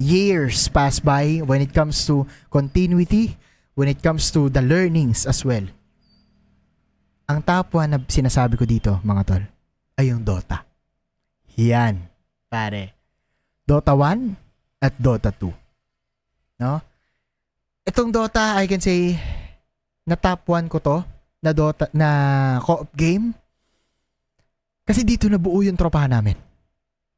years 0.00 0.72
pass 0.72 1.04
by, 1.04 1.44
when 1.44 1.60
it 1.60 1.76
comes 1.76 2.08
to 2.08 2.24
continuity, 2.48 3.36
when 3.76 3.92
it 3.92 4.00
comes 4.00 4.32
to 4.32 4.48
the 4.48 4.64
learnings 4.64 5.28
as 5.28 5.44
well. 5.44 5.68
Ang 7.28 7.44
top 7.44 7.76
1 7.76 7.92
na 7.92 8.00
sinasabi 8.08 8.56
ko 8.56 8.64
dito, 8.64 8.96
mga 9.04 9.22
tol, 9.28 9.44
ay 10.00 10.08
yung 10.08 10.24
Dota. 10.24 10.64
Yan, 11.60 12.08
pare. 12.54 12.94
Dota 13.66 13.98
1 13.98 14.86
at 14.86 14.94
Dota 14.94 15.34
2. 15.34 16.62
No? 16.62 16.78
Itong 17.82 18.14
Dota, 18.14 18.54
I 18.62 18.70
can 18.70 18.78
say, 18.78 19.18
na 20.06 20.14
top 20.14 20.46
1 20.46 20.70
ko 20.70 20.78
to 20.78 21.02
na 21.42 21.50
Dota 21.50 21.90
na 21.90 22.08
co-op 22.62 22.94
game. 22.94 23.34
Kasi 24.86 25.02
dito 25.02 25.26
nabuo 25.26 25.64
yung 25.66 25.74
tropahan 25.74 26.14
namin. 26.14 26.38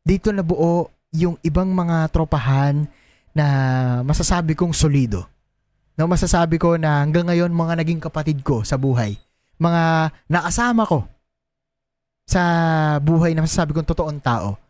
Dito 0.01 0.33
nabuo 0.33 0.89
yung 1.13 1.37
ibang 1.45 1.69
mga 1.69 2.09
tropahan 2.15 2.89
na 3.37 3.47
masasabi 4.07 4.57
kong 4.57 4.73
solido. 4.73 5.27
No, 5.99 6.07
masasabi 6.07 6.57
ko 6.57 6.79
na 6.79 7.03
hanggang 7.03 7.27
ngayon 7.27 7.51
mga 7.53 7.75
naging 7.83 8.01
kapatid 8.01 8.41
ko 8.47 8.63
sa 8.63 8.79
buhay. 8.79 9.19
Mga 9.59 10.13
nakasama 10.31 10.87
ko 10.87 11.05
sa 12.27 12.43
buhay 13.03 13.35
na 13.35 13.43
masasabi 13.43 13.75
kong 13.75 13.89
totoong 13.89 14.21
tao 14.23 14.66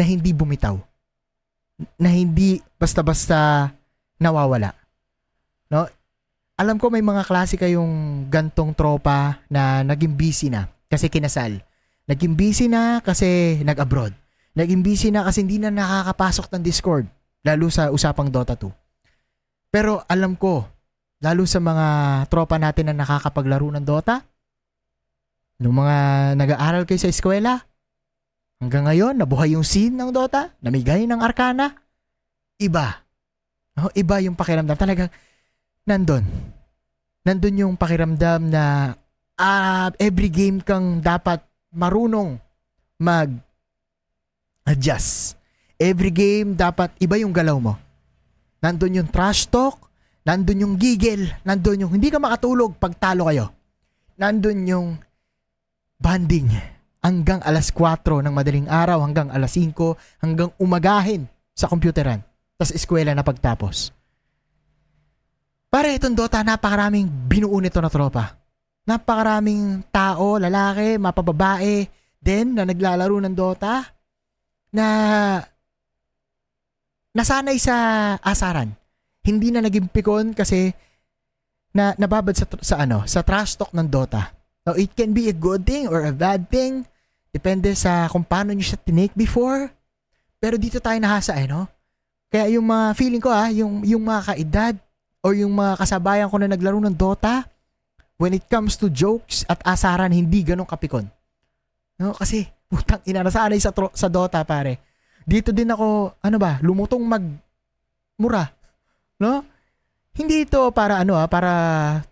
na 0.00 0.04
hindi 0.08 0.32
bumitaw. 0.32 0.80
Na 2.00 2.08
hindi 2.08 2.64
basta-basta 2.80 3.68
nawawala. 4.16 4.72
No? 5.68 5.84
alam 6.60 6.76
ko 6.76 6.92
may 6.92 7.00
mga 7.00 7.24
klase 7.24 7.56
kayong 7.56 8.28
gantong 8.28 8.76
tropa 8.76 9.40
na 9.48 9.80
naging 9.80 10.12
busy 10.12 10.52
na 10.52 10.68
kasi 10.92 11.08
kinasal. 11.08 11.56
Naging 12.04 12.36
busy 12.36 12.68
na 12.68 13.00
kasi 13.00 13.56
nag-abroad. 13.64 14.12
Naging 14.52 14.84
busy 14.84 15.08
na 15.08 15.24
kasi 15.24 15.40
hindi 15.40 15.56
na 15.56 15.72
nakakapasok 15.72 16.52
ng 16.52 16.60
Discord. 16.60 17.08
Lalo 17.48 17.72
sa 17.72 17.88
usapang 17.88 18.28
Dota 18.28 18.60
2. 18.60 18.68
Pero 19.72 20.04
alam 20.04 20.36
ko, 20.36 20.68
lalo 21.24 21.48
sa 21.48 21.64
mga 21.64 21.86
tropa 22.28 22.60
natin 22.60 22.92
na 22.92 23.08
nakakapaglaro 23.08 23.72
ng 23.80 23.84
Dota, 23.86 24.20
nung 25.56 25.80
mga 25.80 25.96
nag-aaral 26.36 26.84
kayo 26.84 27.00
sa 27.00 27.08
eskwela, 27.08 27.64
hanggang 28.60 28.84
ngayon, 28.86 29.16
nabuhay 29.16 29.56
yung 29.56 29.64
scene 29.66 29.96
ng 29.96 30.12
Dota, 30.12 30.52
namigay 30.60 31.08
ng 31.08 31.18
Arcana, 31.18 31.74
iba. 32.60 33.02
Oh, 33.80 33.90
iba 33.96 34.20
yung 34.20 34.36
pakiramdam. 34.36 34.76
Talagang, 34.76 35.10
nandun. 35.88 36.22
Nandun 37.24 37.60
yung 37.60 37.74
pakiramdam 37.74 38.52
na 38.52 38.94
uh, 39.40 39.88
every 39.96 40.28
game 40.28 40.60
kang 40.60 41.00
dapat 41.00 41.40
marunong 41.72 42.36
mag 43.00 43.32
adjust. 44.68 45.34
Every 45.80 46.12
game 46.12 46.52
dapat 46.52 46.92
iba 47.00 47.16
yung 47.16 47.32
galaw 47.32 47.56
mo. 47.56 47.74
Nandun 48.60 49.00
yung 49.00 49.08
trash 49.08 49.48
talk, 49.48 49.88
nandun 50.28 50.68
yung 50.68 50.74
giggle, 50.76 51.32
nandun 51.48 51.88
yung 51.88 51.92
hindi 51.96 52.12
ka 52.12 52.20
makatulog 52.20 52.76
pag 52.76 52.92
talo 53.00 53.24
kayo. 53.32 53.48
nandun 54.20 54.68
yung 54.68 54.88
banding 55.96 56.52
hanggang 57.00 57.40
alas 57.44 57.72
4 57.72 58.24
ng 58.24 58.32
madaling 58.32 58.68
araw, 58.68 59.00
hanggang 59.04 59.28
alas 59.32 59.56
5, 59.56 60.22
hanggang 60.22 60.52
umagahin 60.60 61.24
sa 61.56 61.68
computeran. 61.68 62.20
Tapos 62.56 62.76
eskwela 62.76 63.16
na 63.16 63.24
pagtapos. 63.24 63.92
Pare, 65.70 65.96
itong 65.96 66.18
Dota, 66.18 66.44
napakaraming 66.44 67.08
binuo 67.30 67.56
nito 67.62 67.78
na 67.80 67.88
tropa. 67.88 68.36
Napakaraming 68.84 69.86
tao, 69.88 70.36
lalaki, 70.36 70.98
mapababae, 70.98 71.86
din 72.20 72.52
na 72.52 72.68
naglalaro 72.68 73.16
ng 73.16 73.32
Dota 73.32 73.80
na 74.76 74.86
nasanay 77.16 77.56
sa 77.56 77.76
asaran. 78.20 78.76
Hindi 79.24 79.48
na 79.50 79.64
naging 79.64 79.88
pikon 79.88 80.36
kasi 80.36 80.70
na 81.70 81.94
nababad 81.96 82.34
sa 82.34 82.44
sa 82.60 82.76
ano, 82.84 83.06
sa 83.08 83.24
trash 83.24 83.56
talk 83.56 83.72
ng 83.72 83.88
Dota. 83.88 84.30
So 84.68 84.76
it 84.76 84.92
can 84.92 85.16
be 85.16 85.32
a 85.32 85.36
good 85.36 85.64
thing 85.64 85.88
or 85.88 86.04
a 86.04 86.12
bad 86.12 86.52
thing. 86.52 86.84
Depende 87.30 87.70
sa 87.78 88.10
kung 88.10 88.26
paano 88.26 88.50
niyo 88.50 88.74
siya 88.74 88.82
tinake 88.82 89.14
before. 89.14 89.70
Pero 90.42 90.58
dito 90.58 90.82
tayo 90.82 90.98
nahasa 90.98 91.38
eh, 91.38 91.46
no? 91.46 91.70
Kaya 92.30 92.46
yung 92.54 92.66
mga 92.66 92.86
feeling 92.94 93.22
ko 93.22 93.30
ah, 93.30 93.50
yung, 93.50 93.82
yung 93.82 94.02
mga 94.06 94.34
kaedad 94.34 94.74
or 95.20 95.34
yung 95.34 95.50
mga 95.50 95.78
kasabayan 95.82 96.30
ko 96.30 96.36
na 96.38 96.50
naglaro 96.50 96.78
ng 96.78 96.94
Dota, 96.94 97.44
when 98.16 98.32
it 98.32 98.46
comes 98.46 98.78
to 98.78 98.86
jokes 98.88 99.42
at 99.50 99.58
asaran, 99.66 100.14
hindi 100.14 100.46
ganun 100.46 100.68
kapikon. 100.68 101.08
No? 101.98 102.14
Kasi, 102.16 102.46
putang 102.70 103.02
ina, 103.04 103.26
nasanay 103.26 103.58
sa, 103.58 103.74
tro- 103.74 103.92
sa 103.92 104.06
Dota, 104.08 104.40
pare. 104.46 104.80
Dito 105.26 105.52
din 105.52 105.68
ako, 105.68 106.16
ano 106.22 106.36
ba, 106.40 106.62
lumutong 106.64 107.02
mag 107.04 107.24
mura. 108.16 108.48
No? 109.20 109.44
Hindi 110.16 110.44
ito 110.44 110.68
para 110.72 111.00
ano 111.00 111.16
ah, 111.16 111.28
para 111.30 111.52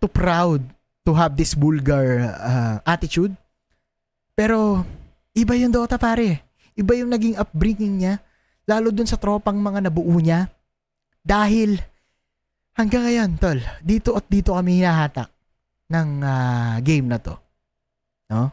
to 0.00 0.08
proud 0.08 0.64
to 1.04 1.12
have 1.12 1.36
this 1.36 1.52
vulgar 1.52 2.32
uh, 2.36 2.76
attitude. 2.84 3.32
Pero 4.32 4.84
iba 5.38 5.54
yung 5.54 5.70
Dota 5.70 5.94
pare. 5.96 6.42
Iba 6.78 6.94
yung 6.98 7.10
naging 7.10 7.38
upbringing 7.38 7.94
niya 8.02 8.14
lalo 8.68 8.92
dun 8.92 9.08
sa 9.08 9.16
tropang 9.16 9.56
mga 9.58 9.88
nabuo 9.88 10.18
niya. 10.18 10.50
Dahil 11.22 11.78
hanggang 12.76 13.06
ngayon, 13.06 13.30
tol, 13.40 13.58
dito 13.80 14.14
at 14.14 14.26
dito 14.28 14.54
kami 14.54 14.82
hinahatak 14.82 15.30
ng 15.88 16.08
uh, 16.20 16.76
game 16.82 17.06
na 17.08 17.18
to. 17.18 17.34
No? 18.28 18.52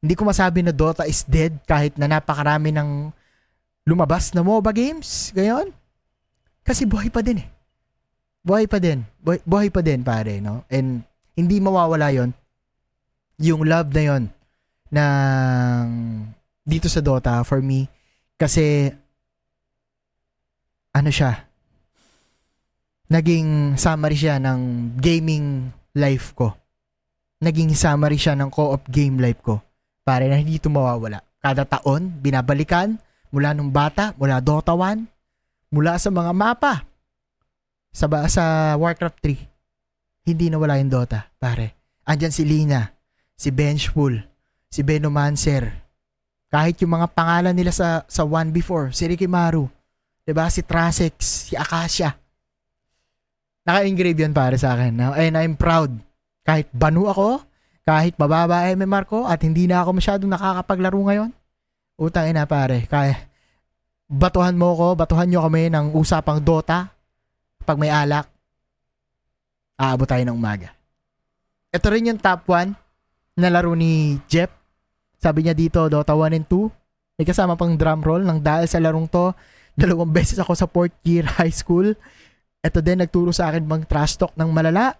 Hindi 0.00 0.14
ko 0.16 0.24
masabi 0.26 0.64
na 0.64 0.72
Dota 0.74 1.04
is 1.06 1.22
dead 1.28 1.60
kahit 1.68 1.94
na 2.00 2.08
napakarami 2.08 2.72
ng 2.72 3.12
lumabas 3.86 4.32
na 4.32 4.42
MOBA 4.42 4.72
games. 4.72 5.30
Gayon. 5.36 5.70
Kasi 6.64 6.84
buhay 6.84 7.08
pa 7.08 7.22
din 7.22 7.44
eh 7.44 7.48
buhay 8.40 8.66
pa 8.66 8.80
din. 8.80 9.04
Buhay, 9.20 9.40
buhay 9.44 9.68
pa 9.68 9.80
din, 9.84 10.00
pare, 10.00 10.40
no? 10.40 10.64
And 10.72 11.04
hindi 11.36 11.60
mawawala 11.60 12.12
yon 12.12 12.36
yung 13.40 13.64
love 13.64 13.92
na 13.96 14.02
yon 14.04 14.22
ng 14.90 15.86
dito 16.66 16.86
sa 16.86 17.02
Dota 17.02 17.40
for 17.46 17.62
me 17.62 17.86
kasi 18.36 18.90
ano 20.90 21.10
siya 21.10 21.50
naging 23.10 23.74
summary 23.74 24.14
siya 24.14 24.38
ng 24.38 24.94
gaming 25.02 25.74
life 25.98 26.32
ko. 26.38 26.54
Naging 27.42 27.74
summary 27.74 28.16
siya 28.16 28.38
ng 28.38 28.48
co-op 28.48 28.86
game 28.86 29.18
life 29.18 29.42
ko. 29.42 29.58
Pare 30.06 30.30
na 30.30 30.38
hindi 30.38 30.62
ito 30.62 30.70
mawawala. 30.70 31.18
Kada 31.42 31.66
taon, 31.66 32.22
binabalikan, 32.22 32.94
mula 33.34 33.50
nung 33.50 33.74
bata, 33.74 34.14
mula 34.14 34.38
Dota 34.38 34.78
1, 34.78 35.74
mula 35.74 35.98
sa 35.98 36.08
mga 36.14 36.30
mapa, 36.30 36.86
sa, 37.90 38.06
sa 38.30 38.44
Warcraft 38.78 39.18
3, 40.22 40.30
hindi 40.30 40.46
nawala 40.46 40.78
yung 40.78 40.92
Dota, 40.92 41.26
pare. 41.42 41.98
Andyan 42.06 42.30
si 42.30 42.46
Lina, 42.46 42.86
si 43.34 43.50
Benchful, 43.50 44.29
si 44.70 44.86
Benomancer. 44.86 45.74
Kahit 46.50 46.78
yung 46.82 46.94
mga 46.94 47.10
pangalan 47.10 47.54
nila 47.54 47.74
sa 47.74 48.06
sa 48.06 48.22
one 48.22 48.54
before, 48.54 48.94
si 48.94 49.06
Rikimaru, 49.06 49.66
'di 50.24 50.32
ba? 50.32 50.46
Si 50.46 50.62
Trasex, 50.62 51.14
si 51.50 51.54
Akasha. 51.58 52.14
Naka-engrave 53.66 54.24
yun 54.24 54.32
pare 54.32 54.56
sa 54.56 54.74
akin. 54.74 55.14
And 55.14 55.36
I'm 55.36 55.54
proud. 55.54 55.94
Kahit 56.42 56.72
banu 56.72 57.06
ako, 57.06 57.44
kahit 57.84 58.16
mababa 58.16 58.66
MMR 58.72 59.04
ko 59.04 59.28
at 59.28 59.42
hindi 59.44 59.68
na 59.68 59.84
ako 59.84 60.00
masyadong 60.00 60.30
nakakapaglaro 60.32 60.96
ngayon. 60.96 61.30
Utang 62.00 62.26
ina 62.30 62.48
pare. 62.48 62.88
Kaya 62.88 63.28
batuhan 64.08 64.56
mo 64.56 64.74
ko, 64.74 64.96
batuhan 64.96 65.28
nyo 65.28 65.44
kami 65.44 65.68
ng 65.70 65.92
usapang 65.94 66.40
Dota 66.40 66.90
pag 67.62 67.76
may 67.78 67.92
alak, 67.92 68.26
aabot 69.78 70.08
tayo 70.08 70.24
ng 70.26 70.34
umaga. 70.34 70.74
Ito 71.70 71.86
rin 71.92 72.10
yung 72.10 72.18
top 72.18 72.48
1 72.48 72.74
na 73.38 73.48
laro 73.52 73.78
ni 73.78 74.18
Jeff. 74.26 74.50
Sabi 75.20 75.44
niya 75.44 75.52
dito, 75.52 75.84
Dota 75.92 76.16
1 76.16 76.32
and 76.32 76.48
2. 76.48 77.20
May 77.20 77.28
kasama 77.28 77.52
pang 77.52 77.76
drum 77.76 78.00
roll 78.00 78.24
nang 78.24 78.40
dahil 78.40 78.64
sa 78.64 78.80
larong 78.80 79.04
to, 79.04 79.36
dalawang 79.80 80.08
beses 80.08 80.40
ako 80.40 80.56
sa 80.56 80.64
fourth 80.64 80.96
year 81.04 81.28
high 81.38 81.52
school. 81.52 81.92
Ito 82.64 82.80
din 82.80 83.04
nagturo 83.04 83.28
sa 83.30 83.52
akin 83.52 83.68
bang 83.68 83.84
trash 83.84 84.16
talk 84.16 84.32
ng 84.32 84.48
malala. 84.48 84.96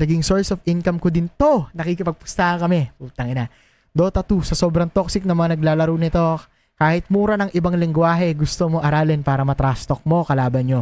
Naging 0.00 0.24
source 0.24 0.48
of 0.56 0.64
income 0.64 0.96
ko 0.96 1.12
din 1.12 1.28
to. 1.36 1.68
Nakikipagpustahan 1.76 2.64
kami. 2.64 2.88
Putang 2.96 3.28
ina. 3.28 3.52
Dota 3.92 4.24
2, 4.24 4.48
sa 4.48 4.56
sobrang 4.56 4.88
toxic 4.88 5.28
na 5.28 5.36
mga 5.36 5.56
naglalaro 5.60 5.92
nito, 6.00 6.40
kahit 6.78 7.10
mura 7.10 7.34
ng 7.34 7.50
ibang 7.52 7.74
lengguwahe, 7.74 8.30
gusto 8.38 8.70
mo 8.70 8.78
aralin 8.78 9.20
para 9.20 9.42
matrash 9.42 9.84
talk 9.84 10.00
mo 10.06 10.22
kalaban 10.22 10.64
nyo. 10.64 10.80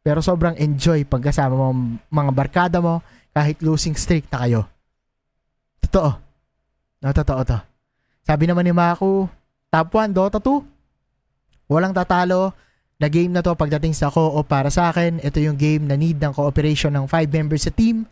Pero 0.00 0.24
sobrang 0.24 0.56
enjoy 0.56 1.04
pagkasama 1.04 1.52
mo 1.52 2.00
mga 2.08 2.32
barkada 2.32 2.78
mo 2.80 3.04
kahit 3.36 3.60
losing 3.60 3.92
streak 3.92 4.26
na 4.32 4.48
kayo. 4.48 4.60
Totoo. 5.84 6.10
No, 7.04 7.12
totoo 7.12 7.40
to. 7.44 7.69
Sabi 8.30 8.46
naman 8.46 8.62
ni 8.62 8.70
Maku, 8.70 9.26
top 9.74 9.90
1, 9.90 10.14
Dota 10.14 10.38
2. 10.38 10.62
Walang 11.66 11.90
tatalo 11.90 12.54
na 13.02 13.10
game 13.10 13.34
na 13.34 13.42
to 13.42 13.58
pagdating 13.58 13.90
sa 13.90 14.06
co-op 14.06 14.46
para 14.46 14.70
sa 14.70 14.94
akin. 14.94 15.18
Ito 15.18 15.42
yung 15.42 15.58
game 15.58 15.90
na 15.90 15.98
need 15.98 16.22
ng 16.22 16.30
cooperation 16.30 16.94
ng 16.94 17.10
5 17.10 17.26
members 17.26 17.66
sa 17.66 17.74
team. 17.74 18.06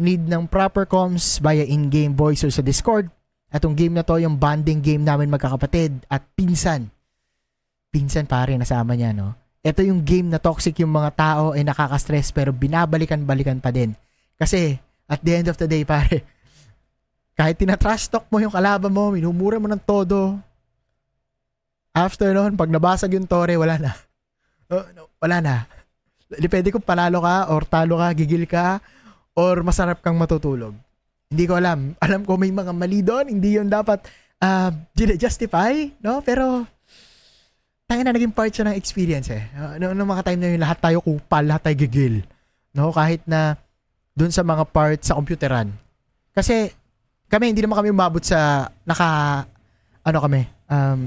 Need 0.00 0.24
ng 0.24 0.48
proper 0.48 0.88
comms 0.88 1.44
via 1.44 1.60
in-game 1.60 2.16
voice 2.16 2.40
or 2.40 2.48
sa 2.48 2.64
Discord. 2.64 3.12
At 3.52 3.60
yung 3.60 3.76
game 3.76 3.92
na 3.92 4.00
to, 4.00 4.16
yung 4.16 4.40
bonding 4.40 4.80
game 4.80 5.04
namin 5.04 5.28
magkakapatid 5.28 6.08
at 6.08 6.24
pinsan. 6.32 6.88
Pinsan 7.92 8.24
pare, 8.24 8.56
nasama 8.56 8.96
niya, 8.96 9.12
no? 9.12 9.36
ito 9.60 9.84
yung 9.84 10.00
game 10.00 10.32
na 10.32 10.40
toxic 10.40 10.80
yung 10.80 10.96
mga 10.96 11.12
tao 11.12 11.52
ay 11.52 11.60
nakaka-stress 11.68 12.32
pero 12.32 12.48
binabalikan-balikan 12.56 13.60
pa 13.60 13.68
din. 13.68 13.92
Kasi 14.40 14.80
at 15.04 15.20
the 15.20 15.36
end 15.36 15.52
of 15.52 15.60
the 15.60 15.68
day 15.68 15.84
pare, 15.84 16.24
kahit 17.40 17.56
tinatrash 17.56 18.12
talk 18.12 18.28
mo 18.28 18.36
yung 18.36 18.52
kalaban 18.52 18.92
mo, 18.92 19.08
minumura 19.16 19.56
mo 19.56 19.64
ng 19.64 19.80
todo, 19.80 20.36
after 21.96 22.36
noon, 22.36 22.52
pag 22.52 22.68
nabasag 22.68 23.16
yung 23.16 23.24
tore, 23.24 23.56
wala 23.56 23.80
na. 23.80 23.92
Uh, 24.68 24.84
no, 24.96 25.08
wala 25.16 25.40
na. 25.40 25.54
Depende 26.28 26.68
kung 26.68 26.84
panalo 26.84 27.24
ka 27.24 27.48
or 27.48 27.64
talo 27.64 27.96
ka, 27.96 28.12
gigil 28.12 28.44
ka, 28.44 28.76
or 29.32 29.64
masarap 29.64 30.04
kang 30.04 30.20
matutulog. 30.20 30.76
Hindi 31.32 31.44
ko 31.48 31.56
alam. 31.56 31.94
Alam 32.04 32.28
ko 32.28 32.36
may 32.36 32.52
mga 32.52 32.76
mali 32.76 33.00
doon. 33.00 33.32
Hindi 33.32 33.56
yun 33.56 33.72
dapat 33.72 34.04
uh, 34.42 34.70
justify, 35.16 35.88
no? 36.02 36.20
Pero 36.20 36.66
tayo 37.86 38.00
na 38.02 38.12
naging 38.14 38.34
part 38.34 38.52
siya 38.52 38.68
ng 38.68 38.76
experience 38.76 39.30
eh. 39.32 39.48
Uh, 39.56 39.80
noong 39.80 39.96
no, 39.96 40.06
mga 40.06 40.26
time 40.28 40.38
na 40.42 40.48
yun, 40.52 40.62
lahat 40.62 40.78
tayo 40.82 40.98
kupal, 41.00 41.46
lahat 41.46 41.70
tayo 41.70 41.76
gigil. 41.88 42.26
No? 42.74 42.90
Kahit 42.90 43.24
na 43.24 43.56
dun 44.14 44.34
sa 44.34 44.42
mga 44.42 44.66
part 44.68 45.00
sa 45.06 45.14
computeran. 45.16 45.70
Kasi 46.34 46.70
kami, 47.30 47.54
hindi 47.54 47.62
naman 47.62 47.78
kami 47.78 47.94
umabot 47.94 48.20
sa 48.20 48.66
naka, 48.82 49.46
ano 50.02 50.18
kami, 50.18 50.42
um, 50.66 51.00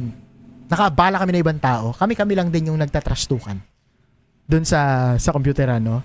nakabala 0.71 1.19
kami 1.19 1.31
na 1.35 1.43
ibang 1.43 1.59
tao. 1.59 1.91
Kami-kami 1.93 2.33
lang 2.33 2.47
din 2.47 2.71
yung 2.71 2.79
nagtatrastukan. 2.79 3.59
Dun 4.47 4.63
sa, 4.63 5.13
sa 5.19 5.35
computeran, 5.35 5.83
no? 5.83 5.99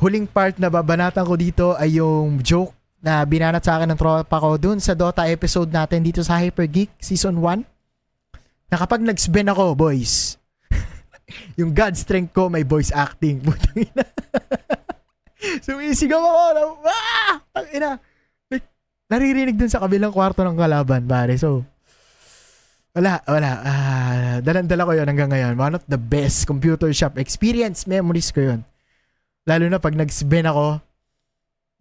Huling 0.00 0.28
part 0.28 0.56
na 0.60 0.68
babanatan 0.68 1.24
ko 1.24 1.34
dito 1.36 1.66
ay 1.76 2.00
yung 2.00 2.40
joke 2.40 2.72
na 3.00 3.24
binanat 3.24 3.64
sa 3.64 3.80
akin 3.80 3.92
ng 3.92 4.00
tropa 4.00 4.36
ko 4.36 4.60
dun 4.60 4.76
sa 4.80 4.92
Dota 4.92 5.24
episode 5.28 5.72
natin 5.72 6.04
dito 6.04 6.20
sa 6.20 6.36
Hyper 6.40 6.68
Geek 6.68 6.92
Season 7.00 7.32
1 7.36 7.64
na 8.70 8.76
kapag 8.76 9.00
nag-spin 9.00 9.48
ako, 9.48 9.72
boys, 9.72 10.36
yung 11.58 11.72
God 11.72 11.96
strength 11.96 12.36
ko 12.36 12.52
may 12.52 12.62
voice 12.62 12.92
acting. 12.92 13.40
Putang 13.44 13.88
ina. 13.88 14.04
Sumisigaw 15.64 16.20
ako 16.20 16.84
ah! 16.84 17.40
Ina. 17.72 18.09
Naririnig 19.10 19.58
dun 19.58 19.66
sa 19.66 19.82
kabilang 19.82 20.14
kwarto 20.14 20.46
ng 20.46 20.54
kalaban, 20.54 21.02
pare. 21.02 21.34
So, 21.34 21.66
wala, 22.94 23.18
wala. 23.26 23.50
Uh, 23.60 24.36
dalan-dala 24.38 24.86
ko 24.86 24.92
yon 24.94 25.10
hanggang 25.10 25.30
ngayon. 25.34 25.54
One 25.58 25.74
of 25.74 25.82
the 25.90 25.98
best 25.98 26.46
computer 26.46 26.86
shop 26.94 27.18
experience 27.18 27.90
memories 27.90 28.30
ko 28.30 28.54
yon. 28.54 28.60
Lalo 29.50 29.66
na 29.66 29.82
pag 29.82 29.98
nag-spin 29.98 30.46
ako, 30.46 30.78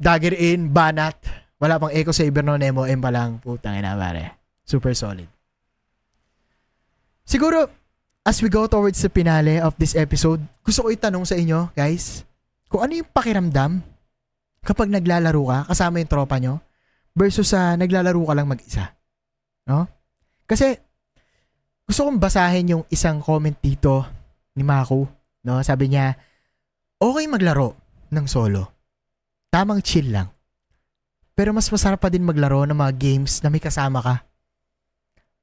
dagger 0.01 0.33
in, 0.33 0.73
banat, 0.73 1.21
wala 1.61 1.77
pang 1.77 1.93
echo 1.93 2.09
saber 2.09 2.41
no, 2.41 2.57
Nemo 2.57 2.89
M 2.89 2.97
pa 2.97 3.13
lang. 3.13 3.37
Putang 3.45 3.77
ina, 3.77 3.93
pare. 3.93 4.41
Super 4.65 4.97
solid. 4.97 5.29
Siguro, 7.29 7.69
as 8.25 8.41
we 8.41 8.49
go 8.49 8.65
towards 8.65 8.97
the 9.05 9.11
finale 9.13 9.61
of 9.61 9.77
this 9.77 9.93
episode, 9.93 10.41
gusto 10.65 10.81
ko 10.81 10.89
itanong 10.89 11.29
sa 11.29 11.37
inyo, 11.37 11.69
guys, 11.77 12.25
kung 12.73 12.81
ano 12.81 12.97
yung 12.97 13.09
pakiramdam 13.13 13.85
kapag 14.65 14.89
naglalaro 14.89 15.45
ka 15.45 15.59
kasama 15.69 16.01
yung 16.01 16.09
tropa 16.09 16.37
nyo 16.41 16.57
versus 17.13 17.51
sa 17.51 17.75
naglalaro 17.75 18.21
ka 18.25 18.33
lang 18.33 18.47
mag-isa. 18.49 18.95
No? 19.69 19.85
Kasi 20.49 20.77
gusto 21.85 22.05
kong 22.05 22.21
basahin 22.21 22.73
yung 22.77 22.83
isang 22.89 23.21
comment 23.21 23.57
dito 23.57 24.05
ni 24.57 24.65
Mako. 24.65 25.09
No? 25.45 25.61
Sabi 25.61 25.89
niya, 25.93 26.17
okay 26.99 27.25
maglaro 27.25 27.77
ng 28.09 28.25
solo. 28.25 28.73
Tamang 29.49 29.81
chill 29.81 30.13
lang. 30.13 30.29
Pero 31.33 31.55
mas 31.55 31.71
masarap 31.71 32.03
pa 32.03 32.11
din 32.11 32.27
maglaro 32.27 32.67
ng 32.67 32.75
mga 32.75 32.93
games 32.99 33.39
na 33.41 33.47
may 33.47 33.63
kasama 33.63 34.03
ka. 34.03 34.15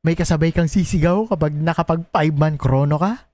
May 0.04 0.14
kasabay 0.14 0.54
kang 0.54 0.70
sisigaw 0.70 1.26
kapag 1.26 1.56
nakapag 1.56 2.06
5-man 2.14 2.54
chrono 2.60 3.00
ka. 3.00 3.26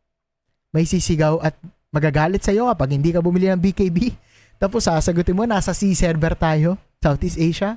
May 0.72 0.88
sisigaw 0.88 1.36
at 1.44 1.52
magagalit 1.92 2.40
sa'yo 2.40 2.72
kapag 2.72 2.96
hindi 2.96 3.12
ka 3.12 3.20
bumili 3.20 3.52
ng 3.52 3.60
BKB. 3.60 4.16
Tapos 4.56 4.88
sasagutin 4.88 5.36
mo, 5.36 5.44
nasa 5.44 5.76
C 5.76 5.92
server 5.92 6.32
tayo, 6.32 6.80
Southeast 7.02 7.36
Asia. 7.36 7.76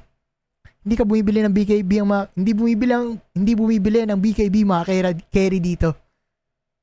Hindi 0.85 0.95
ka 1.01 1.03
bumibili 1.03 1.41
ng 1.41 1.49
BKB 1.49 1.91
ang 2.05 2.09
mga, 2.13 2.23
hindi 2.37 2.51
bumibili 2.53 2.93
ang, 2.93 3.17
hindi 3.33 3.53
bumibili 3.57 4.05
ng 4.05 4.19
BKB 4.21 4.55
mga 4.61 4.83
carry, 4.85 5.11
carry 5.33 5.57
dito. 5.57 5.97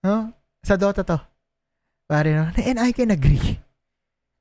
No? 0.03 0.35
Sa 0.67 0.75
Dota 0.75 1.07
to. 1.07 1.19
Pare 2.11 2.35
no? 2.35 2.51
And 2.59 2.83
I 2.83 2.91
can 2.91 3.15
agree. 3.15 3.63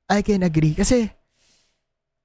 I 0.09 0.25
can 0.25 0.41
agree. 0.41 0.73
Kasi, 0.73 1.13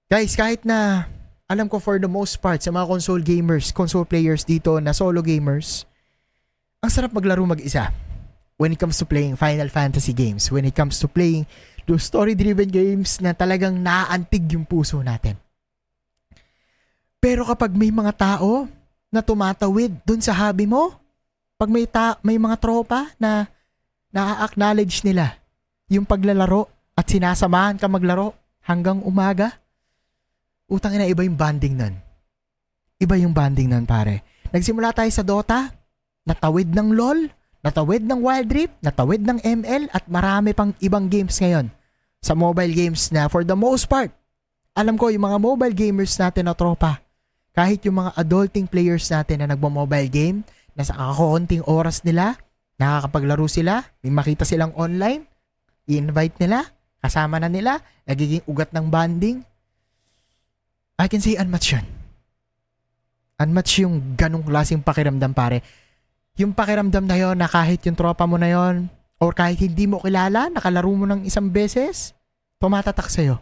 guys, 0.09 0.33
kahit 0.33 0.65
na 0.65 1.05
alam 1.47 1.69
ko 1.69 1.79
for 1.79 2.01
the 2.01 2.09
most 2.09 2.41
part 2.41 2.65
sa 2.65 2.73
mga 2.73 2.89
console 2.89 3.23
gamers, 3.23 3.71
console 3.71 4.09
players 4.09 4.43
dito 4.43 4.81
na 4.81 4.97
solo 4.97 5.21
gamers, 5.21 5.87
ang 6.81 6.91
sarap 6.91 7.15
maglaro 7.15 7.45
mag-isa 7.47 7.93
when 8.57 8.73
it 8.73 8.81
comes 8.81 8.97
to 8.97 9.05
playing 9.05 9.37
Final 9.37 9.69
Fantasy 9.69 10.17
games, 10.17 10.49
when 10.51 10.65
it 10.65 10.75
comes 10.75 10.99
to 10.99 11.07
playing 11.07 11.45
those 11.85 12.03
story-driven 12.03 12.73
games 12.73 13.21
na 13.21 13.37
talagang 13.37 13.79
naaantig 13.79 14.49
yung 14.51 14.65
puso 14.65 14.99
natin. 15.05 15.37
Pero 17.19 17.43
kapag 17.43 17.75
may 17.75 17.91
mga 17.91 18.13
tao 18.15 18.71
na 19.11 19.21
tumatawid 19.25 19.93
dun 20.05 20.21
sa 20.23 20.35
hobby 20.35 20.69
mo, 20.69 20.95
pag 21.57 21.73
may, 21.73 21.89
ta- 21.89 22.21
may 22.21 22.37
mga 22.37 22.57
tropa 22.61 23.11
na 23.17 23.49
na-acknowledge 24.13 25.05
nila 25.05 25.41
yung 25.89 26.05
paglalaro 26.05 26.69
at 26.97 27.05
sinasamahan 27.09 27.77
ka 27.77 27.87
maglaro 27.89 28.33
hanggang 28.65 29.01
umaga, 29.05 29.55
utang 30.67 30.97
ina 30.97 31.07
iba 31.07 31.23
yung 31.23 31.39
banding 31.39 31.77
nun. 31.77 31.95
Iba 32.97 33.15
yung 33.21 33.37
banding 33.37 33.69
nun, 33.69 33.85
pare. 33.85 34.25
Nagsimula 34.51 34.97
tayo 34.97 35.11
sa 35.13 35.21
Dota, 35.21 35.69
natawid 36.25 36.73
ng 36.73 36.97
LOL, 36.97 37.29
natawid 37.61 38.03
ng 38.03 38.21
Wild 38.25 38.51
Rift, 38.51 38.75
natawid 38.81 39.23
ng 39.23 39.39
ML, 39.45 39.93
at 39.93 40.09
marami 40.09 40.57
pang 40.57 40.73
ibang 40.81 41.07
games 41.07 41.37
ngayon 41.39 41.69
sa 42.25 42.35
mobile 42.35 42.75
games 42.75 43.15
na 43.15 43.31
for 43.31 43.47
the 43.47 43.55
most 43.55 43.87
part, 43.87 44.11
alam 44.75 44.99
ko 44.99 45.09
yung 45.15 45.25
mga 45.25 45.39
mobile 45.39 45.75
gamers 45.77 46.19
natin 46.19 46.51
na 46.51 46.55
tropa, 46.59 46.99
kahit 47.57 47.81
yung 47.89 48.05
mga 48.05 48.13
adulting 48.21 48.69
players 48.69 49.09
natin 49.09 49.41
na 49.41 49.57
nagmo-mobile 49.57 50.13
game, 50.13 50.39
nasa 50.77 50.93
kakakunting 50.93 51.65
oras 51.65 52.05
nila, 52.05 52.37
nakakapaglaro 52.77 53.49
sila, 53.49 53.81
may 54.05 54.13
makita 54.13 54.45
silang 54.45 54.77
online, 54.77 55.25
i-invite 55.89 56.37
nila, 56.37 56.69
kasama 57.01 57.41
na 57.41 57.49
nila, 57.49 57.81
nagiging 58.05 58.45
ugat 58.45 58.77
ng 58.77 58.93
banding, 58.93 59.41
I 61.01 61.09
can 61.09 61.25
say 61.25 61.41
unmatched 61.41 61.81
yun. 61.81 61.87
Unmatched 63.41 63.85
yung 63.85 64.17
ganong 64.17 64.45
klaseng 64.45 64.85
pakiramdam 64.85 65.33
pare. 65.33 65.61
Yung 66.37 66.53
pakiramdam 66.53 67.05
na 67.09 67.17
yon 67.17 67.37
na 67.41 67.49
kahit 67.49 67.81
yung 67.89 67.97
tropa 67.97 68.29
mo 68.29 68.37
na 68.37 68.53
yon 68.53 68.93
or 69.17 69.33
kahit 69.33 69.61
hindi 69.61 69.89
mo 69.89 70.01
kilala, 70.01 70.53
nakalaro 70.53 70.93
mo 70.93 71.09
ng 71.09 71.25
isang 71.25 71.49
beses, 71.49 72.13
tumatatak 72.61 73.09
sa'yo. 73.09 73.41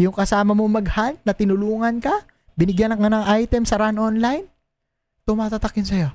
Yung 0.00 0.16
kasama 0.16 0.56
mo 0.56 0.64
mag-hunt 0.64 1.20
na 1.24 1.32
tinulungan 1.36 2.00
ka, 2.00 2.24
binigyan 2.54 2.94
ka 2.94 3.10
ng 3.10 3.24
item 3.42 3.62
sa 3.66 3.78
run 3.78 3.98
online, 3.98 4.46
tumatatak 5.26 5.74
yun 5.78 5.88
sa'yo. 5.88 6.10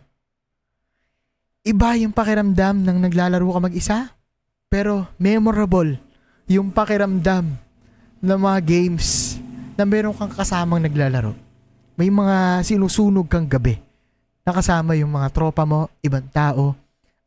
Iba 1.64 2.00
yung 2.00 2.16
pakiramdam 2.16 2.82
ng 2.82 2.98
naglalaro 3.04 3.46
ka 3.46 3.60
mag-isa, 3.60 3.98
pero 4.72 5.06
memorable 5.20 6.00
yung 6.50 6.72
pakiramdam 6.72 7.46
ng 8.20 8.40
mga 8.40 8.60
games 8.64 9.38
na 9.76 9.84
meron 9.84 10.16
kang 10.16 10.32
kasamang 10.32 10.84
naglalaro. 10.84 11.36
May 12.00 12.08
mga 12.12 12.64
sinusunog 12.64 13.28
kang 13.28 13.48
gabi. 13.48 13.80
Nakasama 14.48 14.96
yung 14.96 15.12
mga 15.12 15.30
tropa 15.36 15.68
mo, 15.68 15.92
ibang 16.00 16.26
tao, 16.32 16.74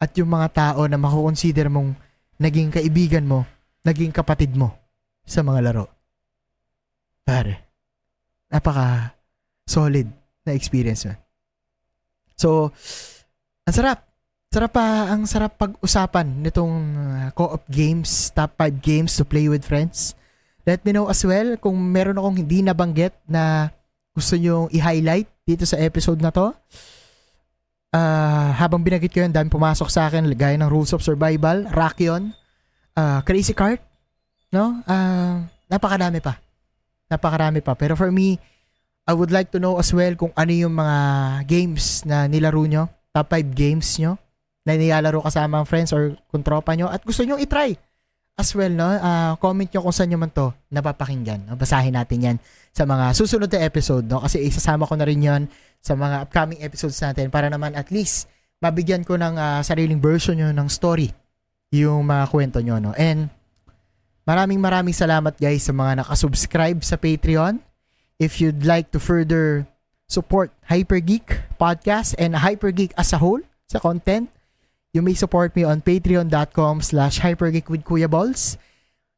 at 0.01 0.11
yung 0.19 0.33
mga 0.33 0.49
tao 0.51 0.81
na 0.91 0.99
makukonsider 0.99 1.71
mong 1.71 1.95
naging 2.41 2.75
kaibigan 2.75 3.23
mo, 3.23 3.47
naging 3.87 4.11
kapatid 4.11 4.51
mo 4.59 4.75
sa 5.23 5.47
mga 5.47 5.71
laro. 5.71 5.87
Pare, 7.23 7.72
napaka 8.53 9.16
solid 9.64 10.05
na 10.44 10.53
experience 10.53 11.09
man. 11.09 11.16
So, 12.36 12.68
ang 13.64 13.74
sarap. 13.74 13.98
Sarap 14.53 14.76
pa, 14.76 15.09
ang 15.09 15.24
sarap 15.24 15.57
pag-usapan 15.57 16.44
nitong 16.44 16.74
uh, 16.92 17.28
co-op 17.32 17.64
games, 17.72 18.28
top 18.36 18.53
5 18.61 18.84
games 18.84 19.16
to 19.16 19.24
play 19.24 19.48
with 19.48 19.64
friends. 19.64 20.12
Let 20.68 20.84
me 20.84 20.92
know 20.92 21.09
as 21.09 21.24
well 21.24 21.57
kung 21.57 21.80
meron 21.80 22.20
akong 22.20 22.36
hindi 22.36 22.61
nabanggit 22.61 23.16
na 23.24 23.72
gusto 24.12 24.36
nyo 24.36 24.68
i-highlight 24.68 25.24
dito 25.48 25.64
sa 25.64 25.80
episode 25.80 26.20
na 26.20 26.28
to. 26.28 26.53
Uh, 27.92 28.53
habang 28.57 28.84
binagit 28.84 29.09
ko 29.09 29.24
yun, 29.24 29.32
dami 29.32 29.48
pumasok 29.48 29.88
sa 29.88 30.12
akin, 30.12 30.28
gaya 30.36 30.57
ng 30.61 30.68
Rules 30.68 30.92
of 30.92 31.05
Survival, 31.05 31.64
Rakion, 31.72 32.36
uh, 32.96 33.24
Crazy 33.24 33.57
Cart, 33.57 33.80
no? 34.53 34.84
Uh, 34.84 35.48
napakadami 35.68 36.20
pa. 36.20 36.36
Napakarami 37.13 37.61
pa. 37.61 37.77
Pero 37.77 37.93
for 37.93 38.09
me, 38.09 38.41
I 39.05 39.13
would 39.13 39.29
like 39.29 39.53
to 39.53 39.61
know 39.61 39.77
as 39.77 39.93
well 39.93 40.17
kung 40.17 40.33
ano 40.33 40.53
yung 40.55 40.73
mga 40.73 40.99
games 41.45 42.09
na 42.09 42.25
nilaro 42.25 42.65
nyo, 42.65 42.89
top 43.13 43.37
5 43.37 43.53
games 43.53 44.01
nyo, 44.01 44.17
na 44.63 44.79
nilalaro 44.79 45.21
kasama 45.21 45.61
ang 45.61 45.67
friends 45.67 45.91
or 45.93 46.17
kung 46.31 46.41
tropa 46.41 46.73
nyo, 46.73 46.89
at 46.89 47.03
gusto 47.03 47.27
nyo 47.27 47.37
i-try 47.37 47.75
as 48.39 48.49
well, 48.57 48.73
no? 48.73 48.89
Uh, 48.89 49.37
comment 49.37 49.69
nyo 49.69 49.81
kung 49.85 49.95
saan 49.95 50.09
nyo 50.09 50.19
man 50.23 50.33
to 50.33 50.55
napapakinggan. 50.73 51.45
Basahin 51.53 51.99
natin 51.99 52.19
yan 52.25 52.37
sa 52.73 52.89
mga 52.89 53.13
susunod 53.13 53.51
na 53.53 53.61
episode, 53.67 54.09
no? 54.09 54.25
Kasi 54.25 54.41
isasama 54.41 54.89
ko 54.89 54.97
na 54.97 55.05
rin 55.05 55.21
yan 55.21 55.43
sa 55.83 55.93
mga 55.99 56.31
upcoming 56.31 56.63
episodes 56.65 56.97
natin 57.03 57.29
para 57.29 57.53
naman 57.53 57.77
at 57.77 57.93
least 57.93 58.31
mabigyan 58.63 59.05
ko 59.05 59.19
ng 59.19 59.37
uh, 59.37 59.61
sariling 59.61 60.01
version 60.01 60.39
nyo 60.39 60.49
ng 60.55 60.69
story 60.71 61.11
yung 61.75 62.07
mga 62.07 62.25
kwento 62.31 62.59
nyo, 62.63 62.79
no? 62.81 62.93
And 62.97 63.29
maraming 64.25 64.61
maraming 64.62 64.95
salamat 64.95 65.35
guys 65.39 65.66
sa 65.66 65.75
mga 65.75 66.05
nakasubscribe 66.05 66.81
sa 66.83 66.99
Patreon. 66.99 67.59
If 68.23 68.39
you'd 68.39 68.62
like 68.62 68.95
to 68.95 69.03
further 69.03 69.66
support 70.07 70.55
Hypergeek 70.70 71.59
Podcast 71.59 72.14
and 72.20 72.39
Hypergeek 72.39 72.95
as 72.95 73.11
a 73.11 73.18
whole 73.18 73.43
sa 73.66 73.83
content, 73.83 74.31
You 74.93 75.01
may 75.01 75.16
support 75.16 75.57
me 75.57 75.64
on 75.64 75.81
patreon.com 75.81 76.85
slash 76.85 77.16
hypergeekwithkuyaballs. 77.25 78.61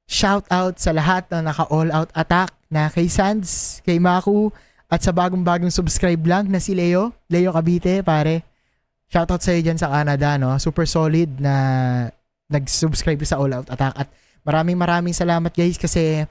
Shout 0.07 0.47
out 0.47 0.79
sa 0.79 0.95
lahat 0.95 1.27
na 1.35 1.51
naka-all 1.51 1.91
out 1.91 2.15
attack 2.15 2.55
na 2.71 2.87
kay 2.87 3.11
Sands, 3.11 3.83
kay 3.83 3.99
Maku, 3.99 4.55
at 4.87 5.03
sa 5.03 5.11
bagong-bagong 5.11 5.75
subscribe 5.75 6.23
lang 6.23 6.47
na 6.47 6.63
si 6.63 6.79
Leo, 6.79 7.11
Leo 7.27 7.51
Cavite, 7.51 8.07
pare. 8.07 8.47
Shout 9.11 9.35
out 9.35 9.43
sa 9.43 9.51
iyo 9.51 9.67
dyan 9.67 9.79
sa 9.81 9.91
Canada, 9.91 10.39
no? 10.39 10.55
Super 10.63 10.87
solid 10.87 11.43
na 11.43 11.55
nag-subscribe 12.47 13.19
sa 13.27 13.43
All 13.43 13.51
Out 13.51 13.67
Attack. 13.75 13.95
At 13.99 14.09
maraming 14.45 14.79
maraming 14.79 15.17
salamat 15.17 15.51
guys 15.51 15.81
kasi 15.81 16.29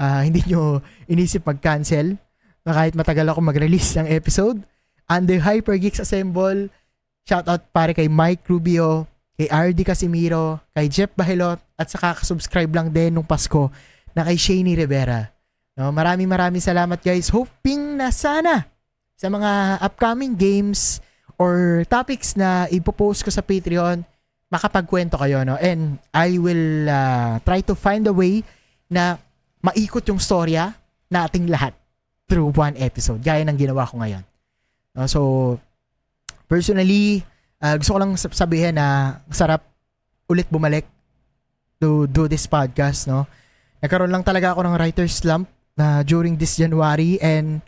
uh, 0.00 0.20
hindi 0.26 0.42
nyo 0.48 0.80
inisip 1.06 1.46
mag-cancel 1.46 2.16
na 2.66 2.72
kahit 2.74 2.96
matagal 2.96 3.30
ako 3.30 3.40
mag-release 3.44 3.96
ng 4.00 4.08
episode. 4.10 4.60
And 5.10 5.26
the 5.26 5.42
Hypergeeks 5.42 6.02
Assemble, 6.02 6.70
Shout 7.30 7.46
out 7.46 7.62
pare 7.70 7.92
kay 7.94 8.08
Mike 8.10 8.42
Rubio, 8.48 9.04
kay 9.38 9.46
RD 9.46 9.86
Casimiro, 9.86 10.60
kay 10.74 10.90
Jeff 10.90 11.14
Bahilot, 11.14 11.60
at 11.78 11.86
saka 11.86 12.18
subscribe 12.26 12.74
lang 12.74 12.90
din 12.90 13.14
nung 13.14 13.26
Pasko 13.26 13.70
na 14.16 14.26
kay 14.26 14.34
Shani 14.34 14.74
Rivera. 14.74 15.30
No, 15.78 15.94
maraming 15.94 16.26
maraming 16.26 16.58
salamat 16.58 16.98
guys. 16.98 17.30
Hoping 17.30 17.94
na 17.94 18.10
sana 18.10 18.66
sa 19.14 19.30
mga 19.30 19.78
upcoming 19.78 20.34
games 20.34 20.98
or 21.38 21.86
topics 21.86 22.34
na 22.34 22.66
ipopost 22.68 23.22
ko 23.22 23.30
sa 23.30 23.46
Patreon, 23.46 24.02
makapagkwento 24.50 25.16
kayo. 25.16 25.46
No? 25.46 25.56
And 25.56 25.96
I 26.10 26.36
will 26.36 26.90
uh, 26.90 27.38
try 27.46 27.62
to 27.64 27.78
find 27.78 28.04
a 28.10 28.14
way 28.14 28.42
na 28.90 29.16
maikot 29.62 30.04
yung 30.10 30.18
storya 30.18 30.74
nating 31.08 31.46
lahat 31.46 31.72
through 32.26 32.50
one 32.54 32.74
episode. 32.76 33.22
Gaya 33.22 33.46
ng 33.46 33.56
ginawa 33.56 33.86
ko 33.86 34.02
ngayon. 34.02 34.26
No? 34.98 35.06
So, 35.06 35.20
Personally, 36.50 37.22
uh, 37.62 37.78
gusto 37.78 37.94
ko 37.94 37.98
lang 38.02 38.18
sabihin 38.18 38.74
na 38.74 39.22
sarap 39.30 39.62
ulit 40.26 40.50
bumalik 40.50 40.82
to 41.78 42.10
do 42.10 42.26
this 42.26 42.50
podcast, 42.50 43.06
no? 43.06 43.22
Nagkaroon 43.78 44.10
lang 44.10 44.26
talaga 44.26 44.50
ako 44.50 44.66
ng 44.66 44.74
writer's 44.74 45.14
slump 45.14 45.46
na 45.78 46.02
during 46.02 46.34
this 46.34 46.58
January 46.58 47.22
and 47.22 47.62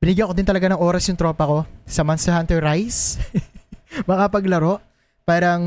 binigyan 0.00 0.24
ko 0.24 0.32
din 0.32 0.48
talaga 0.48 0.72
ng 0.72 0.80
oras 0.80 1.04
yung 1.04 1.20
tropa 1.20 1.44
ko 1.44 1.58
sa 1.84 2.00
Monster 2.00 2.32
Hunter 2.32 2.64
Rise. 2.64 3.20
Makapaglaro. 4.08 4.80
Parang 5.26 5.60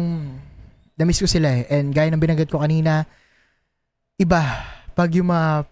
na-miss 0.95 1.19
ko 1.19 1.27
sila 1.27 1.51
eh. 1.51 1.67
And 1.67 1.91
gaya 1.91 2.07
ng 2.07 2.19
binagat 2.19 2.47
ko 2.47 2.63
kanina, 2.63 3.03
iba 4.15 4.39
pag 4.95 5.11
yung 5.11 5.27
mga 5.27 5.67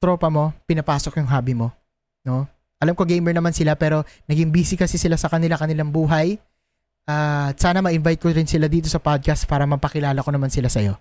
tropa 0.00 0.32
mo, 0.32 0.56
pinapasok 0.64 1.20
yung 1.20 1.28
hobby 1.28 1.52
mo. 1.52 1.68
No? 2.24 2.48
Alam 2.80 2.92
ko 2.96 3.08
gamer 3.08 3.32
naman 3.32 3.52
sila 3.52 3.76
pero 3.76 4.04
naging 4.28 4.52
busy 4.52 4.76
kasi 4.76 4.96
sila 5.00 5.16
sa 5.16 5.28
kanila 5.28 5.56
kanilang 5.56 5.92
buhay. 5.92 6.36
Uh, 7.06 7.52
sana 7.56 7.80
ma-invite 7.80 8.20
ko 8.20 8.32
rin 8.32 8.48
sila 8.48 8.68
dito 8.68 8.88
sa 8.88 9.00
podcast 9.00 9.44
para 9.44 9.64
mapakilala 9.64 10.20
ko 10.20 10.32
naman 10.32 10.48
sila 10.48 10.72
sa'yo. 10.72 10.96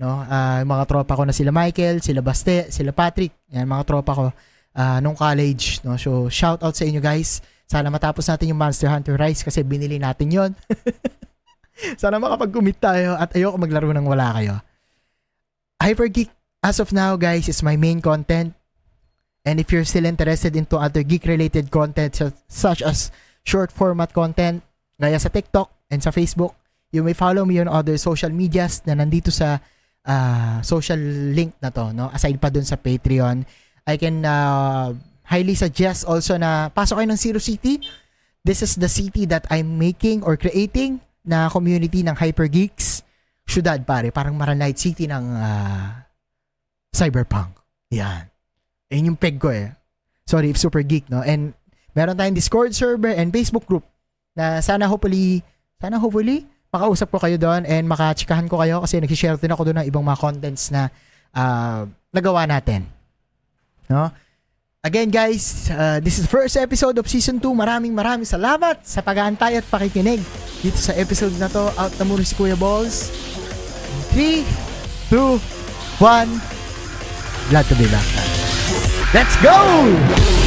No? 0.00 0.24
Uh, 0.24 0.64
mga 0.64 0.84
tropa 0.88 1.16
ko 1.16 1.22
na 1.24 1.32
sila 1.32 1.52
Michael, 1.52 2.00
sila 2.00 2.20
Baste, 2.20 2.68
sila 2.72 2.92
Patrick. 2.92 3.32
Yan, 3.52 3.64
mga 3.64 3.84
tropa 3.88 4.12
ko 4.12 4.24
uh, 4.76 4.98
nung 5.00 5.16
college. 5.16 5.80
No? 5.84 6.00
So, 6.00 6.28
shout 6.28 6.60
out 6.60 6.76
sa 6.76 6.84
inyo 6.84 7.00
guys. 7.00 7.40
Sana 7.64 7.88
matapos 7.88 8.28
natin 8.28 8.52
yung 8.52 8.60
Monster 8.60 8.92
Hunter 8.92 9.16
Rise 9.16 9.40
kasi 9.40 9.64
binili 9.64 9.96
natin 9.96 10.28
yon 10.28 10.52
Sana 11.98 12.22
makapag-commit 12.22 12.78
tayo 12.78 13.18
at 13.18 13.34
ayoko 13.34 13.58
maglaro 13.58 13.90
nang 13.90 14.06
wala 14.06 14.30
kayo. 14.38 14.54
Hypergeek, 15.82 16.30
as 16.62 16.78
of 16.78 16.94
now 16.94 17.18
guys, 17.18 17.50
is 17.50 17.60
my 17.60 17.74
main 17.74 17.98
content. 17.98 18.54
And 19.44 19.60
if 19.60 19.68
you're 19.68 19.84
still 19.84 20.08
interested 20.08 20.56
into 20.56 20.80
other 20.80 21.04
geek-related 21.04 21.68
content 21.68 22.16
such 22.48 22.80
as 22.80 23.12
short 23.44 23.68
format 23.68 24.16
content, 24.16 24.64
gaya 24.96 25.20
sa 25.20 25.28
TikTok 25.28 25.68
and 25.92 26.00
sa 26.00 26.08
Facebook, 26.08 26.56
you 26.94 27.04
may 27.04 27.12
follow 27.12 27.44
me 27.44 27.60
on 27.60 27.68
other 27.68 28.00
social 28.00 28.32
medias 28.32 28.80
na 28.88 28.96
nandito 28.96 29.28
sa 29.28 29.60
uh, 30.08 30.64
social 30.64 30.96
link 31.36 31.52
na 31.60 31.68
to, 31.68 31.92
no? 31.92 32.08
Aside 32.08 32.40
pa 32.40 32.48
dun 32.48 32.64
sa 32.64 32.80
Patreon, 32.80 33.44
I 33.84 34.00
can 34.00 34.24
uh, 34.24 34.96
highly 35.28 35.58
suggest 35.58 36.08
also 36.08 36.40
na 36.40 36.72
pasok 36.72 37.04
kayo 37.04 37.08
ng 37.12 37.20
Zero 37.20 37.40
City. 37.42 37.84
This 38.40 38.64
is 38.64 38.80
the 38.80 38.88
city 38.88 39.28
that 39.28 39.44
I'm 39.52 39.76
making 39.76 40.24
or 40.24 40.40
creating 40.40 41.04
na 41.24 41.48
community 41.48 42.04
ng 42.04 42.14
hyper 42.14 42.46
geeks. 42.46 43.00
Syudad 43.44 43.80
pare, 43.84 44.12
parang 44.12 44.36
Maranite 44.36 44.80
City 44.80 45.08
ng 45.08 45.24
uh, 45.36 45.88
cyberpunk. 46.92 47.56
Yan. 47.92 48.28
Ayun 48.92 49.12
yung 49.12 49.20
peg 49.20 49.40
ko 49.40 49.52
eh. 49.52 49.72
Sorry 50.24 50.52
if 50.52 50.60
super 50.60 50.80
geek, 50.80 51.08
no? 51.12 51.20
And 51.20 51.52
meron 51.92 52.16
tayong 52.16 52.36
Discord 52.36 52.72
server 52.72 53.12
and 53.12 53.32
Facebook 53.32 53.68
group 53.68 53.84
na 54.32 54.64
sana 54.64 54.88
hopefully, 54.88 55.44
sana 55.80 56.00
hopefully, 56.00 56.48
makausap 56.74 57.12
ko 57.12 57.22
kayo 57.22 57.38
doon 57.38 57.62
and 57.68 57.86
makachikahan 57.86 58.50
ko 58.50 58.58
kayo 58.58 58.82
kasi 58.82 58.98
nag-share 58.98 59.38
din 59.38 59.52
ako 59.52 59.70
doon 59.70 59.78
ng 59.84 59.88
ibang 59.88 60.02
mga 60.02 60.18
contents 60.18 60.74
na 60.74 60.90
uh, 61.36 61.86
nagawa 62.10 62.48
natin. 62.50 62.88
No? 63.86 64.10
Again 64.84 65.08
guys, 65.08 65.72
uh, 65.72 65.96
this 66.04 66.20
is 66.20 66.28
the 66.28 66.32
first 66.32 66.60
episode 66.60 67.00
of 67.00 67.08
season 67.08 67.40
2. 67.40 67.56
Maraming 67.56 67.96
maraming 67.96 68.28
salamat 68.28 68.84
sa 68.84 69.00
pag-aantay 69.00 69.56
at 69.56 69.64
pakikinig 69.64 70.20
dito 70.60 70.76
sa 70.76 70.92
episode 70.92 71.32
na 71.40 71.48
to. 71.48 71.72
Out 71.80 71.96
na 71.96 72.04
muna 72.04 72.20
si 72.20 72.36
Kuya 72.36 72.52
Balls. 72.52 73.08
3, 74.12 74.44
2, 75.08 75.40
1. 76.04 77.48
Glad 77.48 77.64
to 77.64 77.74
be 77.80 77.88
back. 77.88 78.08
Let's 79.16 79.40
go! 79.40 80.43